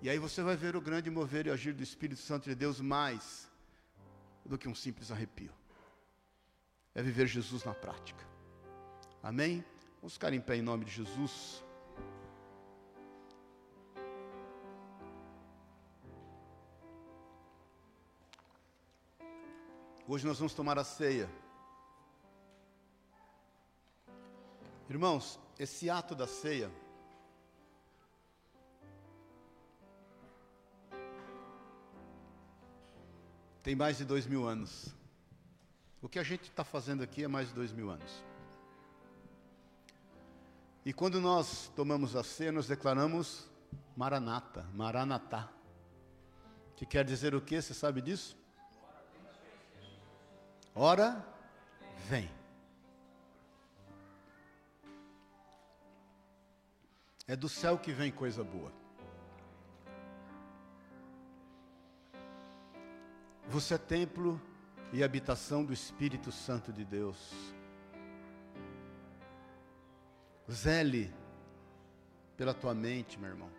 E 0.00 0.08
aí 0.08 0.18
você 0.18 0.42
vai 0.42 0.56
ver 0.56 0.76
o 0.76 0.80
grande 0.80 1.10
mover 1.10 1.46
e 1.46 1.50
agir 1.50 1.74
do 1.74 1.82
Espírito 1.82 2.20
Santo 2.20 2.48
de 2.48 2.54
Deus 2.54 2.80
mais 2.80 3.50
do 4.44 4.56
que 4.56 4.68
um 4.68 4.74
simples 4.74 5.10
arrepio. 5.10 5.52
É 6.94 7.02
viver 7.02 7.26
Jesus 7.26 7.64
na 7.64 7.74
prática. 7.74 8.24
Amém? 9.22 9.64
Vamos 10.00 10.14
ficar 10.14 10.32
em 10.32 10.40
pé 10.40 10.56
em 10.56 10.62
nome 10.62 10.84
de 10.84 10.92
Jesus. 10.92 11.64
Hoje 20.06 20.24
nós 20.26 20.38
vamos 20.38 20.54
tomar 20.54 20.78
a 20.78 20.84
ceia. 20.84 21.28
Irmãos, 24.88 25.38
esse 25.58 25.90
ato 25.90 26.14
da 26.14 26.26
ceia 26.26 26.70
tem 33.68 33.76
mais 33.76 33.98
de 33.98 34.04
dois 34.06 34.26
mil 34.26 34.48
anos. 34.48 34.94
O 36.00 36.08
que 36.08 36.18
a 36.18 36.22
gente 36.22 36.44
está 36.44 36.64
fazendo 36.64 37.02
aqui 37.02 37.22
é 37.22 37.28
mais 37.28 37.48
de 37.48 37.54
dois 37.54 37.70
mil 37.70 37.90
anos. 37.90 38.24
E 40.86 40.90
quando 40.94 41.20
nós 41.20 41.70
tomamos 41.76 42.16
a 42.16 42.24
ceia, 42.24 42.50
nós 42.50 42.66
declaramos 42.66 43.46
Maranata, 43.94 44.62
Maranatá. 44.72 45.52
Que 46.76 46.86
quer 46.86 47.04
dizer 47.04 47.34
o 47.34 47.42
que? 47.42 47.60
Você 47.60 47.74
sabe 47.74 48.00
disso? 48.00 48.38
Ora, 50.74 51.22
vem. 52.06 52.30
É 57.26 57.36
do 57.36 57.50
céu 57.50 57.76
que 57.76 57.92
vem 57.92 58.10
coisa 58.10 58.42
boa. 58.42 58.77
Você 63.50 63.74
é 63.74 63.78
templo 63.78 64.38
e 64.92 65.02
habitação 65.02 65.64
do 65.64 65.72
Espírito 65.72 66.30
Santo 66.30 66.70
de 66.70 66.84
Deus. 66.84 67.32
Zele 70.50 71.10
pela 72.36 72.52
tua 72.52 72.74
mente, 72.74 73.18
meu 73.18 73.30
irmão. 73.30 73.50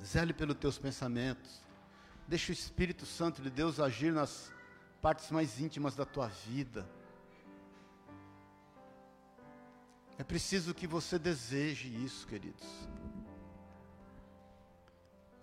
Zele 0.00 0.32
pelos 0.32 0.56
teus 0.56 0.78
pensamentos. 0.78 1.64
Deixa 2.28 2.52
o 2.52 2.54
Espírito 2.54 3.04
Santo 3.04 3.42
de 3.42 3.50
Deus 3.50 3.80
agir 3.80 4.12
nas 4.12 4.52
partes 5.02 5.32
mais 5.32 5.60
íntimas 5.60 5.96
da 5.96 6.04
tua 6.04 6.28
vida. 6.28 6.88
É 10.16 10.22
preciso 10.22 10.72
que 10.72 10.86
você 10.86 11.18
deseje 11.18 11.88
isso, 11.88 12.24
queridos. 12.28 12.64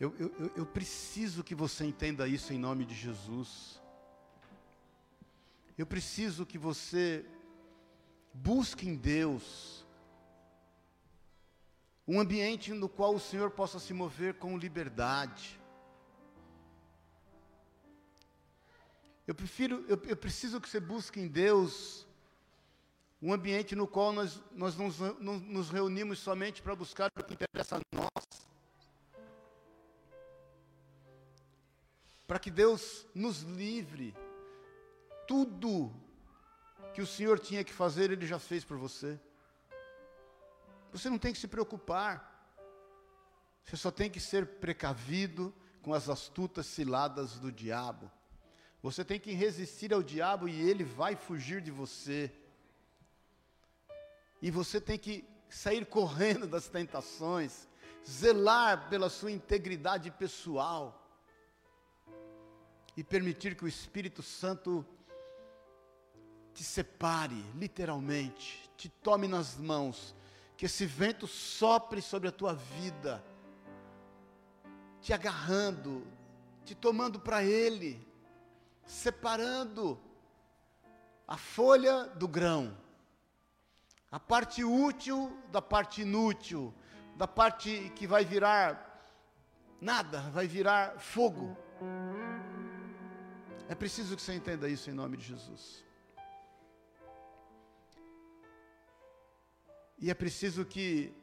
Eu, 0.03 0.13
eu, 0.17 0.51
eu 0.57 0.65
preciso 0.65 1.43
que 1.43 1.55
você 1.55 1.85
entenda 1.85 2.27
isso 2.27 2.51
em 2.51 2.57
nome 2.57 2.83
de 2.85 2.95
Jesus. 2.95 3.79
Eu 5.77 5.85
preciso 5.85 6.45
que 6.45 6.57
você 6.57 7.25
Busque 8.33 8.87
em 8.87 8.95
Deus 8.95 9.85
um 12.07 12.19
ambiente 12.19 12.73
no 12.73 12.89
qual 12.89 13.15
o 13.15 13.19
Senhor 13.19 13.51
possa 13.51 13.79
se 13.79 13.93
mover 13.93 14.35
com 14.35 14.57
liberdade. 14.57 15.59
Eu 19.27 19.35
prefiro, 19.35 19.85
eu, 19.87 20.01
eu 20.05 20.17
preciso 20.17 20.59
que 20.59 20.67
você 20.67 20.79
busque 20.79 21.19
em 21.19 21.27
Deus 21.27 22.07
um 23.21 23.31
ambiente 23.31 23.75
no 23.75 23.87
qual 23.87 24.11
nós, 24.11 24.41
nós 24.51 24.75
nos, 24.75 24.97
nos 25.19 25.69
reunimos 25.69 26.19
somente 26.19 26.61
para 26.61 26.75
buscar 26.75 27.11
o 27.17 27.23
que 27.23 27.33
interessa 27.33 27.77
a 27.77 27.81
nós. 27.95 28.50
Para 32.31 32.39
que 32.39 32.49
Deus 32.49 33.05
nos 33.13 33.41
livre 33.41 34.15
tudo 35.27 35.93
que 36.93 37.01
o 37.01 37.05
Senhor 37.05 37.37
tinha 37.37 37.61
que 37.61 37.73
fazer, 37.73 38.09
Ele 38.09 38.25
já 38.25 38.39
fez 38.39 38.63
por 38.63 38.77
você. 38.77 39.19
Você 40.93 41.09
não 41.09 41.17
tem 41.17 41.33
que 41.33 41.39
se 41.39 41.47
preocupar. 41.49 42.49
Você 43.65 43.75
só 43.75 43.91
tem 43.91 44.09
que 44.09 44.21
ser 44.21 44.45
precavido 44.45 45.53
com 45.81 45.93
as 45.93 46.07
astutas 46.07 46.67
ciladas 46.67 47.37
do 47.37 47.51
diabo. 47.51 48.09
Você 48.81 49.03
tem 49.03 49.19
que 49.19 49.33
resistir 49.33 49.93
ao 49.93 50.01
diabo 50.01 50.47
e 50.47 50.57
ele 50.69 50.85
vai 50.85 51.17
fugir 51.17 51.59
de 51.59 51.69
você. 51.69 52.33
E 54.41 54.49
você 54.49 54.79
tem 54.79 54.97
que 54.97 55.27
sair 55.49 55.85
correndo 55.85 56.47
das 56.47 56.69
tentações, 56.69 57.67
zelar 58.09 58.87
pela 58.89 59.09
sua 59.09 59.33
integridade 59.33 60.09
pessoal 60.11 61.00
e 62.95 63.03
permitir 63.03 63.55
que 63.55 63.65
o 63.65 63.67
Espírito 63.67 64.21
Santo 64.21 64.85
te 66.53 66.63
separe, 66.63 67.43
literalmente, 67.55 68.69
te 68.75 68.89
tome 68.89 69.27
nas 69.27 69.57
mãos, 69.57 70.15
que 70.57 70.65
esse 70.65 70.85
vento 70.85 71.27
sopre 71.27 72.01
sobre 72.01 72.27
a 72.27 72.31
tua 72.31 72.53
vida, 72.53 73.23
te 74.99 75.13
agarrando, 75.13 76.05
te 76.65 76.75
tomando 76.75 77.19
para 77.19 77.43
Ele, 77.43 78.05
separando 78.85 79.99
a 81.27 81.37
folha 81.37 82.05
do 82.07 82.27
grão, 82.27 82.77
a 84.11 84.19
parte 84.19 84.63
útil 84.63 85.35
da 85.51 85.61
parte 85.61 86.01
inútil, 86.01 86.73
da 87.15 87.27
parte 87.27 87.91
que 87.95 88.05
vai 88.05 88.25
virar 88.25 88.89
nada, 89.79 90.19
vai 90.31 90.47
virar 90.47 90.99
fogo. 90.99 91.57
É 93.71 93.75
preciso 93.75 94.17
que 94.17 94.21
você 94.21 94.33
entenda 94.33 94.67
isso 94.67 94.89
em 94.89 94.93
nome 94.93 95.15
de 95.15 95.23
Jesus. 95.23 95.81
E 99.97 100.11
é 100.11 100.13
preciso 100.13 100.65
que, 100.65 101.15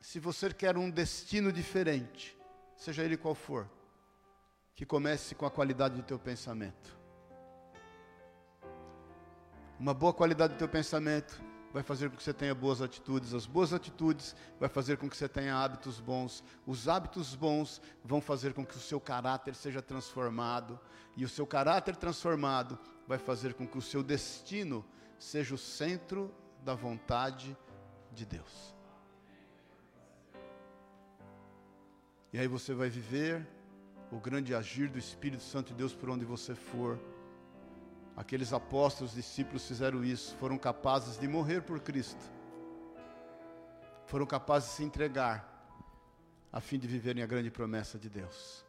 se 0.00 0.18
você 0.18 0.50
quer 0.54 0.78
um 0.78 0.88
destino 0.88 1.52
diferente, 1.52 2.34
seja 2.74 3.04
ele 3.04 3.18
qual 3.18 3.34
for, 3.34 3.68
que 4.74 4.86
comece 4.86 5.34
com 5.34 5.44
a 5.44 5.50
qualidade 5.50 5.96
do 5.96 6.02
teu 6.02 6.18
pensamento. 6.18 6.98
Uma 9.78 9.92
boa 9.92 10.14
qualidade 10.14 10.54
do 10.54 10.58
teu 10.58 10.70
pensamento 10.70 11.49
vai 11.72 11.82
fazer 11.82 12.10
com 12.10 12.16
que 12.16 12.22
você 12.22 12.32
tenha 12.32 12.54
boas 12.54 12.82
atitudes. 12.82 13.32
As 13.32 13.46
boas 13.46 13.72
atitudes 13.72 14.34
vai 14.58 14.68
fazer 14.68 14.96
com 14.96 15.08
que 15.08 15.16
você 15.16 15.28
tenha 15.28 15.56
hábitos 15.56 16.00
bons. 16.00 16.42
Os 16.66 16.88
hábitos 16.88 17.34
bons 17.34 17.80
vão 18.04 18.20
fazer 18.20 18.52
com 18.52 18.64
que 18.64 18.76
o 18.76 18.80
seu 18.80 19.00
caráter 19.00 19.54
seja 19.54 19.80
transformado. 19.80 20.78
E 21.16 21.24
o 21.24 21.28
seu 21.28 21.46
caráter 21.46 21.96
transformado 21.96 22.78
vai 23.06 23.18
fazer 23.18 23.54
com 23.54 23.66
que 23.66 23.78
o 23.78 23.82
seu 23.82 24.02
destino 24.02 24.84
seja 25.18 25.54
o 25.54 25.58
centro 25.58 26.34
da 26.64 26.74
vontade 26.74 27.56
de 28.12 28.24
Deus. 28.24 28.74
E 32.32 32.38
aí 32.38 32.46
você 32.46 32.72
vai 32.72 32.88
viver 32.88 33.46
o 34.10 34.18
grande 34.18 34.54
agir 34.54 34.88
do 34.88 34.98
Espírito 34.98 35.42
Santo 35.42 35.68
de 35.68 35.74
Deus 35.74 35.94
por 35.94 36.10
onde 36.10 36.24
você 36.24 36.54
for. 36.54 36.98
Aqueles 38.16 38.52
apóstolos, 38.52 39.14
discípulos 39.14 39.66
fizeram 39.66 40.04
isso, 40.04 40.36
foram 40.36 40.58
capazes 40.58 41.18
de 41.18 41.26
morrer 41.26 41.62
por 41.62 41.80
Cristo, 41.80 42.22
foram 44.06 44.26
capazes 44.26 44.70
de 44.70 44.76
se 44.76 44.84
entregar, 44.84 45.48
a 46.52 46.60
fim 46.60 46.78
de 46.78 46.86
viverem 46.86 47.22
a 47.22 47.26
grande 47.26 47.50
promessa 47.50 47.98
de 47.98 48.10
Deus. 48.10 48.64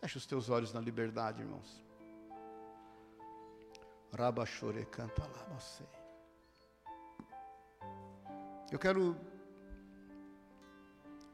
Feche 0.00 0.16
os 0.16 0.26
teus 0.26 0.48
olhos 0.48 0.72
na 0.72 0.80
liberdade, 0.80 1.42
irmãos. 1.42 1.84
Rabachore 4.16 4.86
canta 4.86 5.22
lá, 5.22 5.44
você. 5.58 5.84
Eu 8.70 8.78
quero 8.78 9.16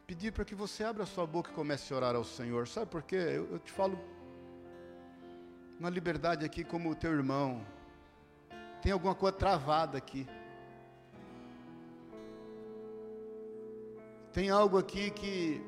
pedir 0.07 0.33
para 0.33 0.45
que 0.45 0.55
você 0.55 0.85
abra 0.85 1.05
a 1.05 1.07
sua 1.07 1.27
boca 1.27 1.51
e 1.51 1.55
comece 1.55 1.93
a 1.93 1.97
orar 1.97 2.15
ao 2.17 2.25
Senhor. 2.25 2.67
Sabe 2.67 2.91
por 2.91 3.03
quê? 3.03 3.17
Eu, 3.17 3.53
eu 3.53 3.59
te 3.59 3.71
falo 3.73 3.99
uma 5.83 5.91
liberdade 5.91 6.45
aqui 6.45 6.63
como 6.63 6.91
o 6.91 6.95
teu 6.95 7.11
irmão. 7.11 7.67
Tem 8.81 8.93
alguma 8.93 9.17
coisa 9.17 9.37
travada 9.37 9.99
aqui. 9.99 10.29
Tem 14.33 14.49
algo 14.49 14.79
aqui 14.79 15.11
que 15.11 15.61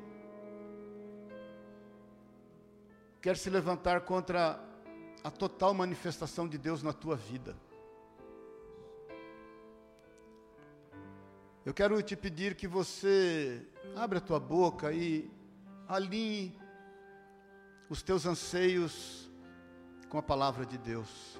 quer 3.21 3.35
se 3.35 3.49
levantar 3.49 4.05
contra 4.05 4.57
a 5.21 5.29
total 5.29 5.73
manifestação 5.73 6.47
de 6.47 6.57
Deus 6.57 6.81
na 6.81 6.93
tua 6.93 7.17
vida. 7.17 7.53
Eu 11.65 11.73
quero 11.73 12.01
te 12.01 12.15
pedir 12.15 12.55
que 12.55 12.69
você 12.69 13.67
abra 13.97 14.19
a 14.19 14.21
tua 14.21 14.39
boca 14.39 14.93
e 14.93 15.29
alinhe 15.89 16.57
os 17.89 18.01
teus 18.01 18.25
anseios 18.25 19.24
com 20.15 20.19
a 20.19 20.23
palavra 20.23 20.65
de 20.65 20.77
Deus. 20.77 21.37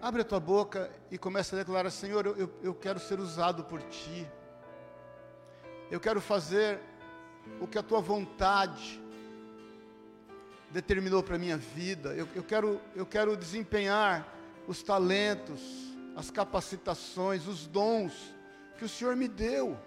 Abre 0.00 0.22
a 0.22 0.24
tua 0.24 0.40
boca 0.40 0.90
e 1.10 1.18
comece 1.18 1.54
a 1.54 1.58
declarar: 1.58 1.90
Senhor, 1.90 2.24
eu, 2.24 2.50
eu 2.62 2.74
quero 2.74 2.98
ser 2.98 3.20
usado 3.20 3.64
por 3.64 3.82
ti. 3.82 4.26
Eu 5.90 6.00
quero 6.00 6.22
fazer 6.22 6.80
o 7.60 7.66
que 7.66 7.76
a 7.76 7.82
tua 7.82 8.00
vontade 8.00 8.98
determinou 10.70 11.22
para 11.22 11.36
a 11.36 11.38
minha 11.38 11.58
vida. 11.58 12.14
Eu, 12.14 12.26
eu, 12.34 12.42
quero, 12.42 12.80
eu 12.96 13.04
quero 13.04 13.36
desempenhar 13.36 14.26
os 14.66 14.82
talentos, 14.82 15.60
as 16.16 16.30
capacitações, 16.30 17.46
os 17.46 17.66
dons 17.66 18.34
que 18.78 18.86
o 18.86 18.88
Senhor 18.88 19.14
me 19.14 19.28
deu. 19.28 19.78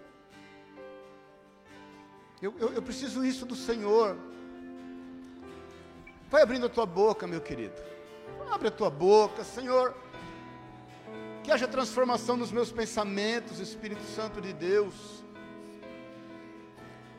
Eu, 2.42 2.54
eu, 2.60 2.74
eu 2.74 2.82
preciso 2.82 3.24
isso 3.24 3.46
do 3.46 3.56
Senhor. 3.56 4.18
Vai 6.30 6.42
abrindo 6.42 6.66
a 6.66 6.70
tua 6.70 6.86
boca, 6.86 7.28
meu 7.28 7.42
querido. 7.42 7.76
Abre 8.52 8.68
a 8.68 8.72
tua 8.72 8.89
boca, 8.89 9.44
Senhor. 9.44 9.96
Que 11.44 11.52
haja 11.52 11.68
transformação 11.68 12.38
nos 12.38 12.52
meus 12.52 12.72
pensamentos, 12.72 13.60
Espírito 13.60 14.04
Santo 14.16 14.42
de 14.42 14.54
Deus 14.54 15.22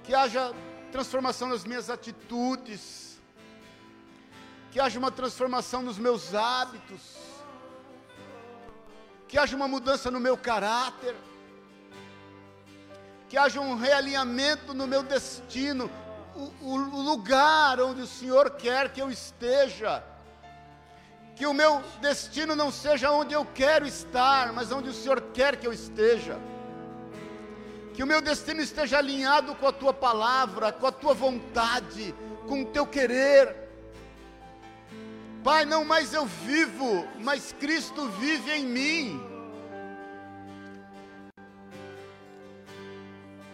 que 0.03 0.14
haja 0.14 0.53
transformação 0.91 1.49
nas 1.49 1.64
minhas 1.64 1.89
atitudes, 1.89 3.20
que 4.70 4.81
haja 4.81 4.99
uma 4.99 5.11
transformação 5.11 5.83
nos 5.83 5.99
meus 5.99 6.35
hábitos, 6.35 7.16
que 9.29 9.39
haja 9.39 9.57
uma 9.57 9.68
mudança 9.68 10.11
no 10.11 10.20
meu 10.20 10.37
caráter, 10.37 11.14
que 13.33 13.39
haja 13.39 13.62
um 13.62 13.76
realinhamento 13.76 14.74
no 14.74 14.87
meu 14.87 15.03
destino, 15.03 15.91
o, 16.37 16.53
o, 16.68 16.76
lugar 17.01 17.80
onde 17.80 18.03
o 18.03 18.07
Senhor 18.07 18.51
quer 18.51 18.93
que 18.93 19.01
eu 19.01 19.11
esteja. 19.11 20.05
Que 21.35 21.47
o 21.47 21.55
meu 21.55 21.83
destino 22.03 22.55
não 22.55 22.70
seja 22.70 23.11
onde 23.11 23.33
eu 23.33 23.47
quero 23.47 23.87
estar, 23.87 24.53
mas 24.53 24.70
onde 24.70 24.91
o 24.91 24.93
Senhor 24.93 25.18
quer 25.33 25.57
que 25.57 25.66
eu 25.66 25.72
esteja 25.72 26.39
que 27.95 28.03
o 28.03 28.07
meu 28.07 28.20
destino 28.22 28.61
esteja 28.61 28.99
alinhado 28.99 29.55
com 29.55 29.66
a 29.66 29.72
tua 29.72 29.93
palavra, 29.93 30.72
com 30.72 30.87
a 30.87 30.93
tua 30.93 31.12
vontade, 31.12 32.14
com 32.49 32.62
o 32.62 32.66
teu 32.66 32.87
querer. 32.87 33.55
Pai, 35.45 35.66
não 35.66 35.85
mais 35.85 36.14
eu 36.14 36.24
vivo, 36.24 37.07
mas 37.18 37.55
Cristo 37.59 38.09
vive 38.09 38.51
em 38.51 38.64
mim. 38.64 39.32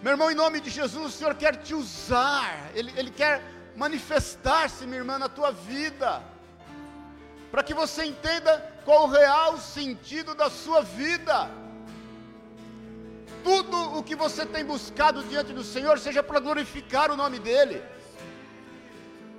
Meu 0.01 0.13
irmão, 0.13 0.31
em 0.31 0.35
nome 0.35 0.61
de 0.61 0.71
Jesus, 0.71 1.15
o 1.15 1.17
Senhor 1.17 1.35
quer 1.35 1.57
te 1.57 1.75
usar, 1.75 2.71
Ele, 2.73 2.93
Ele 2.97 3.11
quer 3.11 3.43
manifestar-se, 3.75 4.87
minha 4.87 4.99
irmã, 4.99 5.19
na 5.19 5.29
tua 5.29 5.51
vida, 5.51 6.23
para 7.51 7.65
que 7.65 7.75
você 7.75 8.05
entenda 8.05 8.59
qual 8.85 9.05
o 9.05 9.11
real 9.11 9.59
sentido 9.59 10.37
da 10.37 10.49
sua 10.49 10.83
vida. 10.83 11.51
Tudo 13.43 13.99
o 13.99 14.03
que 14.03 14.15
você 14.15 14.47
tem 14.47 14.65
buscado 14.65 15.25
diante 15.25 15.53
do 15.53 15.65
Senhor 15.65 15.99
seja 15.99 16.23
para 16.23 16.39
glorificar 16.39 17.11
o 17.11 17.17
nome 17.17 17.41
dEle. 17.41 17.83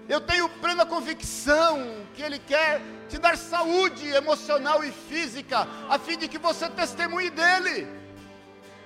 Eu 0.10 0.20
tenho 0.20 0.50
plena 0.50 0.86
convicção 0.86 2.04
que 2.16 2.22
Ele 2.22 2.40
quer 2.40 2.82
te 3.08 3.18
dar 3.18 3.38
saúde 3.38 4.10
emocional 4.10 4.84
e 4.84 4.92
física, 4.92 5.68
a 5.88 5.98
fim 5.98 6.18
de 6.18 6.28
que 6.28 6.38
você 6.38 6.70
testemunhe 6.70 7.30
dEle, 7.30 7.88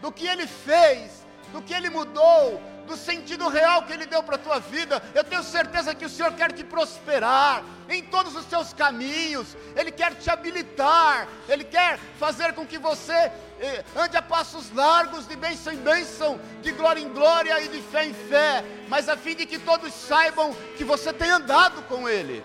do 0.02 0.12
que 0.12 0.28
Ele 0.28 0.46
fez, 0.46 1.23
do 1.54 1.62
que 1.62 1.74
Ele 1.74 1.90
mudou, 1.90 2.60
do 2.88 2.98
sentido 2.98 3.48
real 3.48 3.84
que 3.84 3.94
Ele 3.94 4.08
deu 4.08 4.24
para 4.24 4.36
a 4.36 4.40
tua 4.40 4.60
vida. 4.60 5.02
Eu 5.14 5.24
tenho 5.24 5.44
certeza 5.44 5.96
que 5.96 6.04
o 6.04 6.10
Senhor 6.10 6.34
quer 6.34 6.52
te 6.52 6.64
prosperar 6.64 7.64
em 7.88 8.04
todos 8.04 8.36
os 8.36 8.46
seus 8.46 8.74
caminhos, 8.74 9.56
Ele 9.76 9.92
quer 9.92 10.16
te 10.16 10.30
habilitar, 10.30 11.28
Ele 11.48 11.64
quer 11.64 12.00
fazer 12.20 12.54
com 12.54 12.66
que 12.66 12.80
você 12.80 13.32
eh, 13.60 13.86
ande 13.96 14.18
a 14.18 14.22
passos 14.22 14.74
largos, 14.74 15.28
de 15.28 15.36
bênção 15.36 15.72
em 15.72 15.78
bênção, 15.78 16.40
de 16.62 16.72
glória 16.72 17.00
em 17.00 17.14
glória 17.14 17.62
e 17.62 17.68
de 17.68 17.82
fé 17.82 18.06
em 18.06 18.14
fé, 18.14 18.66
mas 18.90 19.08
a 19.08 19.16
fim 19.16 19.36
de 19.36 19.46
que 19.46 19.60
todos 19.60 19.94
saibam 19.94 20.54
que 20.76 20.84
você 20.84 21.14
tem 21.14 21.30
andado 21.30 21.84
com 21.84 22.10
Ele 22.10 22.44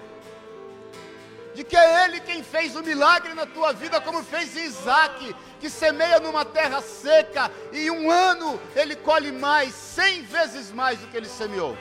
de 1.58 1.64
que 1.64 1.76
é 1.76 2.04
Ele 2.04 2.20
quem 2.20 2.40
fez 2.40 2.76
o 2.76 2.82
milagre 2.84 3.34
na 3.34 3.44
tua 3.44 3.72
vida, 3.72 4.00
como 4.00 4.22
fez 4.22 4.54
Isaac, 4.54 5.34
que 5.58 5.68
semeia 5.68 6.20
numa 6.20 6.44
terra 6.44 6.80
seca, 6.80 7.50
e 7.72 7.90
um 7.90 8.08
ano 8.08 8.60
ele 8.76 8.94
colhe 8.94 9.32
mais, 9.32 9.74
cem 9.74 10.22
vezes 10.22 10.70
mais 10.70 11.00
do 11.00 11.08
que 11.08 11.16
ele 11.16 11.26
semeou, 11.26 11.76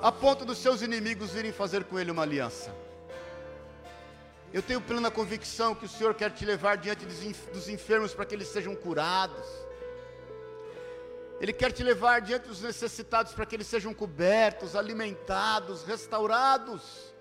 a 0.00 0.10
ponto 0.10 0.46
dos 0.46 0.56
seus 0.56 0.80
inimigos 0.80 1.32
virem 1.32 1.52
fazer 1.52 1.84
com 1.84 1.98
ele 1.98 2.10
uma 2.10 2.22
aliança. 2.22 2.74
Eu 4.50 4.62
tenho 4.62 4.80
plena 4.80 5.10
convicção 5.10 5.74
que 5.74 5.84
o 5.84 5.88
Senhor 5.88 6.14
quer 6.14 6.30
te 6.30 6.46
levar 6.46 6.78
diante 6.78 7.04
dos 7.04 7.68
enfermos 7.68 8.14
para 8.14 8.24
que 8.24 8.34
eles 8.34 8.48
sejam 8.48 8.74
curados. 8.74 9.46
Ele 11.38 11.52
quer 11.52 11.70
te 11.70 11.82
levar 11.82 12.22
diante 12.22 12.48
dos 12.48 12.62
necessitados 12.62 13.34
para 13.34 13.44
que 13.44 13.54
eles 13.54 13.66
sejam 13.66 13.92
cobertos, 13.92 14.74
alimentados, 14.74 15.84
restaurados. 15.84 17.13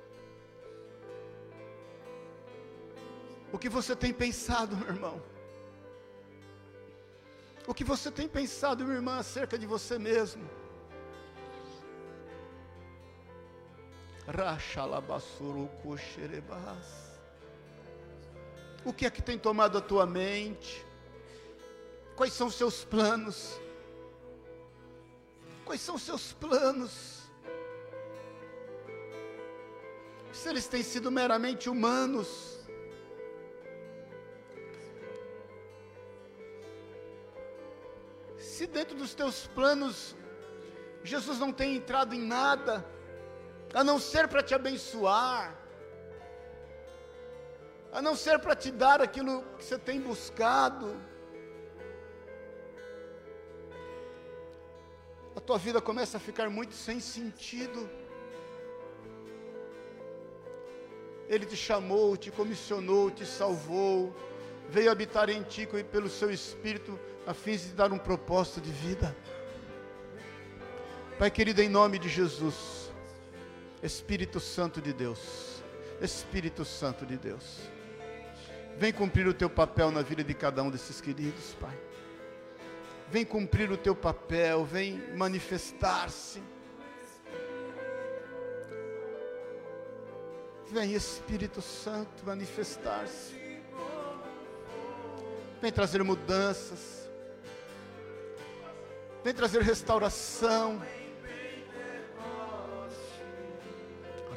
O 3.54 3.60
que 3.60 3.70
você 3.70 3.95
tem 3.95 4.12
pensado, 4.12 4.76
meu 4.76 4.88
irmão? 4.88 5.22
O 7.68 7.74
que 7.74 7.84
você 7.84 8.10
tem 8.12 8.28
pensado, 8.28 8.84
minha 8.84 8.95
irmã, 8.95 9.20
acerca 9.20 9.60
de 9.60 9.68
você 9.68 9.99
mesmo? 9.99 10.43
O 18.84 18.91
que 18.91 19.06
é 19.06 19.12
que 19.12 19.22
tem 19.22 19.38
tomado 19.38 19.78
a 19.78 19.82
tua 19.82 20.08
mente? 20.08 20.84
Quais 22.16 22.34
são 22.34 22.47
os 22.47 22.56
seus 22.56 22.84
planos? 22.84 23.60
Quais 25.64 25.80
são 25.80 25.93
os 25.93 26.01
seus 26.01 26.34
planos? 26.34 27.22
Se 30.32 30.49
eles 30.49 30.68
têm 30.68 30.82
sido 30.82 31.12
meramente 31.12 31.70
humanos, 31.70 32.53
se 38.54 38.68
dentro 38.68 38.95
dos 38.95 39.16
teus 39.16 39.47
planos 39.47 40.16
Jesus 41.04 41.39
não 41.43 41.51
tem 41.51 41.76
entrado 41.76 42.14
em 42.14 42.22
nada, 42.22 42.86
a 43.74 43.84
não 43.84 43.97
ser 43.99 44.28
para 44.28 44.43
te 44.43 44.54
abençoar, 44.54 45.54
a 47.91 48.01
não 48.01 48.16
ser 48.16 48.38
para 48.39 48.56
te 48.56 48.70
dar 48.72 49.01
aquilo 49.01 49.41
que 49.58 49.64
você 49.66 49.78
tem 49.78 49.99
buscado, 49.99 50.95
a 55.36 55.41
tua 55.41 55.58
vida 55.58 55.82
começa 55.82 56.18
a 56.18 56.20
ficar 56.20 56.47
muito 56.49 56.76
sem 56.76 56.99
sentido. 56.99 57.89
Ele 61.28 61.45
te 61.45 61.58
chamou, 61.58 62.16
te 62.16 62.30
comissionou, 62.32 63.10
te 63.10 63.26
salvou, 63.26 64.16
veio 64.70 64.91
habitar 64.91 65.30
em 65.30 65.43
ti 65.43 65.68
pelo 65.91 66.09
seu 66.09 66.32
Espírito, 66.32 66.99
a 67.26 67.34
fim 67.34 67.55
de 67.55 67.74
dar 67.74 67.91
um 67.91 67.97
propósito 67.97 68.61
de 68.61 68.72
vida. 68.72 69.16
Pai 71.18 71.30
querido, 71.30 71.61
em 71.61 71.70
nome 71.70 71.99
de 71.99 72.09
Jesus, 72.09 72.91
Espírito 73.82 74.39
Santo 74.39 74.82
de 74.82 74.91
Deus, 74.91 75.64
Espírito 76.01 76.66
Santo 76.66 77.05
de 77.05 77.18
Deus, 77.18 77.59
vem 78.78 78.91
cumprir 78.91 79.28
o 79.28 79.34
teu 79.34 79.49
papel 79.49 79.91
na 79.91 80.01
vida 80.01 80.24
de 80.24 80.34
cada 80.34 80.64
um 80.64 80.70
desses 80.70 80.99
queridos, 80.99 81.55
Pai. 81.59 81.78
Vem 83.09 83.24
cumprir 83.24 83.72
o 83.72 83.78
teu 83.78 83.95
papel, 83.95 84.66
vem 84.66 85.03
manifestar-se. 85.16 86.41
Vem 90.72 90.93
Espírito 90.93 91.61
Santo 91.61 92.26
manifestar-se. 92.26 93.42
Vem 95.64 95.72
trazer 95.72 96.03
mudanças. 96.03 97.09
Vem 99.24 99.34
trazer 99.34 99.61
restauração. 99.61 100.82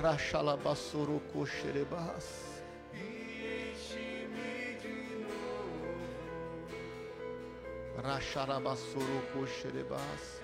Rachalabassoro 0.01 1.20
xerebas. 1.45 2.62
Racharabassoro 8.01 9.47
xerebas. 9.49 10.41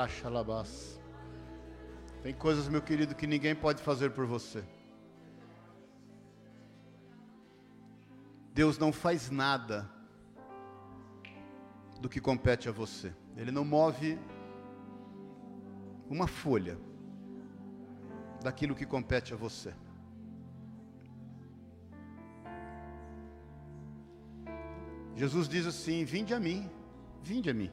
Rachalabás. 0.00 0.98
Tem 2.22 2.32
coisas, 2.32 2.68
meu 2.68 2.80
querido, 2.80 3.14
que 3.14 3.26
ninguém 3.26 3.54
pode 3.54 3.82
fazer 3.82 4.10
por 4.10 4.24
você. 4.26 4.64
Deus 8.54 8.78
não 8.78 8.92
faz 8.92 9.30
nada 9.30 9.90
do 12.00 12.08
que 12.08 12.18
compete 12.18 12.66
a 12.66 12.72
você. 12.72 13.12
Ele 13.36 13.50
não 13.50 13.64
move 13.64 14.18
uma 16.08 16.26
folha 16.26 16.78
daquilo 18.42 18.74
que 18.74 18.86
compete 18.86 19.34
a 19.34 19.36
você. 19.36 19.74
Jesus 25.14 25.46
diz 25.46 25.66
assim: 25.66 26.04
Vinde 26.04 26.32
a 26.32 26.40
mim, 26.40 26.70
vinde 27.22 27.50
a 27.50 27.54
mim. 27.54 27.70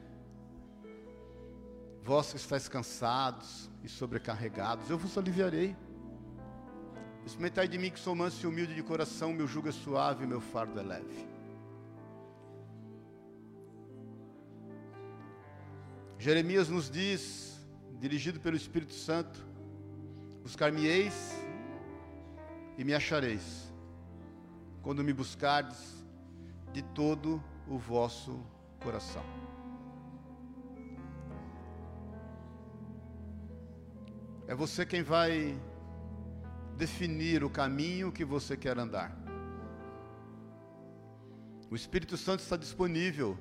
Vós 2.08 2.30
que 2.30 2.38
estáis 2.38 2.66
cansados 2.68 3.70
e 3.84 3.88
sobrecarregados, 3.88 4.88
eu 4.88 4.96
vos 4.96 5.18
aliviarei. 5.18 5.76
Experimentai 7.26 7.68
de 7.68 7.76
mim 7.76 7.90
que 7.90 8.00
sou 8.00 8.14
manso 8.14 8.46
e 8.46 8.48
humilde 8.48 8.74
de 8.74 8.82
coração, 8.82 9.34
meu 9.34 9.46
jugo 9.46 9.68
é 9.68 9.72
suave 9.72 10.24
e 10.24 10.26
meu 10.26 10.40
fardo 10.40 10.80
é 10.80 10.82
leve. 10.82 11.28
Jeremias 16.18 16.70
nos 16.70 16.88
diz, 16.88 17.60
dirigido 18.00 18.40
pelo 18.40 18.56
Espírito 18.56 18.94
Santo: 18.94 19.46
Buscar-me-eis 20.42 21.34
e 22.78 22.84
me 22.84 22.94
achareis, 22.94 23.70
quando 24.80 25.04
me 25.04 25.12
buscardes 25.12 26.02
de 26.72 26.80
todo 26.80 27.44
o 27.66 27.76
vosso 27.76 28.42
coração. 28.80 29.47
É 34.48 34.54
você 34.54 34.86
quem 34.86 35.02
vai 35.02 35.60
definir 36.74 37.44
o 37.44 37.50
caminho 37.50 38.10
que 38.10 38.24
você 38.24 38.56
quer 38.56 38.78
andar. 38.78 39.14
O 41.70 41.76
Espírito 41.76 42.16
Santo 42.16 42.40
está 42.40 42.56
disponível 42.56 43.38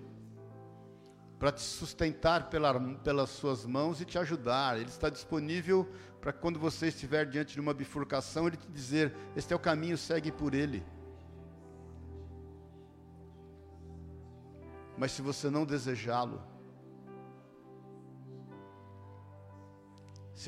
para 1.39 1.49
te 1.53 1.61
sustentar 1.61 2.49
pela, 2.49 2.77
pelas 2.97 3.29
suas 3.29 3.65
mãos 3.65 4.01
e 4.01 4.05
te 4.05 4.19
ajudar. 4.19 4.77
Ele 4.77 4.89
está 4.89 5.09
disponível 5.09 5.89
para 6.19 6.33
quando 6.33 6.59
você 6.59 6.87
estiver 6.87 7.25
diante 7.25 7.53
de 7.53 7.61
uma 7.61 7.73
bifurcação, 7.73 8.45
ele 8.45 8.57
te 8.57 8.69
dizer: 8.69 9.15
Este 9.33 9.53
é 9.53 9.55
o 9.55 9.59
caminho, 9.59 9.97
segue 9.97 10.29
por 10.29 10.53
ele. 10.53 10.83
Mas 14.97 15.13
se 15.13 15.21
você 15.21 15.49
não 15.49 15.63
desejá-lo, 15.63 16.41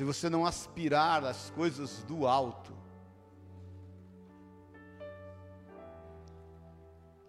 se 0.00 0.04
você 0.04 0.30
não 0.30 0.46
aspirar 0.46 1.22
às 1.26 1.50
coisas 1.50 2.02
do 2.04 2.26
alto, 2.26 2.72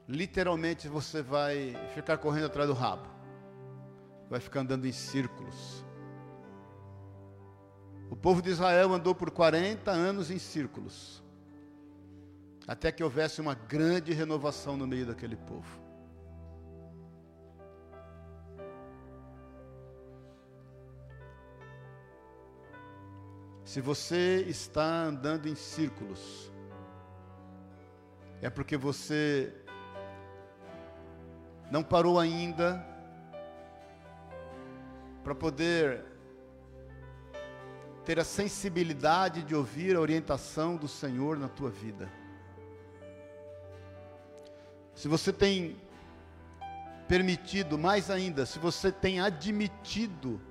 literalmente 0.08 0.88
você 0.88 1.22
vai 1.22 1.76
ficar 1.94 2.18
correndo 2.18 2.46
atrás 2.46 2.70
do 2.70 2.74
rabo, 2.74 3.10
vai 4.30 4.40
ficar 4.40 4.62
andando 4.62 4.88
em 4.88 4.92
círculos. 4.94 5.84
O 8.10 8.16
povo 8.16 8.42
de 8.42 8.52
Israel 8.52 8.94
andou 8.94 9.14
por 9.14 9.32
40 9.32 9.92
anos 9.92 10.32
em 10.32 10.40
círculos, 10.40 11.22
até 12.66 12.90
que 12.90 13.04
houvesse 13.04 13.42
uma 13.42 13.54
grande 13.54 14.14
renovação 14.14 14.78
no 14.78 14.88
meio 14.88 15.08
daquele 15.08 15.36
povo. 15.36 15.91
Se 23.72 23.80
você 23.80 24.44
está 24.50 24.84
andando 24.84 25.48
em 25.48 25.56
círculos, 25.56 26.52
é 28.42 28.50
porque 28.50 28.76
você 28.76 29.54
não 31.72 31.82
parou 31.82 32.20
ainda 32.20 32.86
para 35.24 35.34
poder 35.34 36.04
ter 38.04 38.20
a 38.20 38.26
sensibilidade 38.26 39.42
de 39.42 39.56
ouvir 39.56 39.96
a 39.96 40.02
orientação 40.02 40.76
do 40.76 40.90
Senhor 40.90 41.38
na 41.38 41.48
tua 41.48 41.70
vida. 41.70 42.12
Se 44.94 45.08
você 45.08 45.32
tem 45.32 45.78
permitido, 47.08 47.78
mais 47.78 48.10
ainda, 48.10 48.46
se 48.46 48.60
você 48.60 48.92
tem 48.92 49.22
admitido 49.22 50.42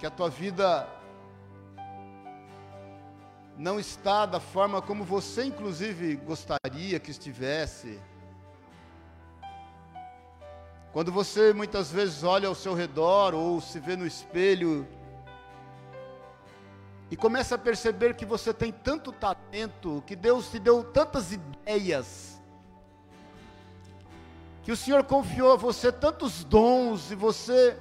que 0.00 0.06
a 0.06 0.10
tua 0.10 0.30
vida 0.30 0.88
não 3.54 3.78
está 3.78 4.24
da 4.24 4.40
forma 4.40 4.80
como 4.80 5.04
você, 5.04 5.44
inclusive, 5.44 6.16
gostaria 6.16 6.98
que 6.98 7.10
estivesse. 7.10 8.00
Quando 10.90 11.12
você 11.12 11.52
muitas 11.52 11.92
vezes 11.92 12.24
olha 12.24 12.48
ao 12.48 12.54
seu 12.54 12.72
redor 12.72 13.34
ou 13.34 13.60
se 13.60 13.78
vê 13.78 13.94
no 13.94 14.06
espelho 14.06 14.88
e 17.10 17.16
começa 17.16 17.56
a 17.56 17.58
perceber 17.58 18.14
que 18.14 18.24
você 18.24 18.54
tem 18.54 18.72
tanto 18.72 19.12
talento, 19.12 20.02
que 20.06 20.16
Deus 20.16 20.50
te 20.50 20.58
deu 20.58 20.82
tantas 20.82 21.30
ideias, 21.30 22.40
que 24.62 24.72
o 24.72 24.76
Senhor 24.76 25.04
confiou 25.04 25.52
a 25.52 25.56
você 25.56 25.92
tantos 25.92 26.42
dons 26.42 27.10
e 27.10 27.14
você 27.14 27.76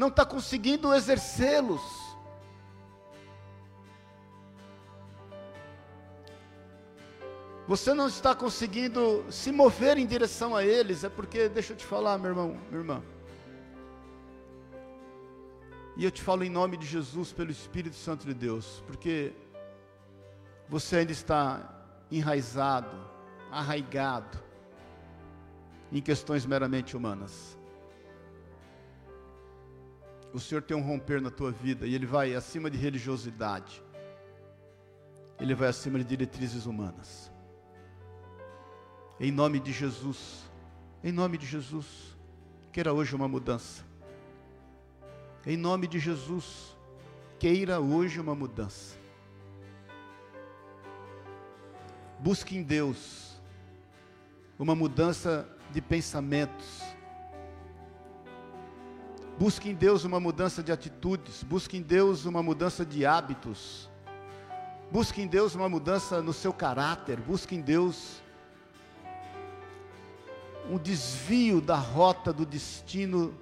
não 0.00 0.08
está 0.08 0.24
conseguindo 0.24 0.94
exercê-los. 0.94 1.82
Você 7.68 7.92
não 7.92 8.08
está 8.08 8.34
conseguindo 8.34 9.26
se 9.30 9.52
mover 9.52 9.98
em 9.98 10.06
direção 10.06 10.56
a 10.56 10.64
eles, 10.64 11.04
é 11.04 11.10
porque, 11.10 11.50
deixa 11.50 11.74
eu 11.74 11.76
te 11.76 11.84
falar, 11.84 12.16
meu 12.16 12.30
irmão, 12.30 12.48
minha 12.70 12.80
irmã. 12.80 13.02
E 15.98 16.04
eu 16.06 16.10
te 16.10 16.22
falo 16.22 16.42
em 16.44 16.50
nome 16.50 16.78
de 16.78 16.86
Jesus, 16.86 17.30
pelo 17.30 17.50
Espírito 17.50 17.94
Santo 17.94 18.24
de 18.24 18.32
Deus, 18.32 18.82
porque 18.86 19.34
você 20.66 20.96
ainda 20.96 21.12
está 21.12 21.84
enraizado, 22.10 22.96
arraigado 23.52 24.38
em 25.92 26.00
questões 26.00 26.46
meramente 26.46 26.96
humanas. 26.96 27.59
O 30.32 30.38
Senhor 30.38 30.62
tem 30.62 30.76
um 30.76 30.82
romper 30.82 31.20
na 31.20 31.30
tua 31.30 31.50
vida 31.50 31.86
e 31.86 31.94
ele 31.94 32.06
vai 32.06 32.34
acima 32.34 32.70
de 32.70 32.78
religiosidade. 32.78 33.82
Ele 35.38 35.54
vai 35.54 35.68
acima 35.68 35.98
de 35.98 36.04
diretrizes 36.04 36.66
humanas. 36.66 37.32
Em 39.18 39.32
nome 39.32 39.58
de 39.58 39.72
Jesus. 39.72 40.48
Em 41.02 41.10
nome 41.10 41.36
de 41.36 41.46
Jesus. 41.46 42.16
Queira 42.72 42.92
hoje 42.92 43.14
uma 43.14 43.26
mudança. 43.26 43.84
Em 45.44 45.56
nome 45.56 45.88
de 45.88 45.98
Jesus. 45.98 46.76
Queira 47.38 47.80
hoje 47.80 48.20
uma 48.20 48.34
mudança. 48.34 48.96
Busque 52.20 52.56
em 52.56 52.62
Deus 52.62 53.40
uma 54.58 54.74
mudança 54.74 55.48
de 55.72 55.80
pensamentos 55.80 56.82
Busque 59.40 59.70
em 59.70 59.74
Deus 59.74 60.04
uma 60.04 60.20
mudança 60.20 60.62
de 60.62 60.70
atitudes, 60.70 61.42
busque 61.42 61.78
em 61.78 61.80
Deus 61.80 62.26
uma 62.26 62.42
mudança 62.42 62.84
de 62.84 63.06
hábitos, 63.06 63.88
busque 64.90 65.22
em 65.22 65.26
Deus 65.26 65.54
uma 65.54 65.66
mudança 65.66 66.20
no 66.20 66.30
seu 66.30 66.52
caráter, 66.52 67.18
busque 67.18 67.54
em 67.54 67.62
Deus 67.62 68.20
um 70.68 70.76
desvio 70.76 71.58
da 71.58 71.76
rota 71.76 72.34
do 72.34 72.44
destino 72.44 73.34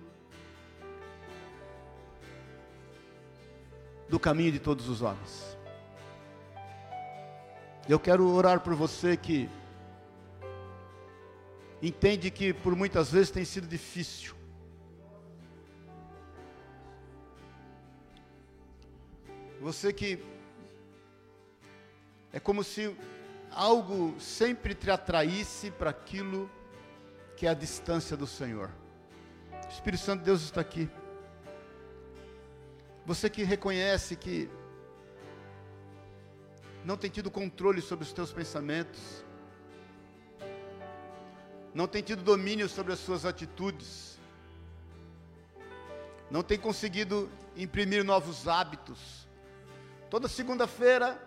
do 4.08 4.20
caminho 4.20 4.52
de 4.52 4.60
todos 4.60 4.88
os 4.88 5.02
homens. 5.02 5.58
Eu 7.88 7.98
quero 7.98 8.24
orar 8.30 8.60
por 8.60 8.76
você 8.76 9.16
que 9.16 9.50
entende 11.82 12.30
que 12.30 12.54
por 12.54 12.76
muitas 12.76 13.10
vezes 13.10 13.32
tem 13.32 13.44
sido 13.44 13.66
difícil 13.66 14.37
Você 19.60 19.92
que 19.92 20.24
é 22.32 22.38
como 22.38 22.62
se 22.62 22.96
algo 23.50 24.18
sempre 24.20 24.74
te 24.74 24.90
atraísse 24.90 25.70
para 25.70 25.90
aquilo 25.90 26.50
que 27.36 27.46
é 27.46 27.50
a 27.50 27.54
distância 27.54 28.16
do 28.16 28.26
Senhor. 28.26 28.70
O 29.66 29.68
Espírito 29.68 30.02
Santo 30.02 30.20
de 30.20 30.26
Deus 30.26 30.42
está 30.42 30.60
aqui. 30.60 30.88
Você 33.04 33.28
que 33.28 33.42
reconhece 33.42 34.16
que 34.16 34.48
não 36.84 36.96
tem 36.96 37.10
tido 37.10 37.30
controle 37.30 37.80
sobre 37.80 38.04
os 38.04 38.12
teus 38.12 38.32
pensamentos, 38.32 39.24
não 41.74 41.86
tem 41.86 42.02
tido 42.02 42.22
domínio 42.22 42.68
sobre 42.68 42.92
as 42.92 42.98
suas 42.98 43.24
atitudes, 43.24 44.18
não 46.30 46.42
tem 46.42 46.58
conseguido 46.58 47.30
imprimir 47.56 48.04
novos 48.04 48.48
hábitos, 48.48 49.27
Toda 50.10 50.26
segunda-feira 50.26 51.22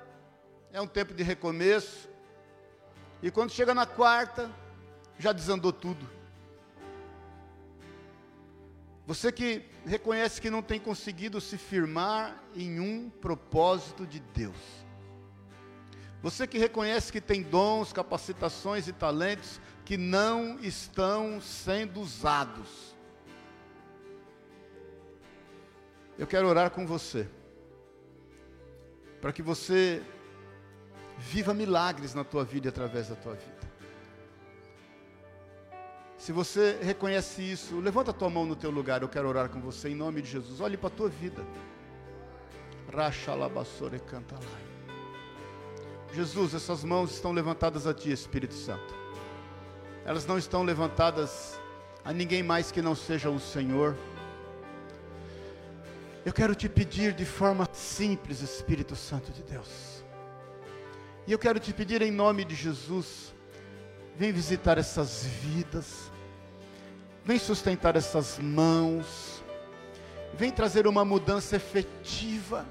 é 0.74 0.82
um 0.82 0.88
tempo 0.88 1.14
de 1.14 1.22
recomeço. 1.22 2.10
E 3.22 3.30
quando 3.30 3.52
chega 3.52 3.76
na 3.76 3.86
quarta, 3.86 4.50
já 5.20 5.32
desandou 5.32 5.72
tudo. 5.72 6.10
Você 9.06 9.32
que 9.32 9.66
reconhece 9.86 10.42
que 10.42 10.50
não 10.50 10.64
tem 10.64 10.80
conseguido 10.80 11.40
se 11.40 11.58
firmar 11.58 12.42
em 12.56 12.80
um 12.80 13.10
propósito 13.10 14.08
de 14.08 14.20
Deus. 14.20 14.58
Você 16.24 16.48
que 16.48 16.58
reconhece 16.58 17.12
que 17.12 17.22
tem 17.22 17.44
dons, 17.44 17.94
capacitações 17.94 18.88
e 18.88 18.94
talentos 18.94 19.62
que 19.86 19.98
não 19.98 20.60
estão 20.60 21.40
sendo 21.40 22.00
usados. 22.00 22.96
Eu 26.18 26.26
quero 26.26 26.48
orar 26.48 26.72
com 26.72 26.86
você 26.86 27.28
para 29.22 29.32
que 29.32 29.42
você 29.42 30.02
viva 31.18 31.54
milagres 31.54 32.16
na 32.16 32.24
tua 32.24 32.44
vida 32.44 32.68
e 32.68 32.70
através 32.70 33.10
da 33.10 33.16
tua 33.16 33.34
vida. 33.34 33.62
Se 36.18 36.32
você 36.32 36.78
reconhece 36.82 37.42
isso, 37.42 37.80
levanta 37.80 38.12
a 38.12 38.14
tua 38.14 38.30
mão 38.30 38.46
no 38.46 38.56
teu 38.56 38.70
lugar, 38.70 39.02
eu 39.02 39.10
quero 39.10 39.28
orar 39.28 39.50
com 39.50 39.60
você 39.62 39.90
em 39.90 39.96
nome 39.96 40.22
de 40.22 40.30
Jesus. 40.30 40.60
Olhe 40.60 40.78
para 40.78 40.88
a 40.88 40.92
tua 40.92 41.10
vida. 41.10 41.44
E 43.96 44.00
canta 44.00 44.36
lá. 44.36 44.72
Jesus, 46.14 46.54
essas 46.54 46.84
mãos 46.84 47.12
estão 47.12 47.32
levantadas 47.32 47.88
a 47.88 47.94
ti, 47.94 48.12
Espírito 48.12 48.54
Santo. 48.54 48.94
Elas 50.04 50.26
não 50.26 50.38
estão 50.38 50.62
levantadas 50.62 51.60
a 52.04 52.12
ninguém 52.12 52.44
mais 52.44 52.72
que 52.72 52.82
não 52.82 52.96
seja 52.96 53.30
o 53.30 53.40
Senhor. 53.40 53.96
Eu 56.24 56.32
quero 56.32 56.54
te 56.54 56.70
pedir 56.70 57.14
de 57.14 57.26
forma 57.26 57.68
simples, 57.74 58.42
Espírito 58.42 58.96
Santo 58.96 59.32
de 59.32 59.42
Deus. 59.42 60.04
E 61.26 61.32
eu 61.32 61.40
quero 61.40 61.60
te 61.60 61.74
pedir 61.74 62.02
em 62.02 62.12
nome 62.12 62.46
de 62.46 62.54
Jesus, 62.54 63.34
vem 64.16 64.32
visitar 64.32 64.78
essas 64.78 65.24
vidas, 65.24 66.12
vem 67.26 67.40
sustentar 67.40 67.96
essas 67.96 68.38
mãos, 68.38 69.44
vem 70.34 70.52
trazer 70.52 70.86
uma 70.86 71.04
mudança 71.04 71.56
efetiva 71.56 72.66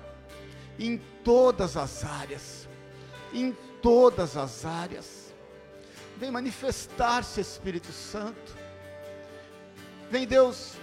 em 0.79 0.99
todas 1.25 1.77
as 1.77 2.05
áreas, 2.05 2.69
em 3.33 3.57
todas 3.83 4.37
as 4.37 4.65
áreas. 4.65 5.35
Vem 6.17 6.31
manifestar-se, 6.31 7.41
Espírito 7.41 7.93
Santo. 7.93 8.55
Vem, 10.11 10.27
Deus, 10.27 10.75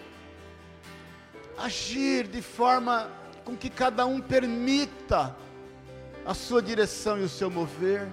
agir 1.58 2.28
de 2.28 2.42
forma 2.42 3.10
com 3.44 3.56
que 3.56 3.70
cada 3.70 4.06
um 4.06 4.22
permita 4.22 5.36
a 6.26 6.34
sua 6.34 6.62
direção 6.62 7.18
e 7.18 7.24
o 7.24 7.30
seu 7.30 7.50
mover, 7.50 8.08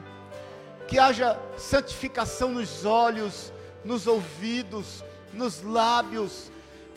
que 0.86 0.99
haja 0.99 1.38
santificação 1.59 2.51
nos 2.53 2.84
olhos, 2.84 3.53
nos 3.84 4.07
ouvidos, 4.07 5.03
nos 5.32 5.62
lábios 5.62 6.51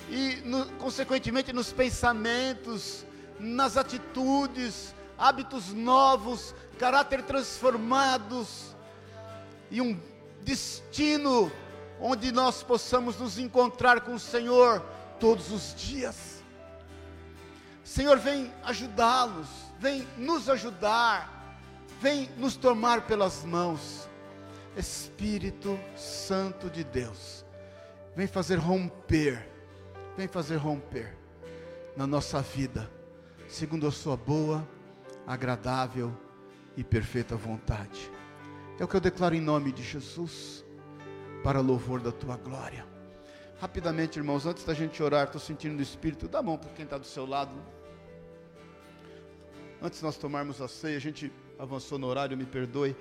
e, 0.09 0.35
no, 0.45 0.65
consequentemente, 0.73 1.51
nos 1.51 1.73
pensamentos, 1.73 3.05
nas 3.39 3.77
atitudes, 3.77 4.93
hábitos 5.17 5.73
novos, 5.73 6.53
caráter 6.77 7.23
transformados 7.23 8.75
e 9.71 9.81
um 9.81 9.99
destino 10.43 11.51
onde 11.99 12.31
nós 12.31 12.61
possamos 12.61 13.17
nos 13.17 13.39
encontrar 13.39 14.01
com 14.01 14.13
o 14.13 14.19
Senhor 14.19 14.81
todos 15.19 15.51
os 15.51 15.73
dias. 15.75 16.36
Senhor, 17.87 18.17
vem 18.19 18.51
ajudá-los, 18.65 19.47
vem 19.79 20.05
nos 20.17 20.49
ajudar, 20.49 21.57
vem 22.01 22.29
nos 22.37 22.57
tomar 22.57 23.07
pelas 23.07 23.45
mãos. 23.45 24.09
Espírito 24.75 25.79
Santo 25.95 26.69
de 26.69 26.83
Deus, 26.83 27.45
vem 28.13 28.27
fazer 28.27 28.57
romper, 28.57 29.49
vem 30.17 30.27
fazer 30.27 30.57
romper 30.57 31.17
na 31.95 32.05
nossa 32.05 32.41
vida, 32.41 32.91
segundo 33.47 33.87
a 33.87 33.91
Sua 33.91 34.17
boa, 34.17 34.67
agradável 35.25 36.15
e 36.75 36.83
perfeita 36.83 37.37
vontade. 37.37 38.11
É 38.77 38.83
o 38.83 38.87
que 38.87 38.97
eu 38.97 39.01
declaro 39.01 39.33
em 39.33 39.41
nome 39.41 39.71
de 39.71 39.81
Jesus, 39.81 40.63
para 41.41 41.61
louvor 41.61 42.01
da 42.01 42.11
Tua 42.11 42.35
glória. 42.35 42.85
Rapidamente, 43.61 44.19
irmãos, 44.19 44.45
antes 44.45 44.65
da 44.65 44.73
gente 44.73 45.01
orar, 45.01 45.27
estou 45.27 45.39
sentindo 45.39 45.75
no 45.75 45.81
Espírito, 45.81 46.27
dá 46.27 46.39
a 46.39 46.43
mão 46.43 46.57
para 46.57 46.69
quem 46.71 46.83
está 46.83 46.97
do 46.97 47.07
seu 47.07 47.25
lado. 47.25 47.76
Antes 49.81 50.01
nós 50.01 50.17
tomarmos 50.17 50.59
a 50.59 50.67
ceia, 50.67 50.97
a 50.97 50.99
gente 50.99 51.31
avançou 51.59 51.99
no 51.99 52.07
horário, 52.07 52.35
me 52.35 52.45
perdoe. 52.45 52.95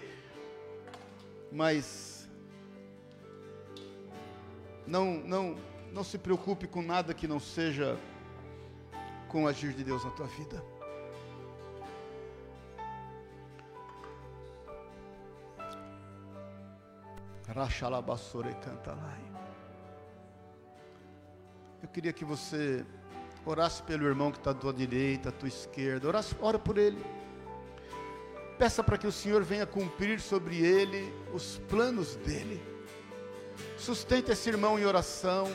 Mas 1.50 2.28
não, 4.86 5.14
não, 5.14 5.56
não 5.92 6.04
se 6.04 6.18
preocupe 6.18 6.66
com 6.66 6.82
nada 6.82 7.14
que 7.14 7.26
não 7.26 7.40
seja 7.40 7.98
com 9.28 9.44
o 9.44 9.48
agir 9.48 9.72
de 9.72 9.82
Deus 9.82 10.04
na 10.04 10.10
tua 10.10 10.26
vida. 10.26 10.62
Rachalabassore 17.48 18.54
cantalai. 18.56 19.24
Eu 21.82 21.88
queria 21.88 22.12
que 22.12 22.24
você 22.24 22.84
orasse 23.46 23.80
pelo 23.84 24.04
irmão 24.04 24.32
que 24.32 24.38
está 24.38 24.50
à 24.50 24.54
tua 24.54 24.72
direita, 24.72 25.28
à 25.28 25.32
tua 25.32 25.48
esquerda. 25.48 26.08
Orasse, 26.08 26.34
ora 26.40 26.58
por 26.58 26.76
ele. 26.76 27.02
Peça 28.58 28.82
para 28.82 28.98
que 28.98 29.06
o 29.06 29.12
Senhor 29.12 29.42
venha 29.44 29.64
cumprir 29.64 30.20
sobre 30.20 30.56
ele 30.56 31.14
os 31.32 31.60
planos 31.68 32.16
dele. 32.16 32.60
Sustente 33.78 34.32
esse 34.32 34.48
irmão 34.48 34.78
em 34.78 34.84
oração. 34.84 35.50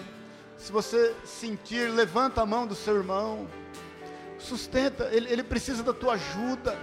Se 0.58 0.72
você 0.72 1.14
sentir, 1.26 1.92
levanta 1.92 2.42
a 2.42 2.46
mão 2.46 2.66
do 2.66 2.76
seu 2.76 2.96
irmão. 2.96 3.48
Sustenta, 4.40 5.10
ele, 5.12 5.30
ele 5.30 5.44
precisa 5.44 5.84
da 5.84 5.94
tua 5.94 6.14
ajuda. 6.14 6.78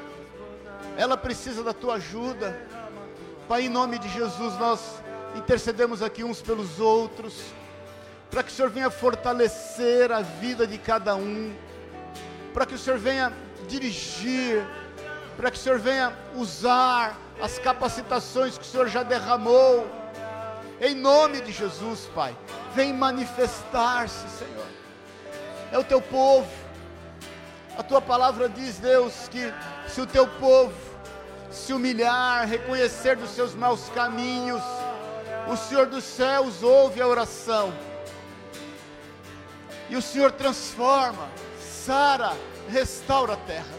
Ela 0.96 1.16
precisa 1.16 1.62
da 1.62 1.72
tua 1.72 1.94
ajuda. 1.94 2.60
Pai, 3.48 3.62
em 3.62 3.68
nome 3.68 3.98
de 3.98 4.08
Jesus, 4.10 4.58
nós 4.58 5.02
intercedemos 5.36 6.02
aqui 6.02 6.22
uns 6.22 6.42
pelos 6.42 6.80
outros, 6.80 7.40
para 8.30 8.42
que 8.42 8.50
o 8.50 8.54
Senhor 8.54 8.70
venha 8.70 8.90
fortalecer 8.90 10.12
a 10.12 10.20
vida 10.20 10.66
de 10.66 10.78
cada 10.78 11.14
um, 11.14 11.54
para 12.52 12.66
que 12.66 12.74
o 12.74 12.78
Senhor 12.78 12.98
venha 12.98 13.32
dirigir, 13.66 14.66
para 15.36 15.50
que 15.50 15.56
o 15.56 15.60
Senhor 15.60 15.78
venha 15.78 16.12
usar 16.34 17.16
as 17.40 17.58
capacitações 17.58 18.58
que 18.58 18.64
o 18.64 18.66
Senhor 18.66 18.88
já 18.88 19.02
derramou, 19.02 19.86
em 20.80 20.94
nome 20.94 21.40
de 21.40 21.52
Jesus, 21.52 22.08
Pai, 22.14 22.36
vem 22.74 22.92
manifestar-se, 22.92 24.28
Senhor, 24.28 24.66
é 25.72 25.78
o 25.78 25.84
teu 25.84 26.00
povo, 26.00 26.48
a 27.76 27.82
tua 27.82 28.00
palavra 28.00 28.48
diz, 28.48 28.78
Deus, 28.78 29.28
que 29.28 29.52
se 29.88 30.00
o 30.00 30.06
teu 30.06 30.26
povo 30.26 30.74
se 31.50 31.72
humilhar, 31.72 32.46
reconhecer 32.46 33.16
dos 33.16 33.30
seus 33.30 33.54
maus 33.54 33.88
caminhos, 33.90 34.62
o 35.48 35.56
Senhor 35.56 35.86
dos 35.86 36.04
céus 36.04 36.62
ouve 36.62 37.00
a 37.00 37.06
oração. 37.06 37.72
E 39.88 39.96
o 39.96 40.02
Senhor 40.02 40.32
transforma, 40.32 41.28
sara, 41.60 42.36
restaura 42.68 43.34
a 43.34 43.36
terra. 43.36 43.78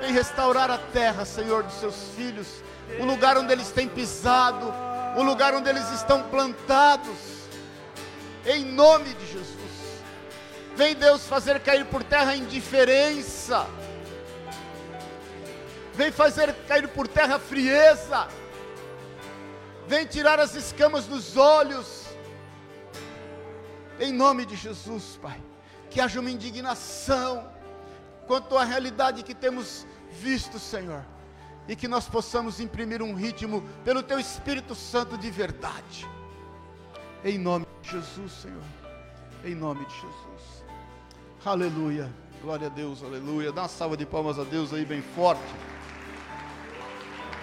Vem 0.00 0.12
restaurar 0.12 0.70
a 0.70 0.78
terra, 0.78 1.24
Senhor, 1.24 1.62
dos 1.62 1.74
seus 1.74 1.94
filhos, 2.16 2.46
o 3.00 3.04
lugar 3.04 3.38
onde 3.38 3.52
eles 3.52 3.70
têm 3.70 3.88
pisado, 3.88 4.72
o 5.16 5.22
lugar 5.22 5.54
onde 5.54 5.68
eles 5.68 5.90
estão 5.92 6.22
plantados. 6.24 7.16
Em 8.44 8.64
nome 8.64 9.14
de 9.14 9.26
Jesus. 9.26 9.54
Vem 10.76 10.94
Deus 10.94 11.26
fazer 11.26 11.60
cair 11.60 11.86
por 11.86 12.02
terra 12.02 12.32
a 12.32 12.36
indiferença. 12.36 13.66
Vem 15.94 16.10
fazer 16.10 16.52
cair 16.66 16.88
por 16.88 17.08
terra 17.08 17.36
a 17.36 17.38
frieza 17.38 18.28
Vem 19.86 20.06
tirar 20.06 20.40
as 20.40 20.54
escamas 20.54 21.04
dos 21.04 21.36
olhos. 21.36 22.03
Em 24.00 24.12
nome 24.12 24.44
de 24.44 24.56
Jesus, 24.56 25.18
Pai. 25.20 25.40
Que 25.90 26.00
haja 26.00 26.20
uma 26.20 26.30
indignação 26.30 27.48
quanto 28.26 28.56
à 28.56 28.64
realidade 28.64 29.22
que 29.22 29.34
temos 29.34 29.86
visto, 30.10 30.58
Senhor. 30.58 31.04
E 31.68 31.76
que 31.76 31.88
nós 31.88 32.08
possamos 32.08 32.60
imprimir 32.60 33.02
um 33.02 33.14
ritmo 33.14 33.62
pelo 33.84 34.02
Teu 34.02 34.18
Espírito 34.18 34.74
Santo 34.74 35.16
de 35.16 35.30
verdade. 35.30 36.06
Em 37.24 37.38
nome 37.38 37.66
de 37.82 37.90
Jesus, 37.90 38.32
Senhor. 38.32 38.62
Em 39.44 39.54
nome 39.54 39.84
de 39.86 39.94
Jesus. 39.94 40.64
Aleluia. 41.44 42.10
Glória 42.42 42.66
a 42.66 42.70
Deus, 42.70 43.02
aleluia. 43.02 43.52
Dá 43.52 43.62
uma 43.62 43.68
salva 43.68 43.96
de 43.96 44.04
palmas 44.04 44.38
a 44.38 44.44
Deus 44.44 44.72
aí 44.74 44.84
bem 44.84 45.00
forte. 45.00 45.40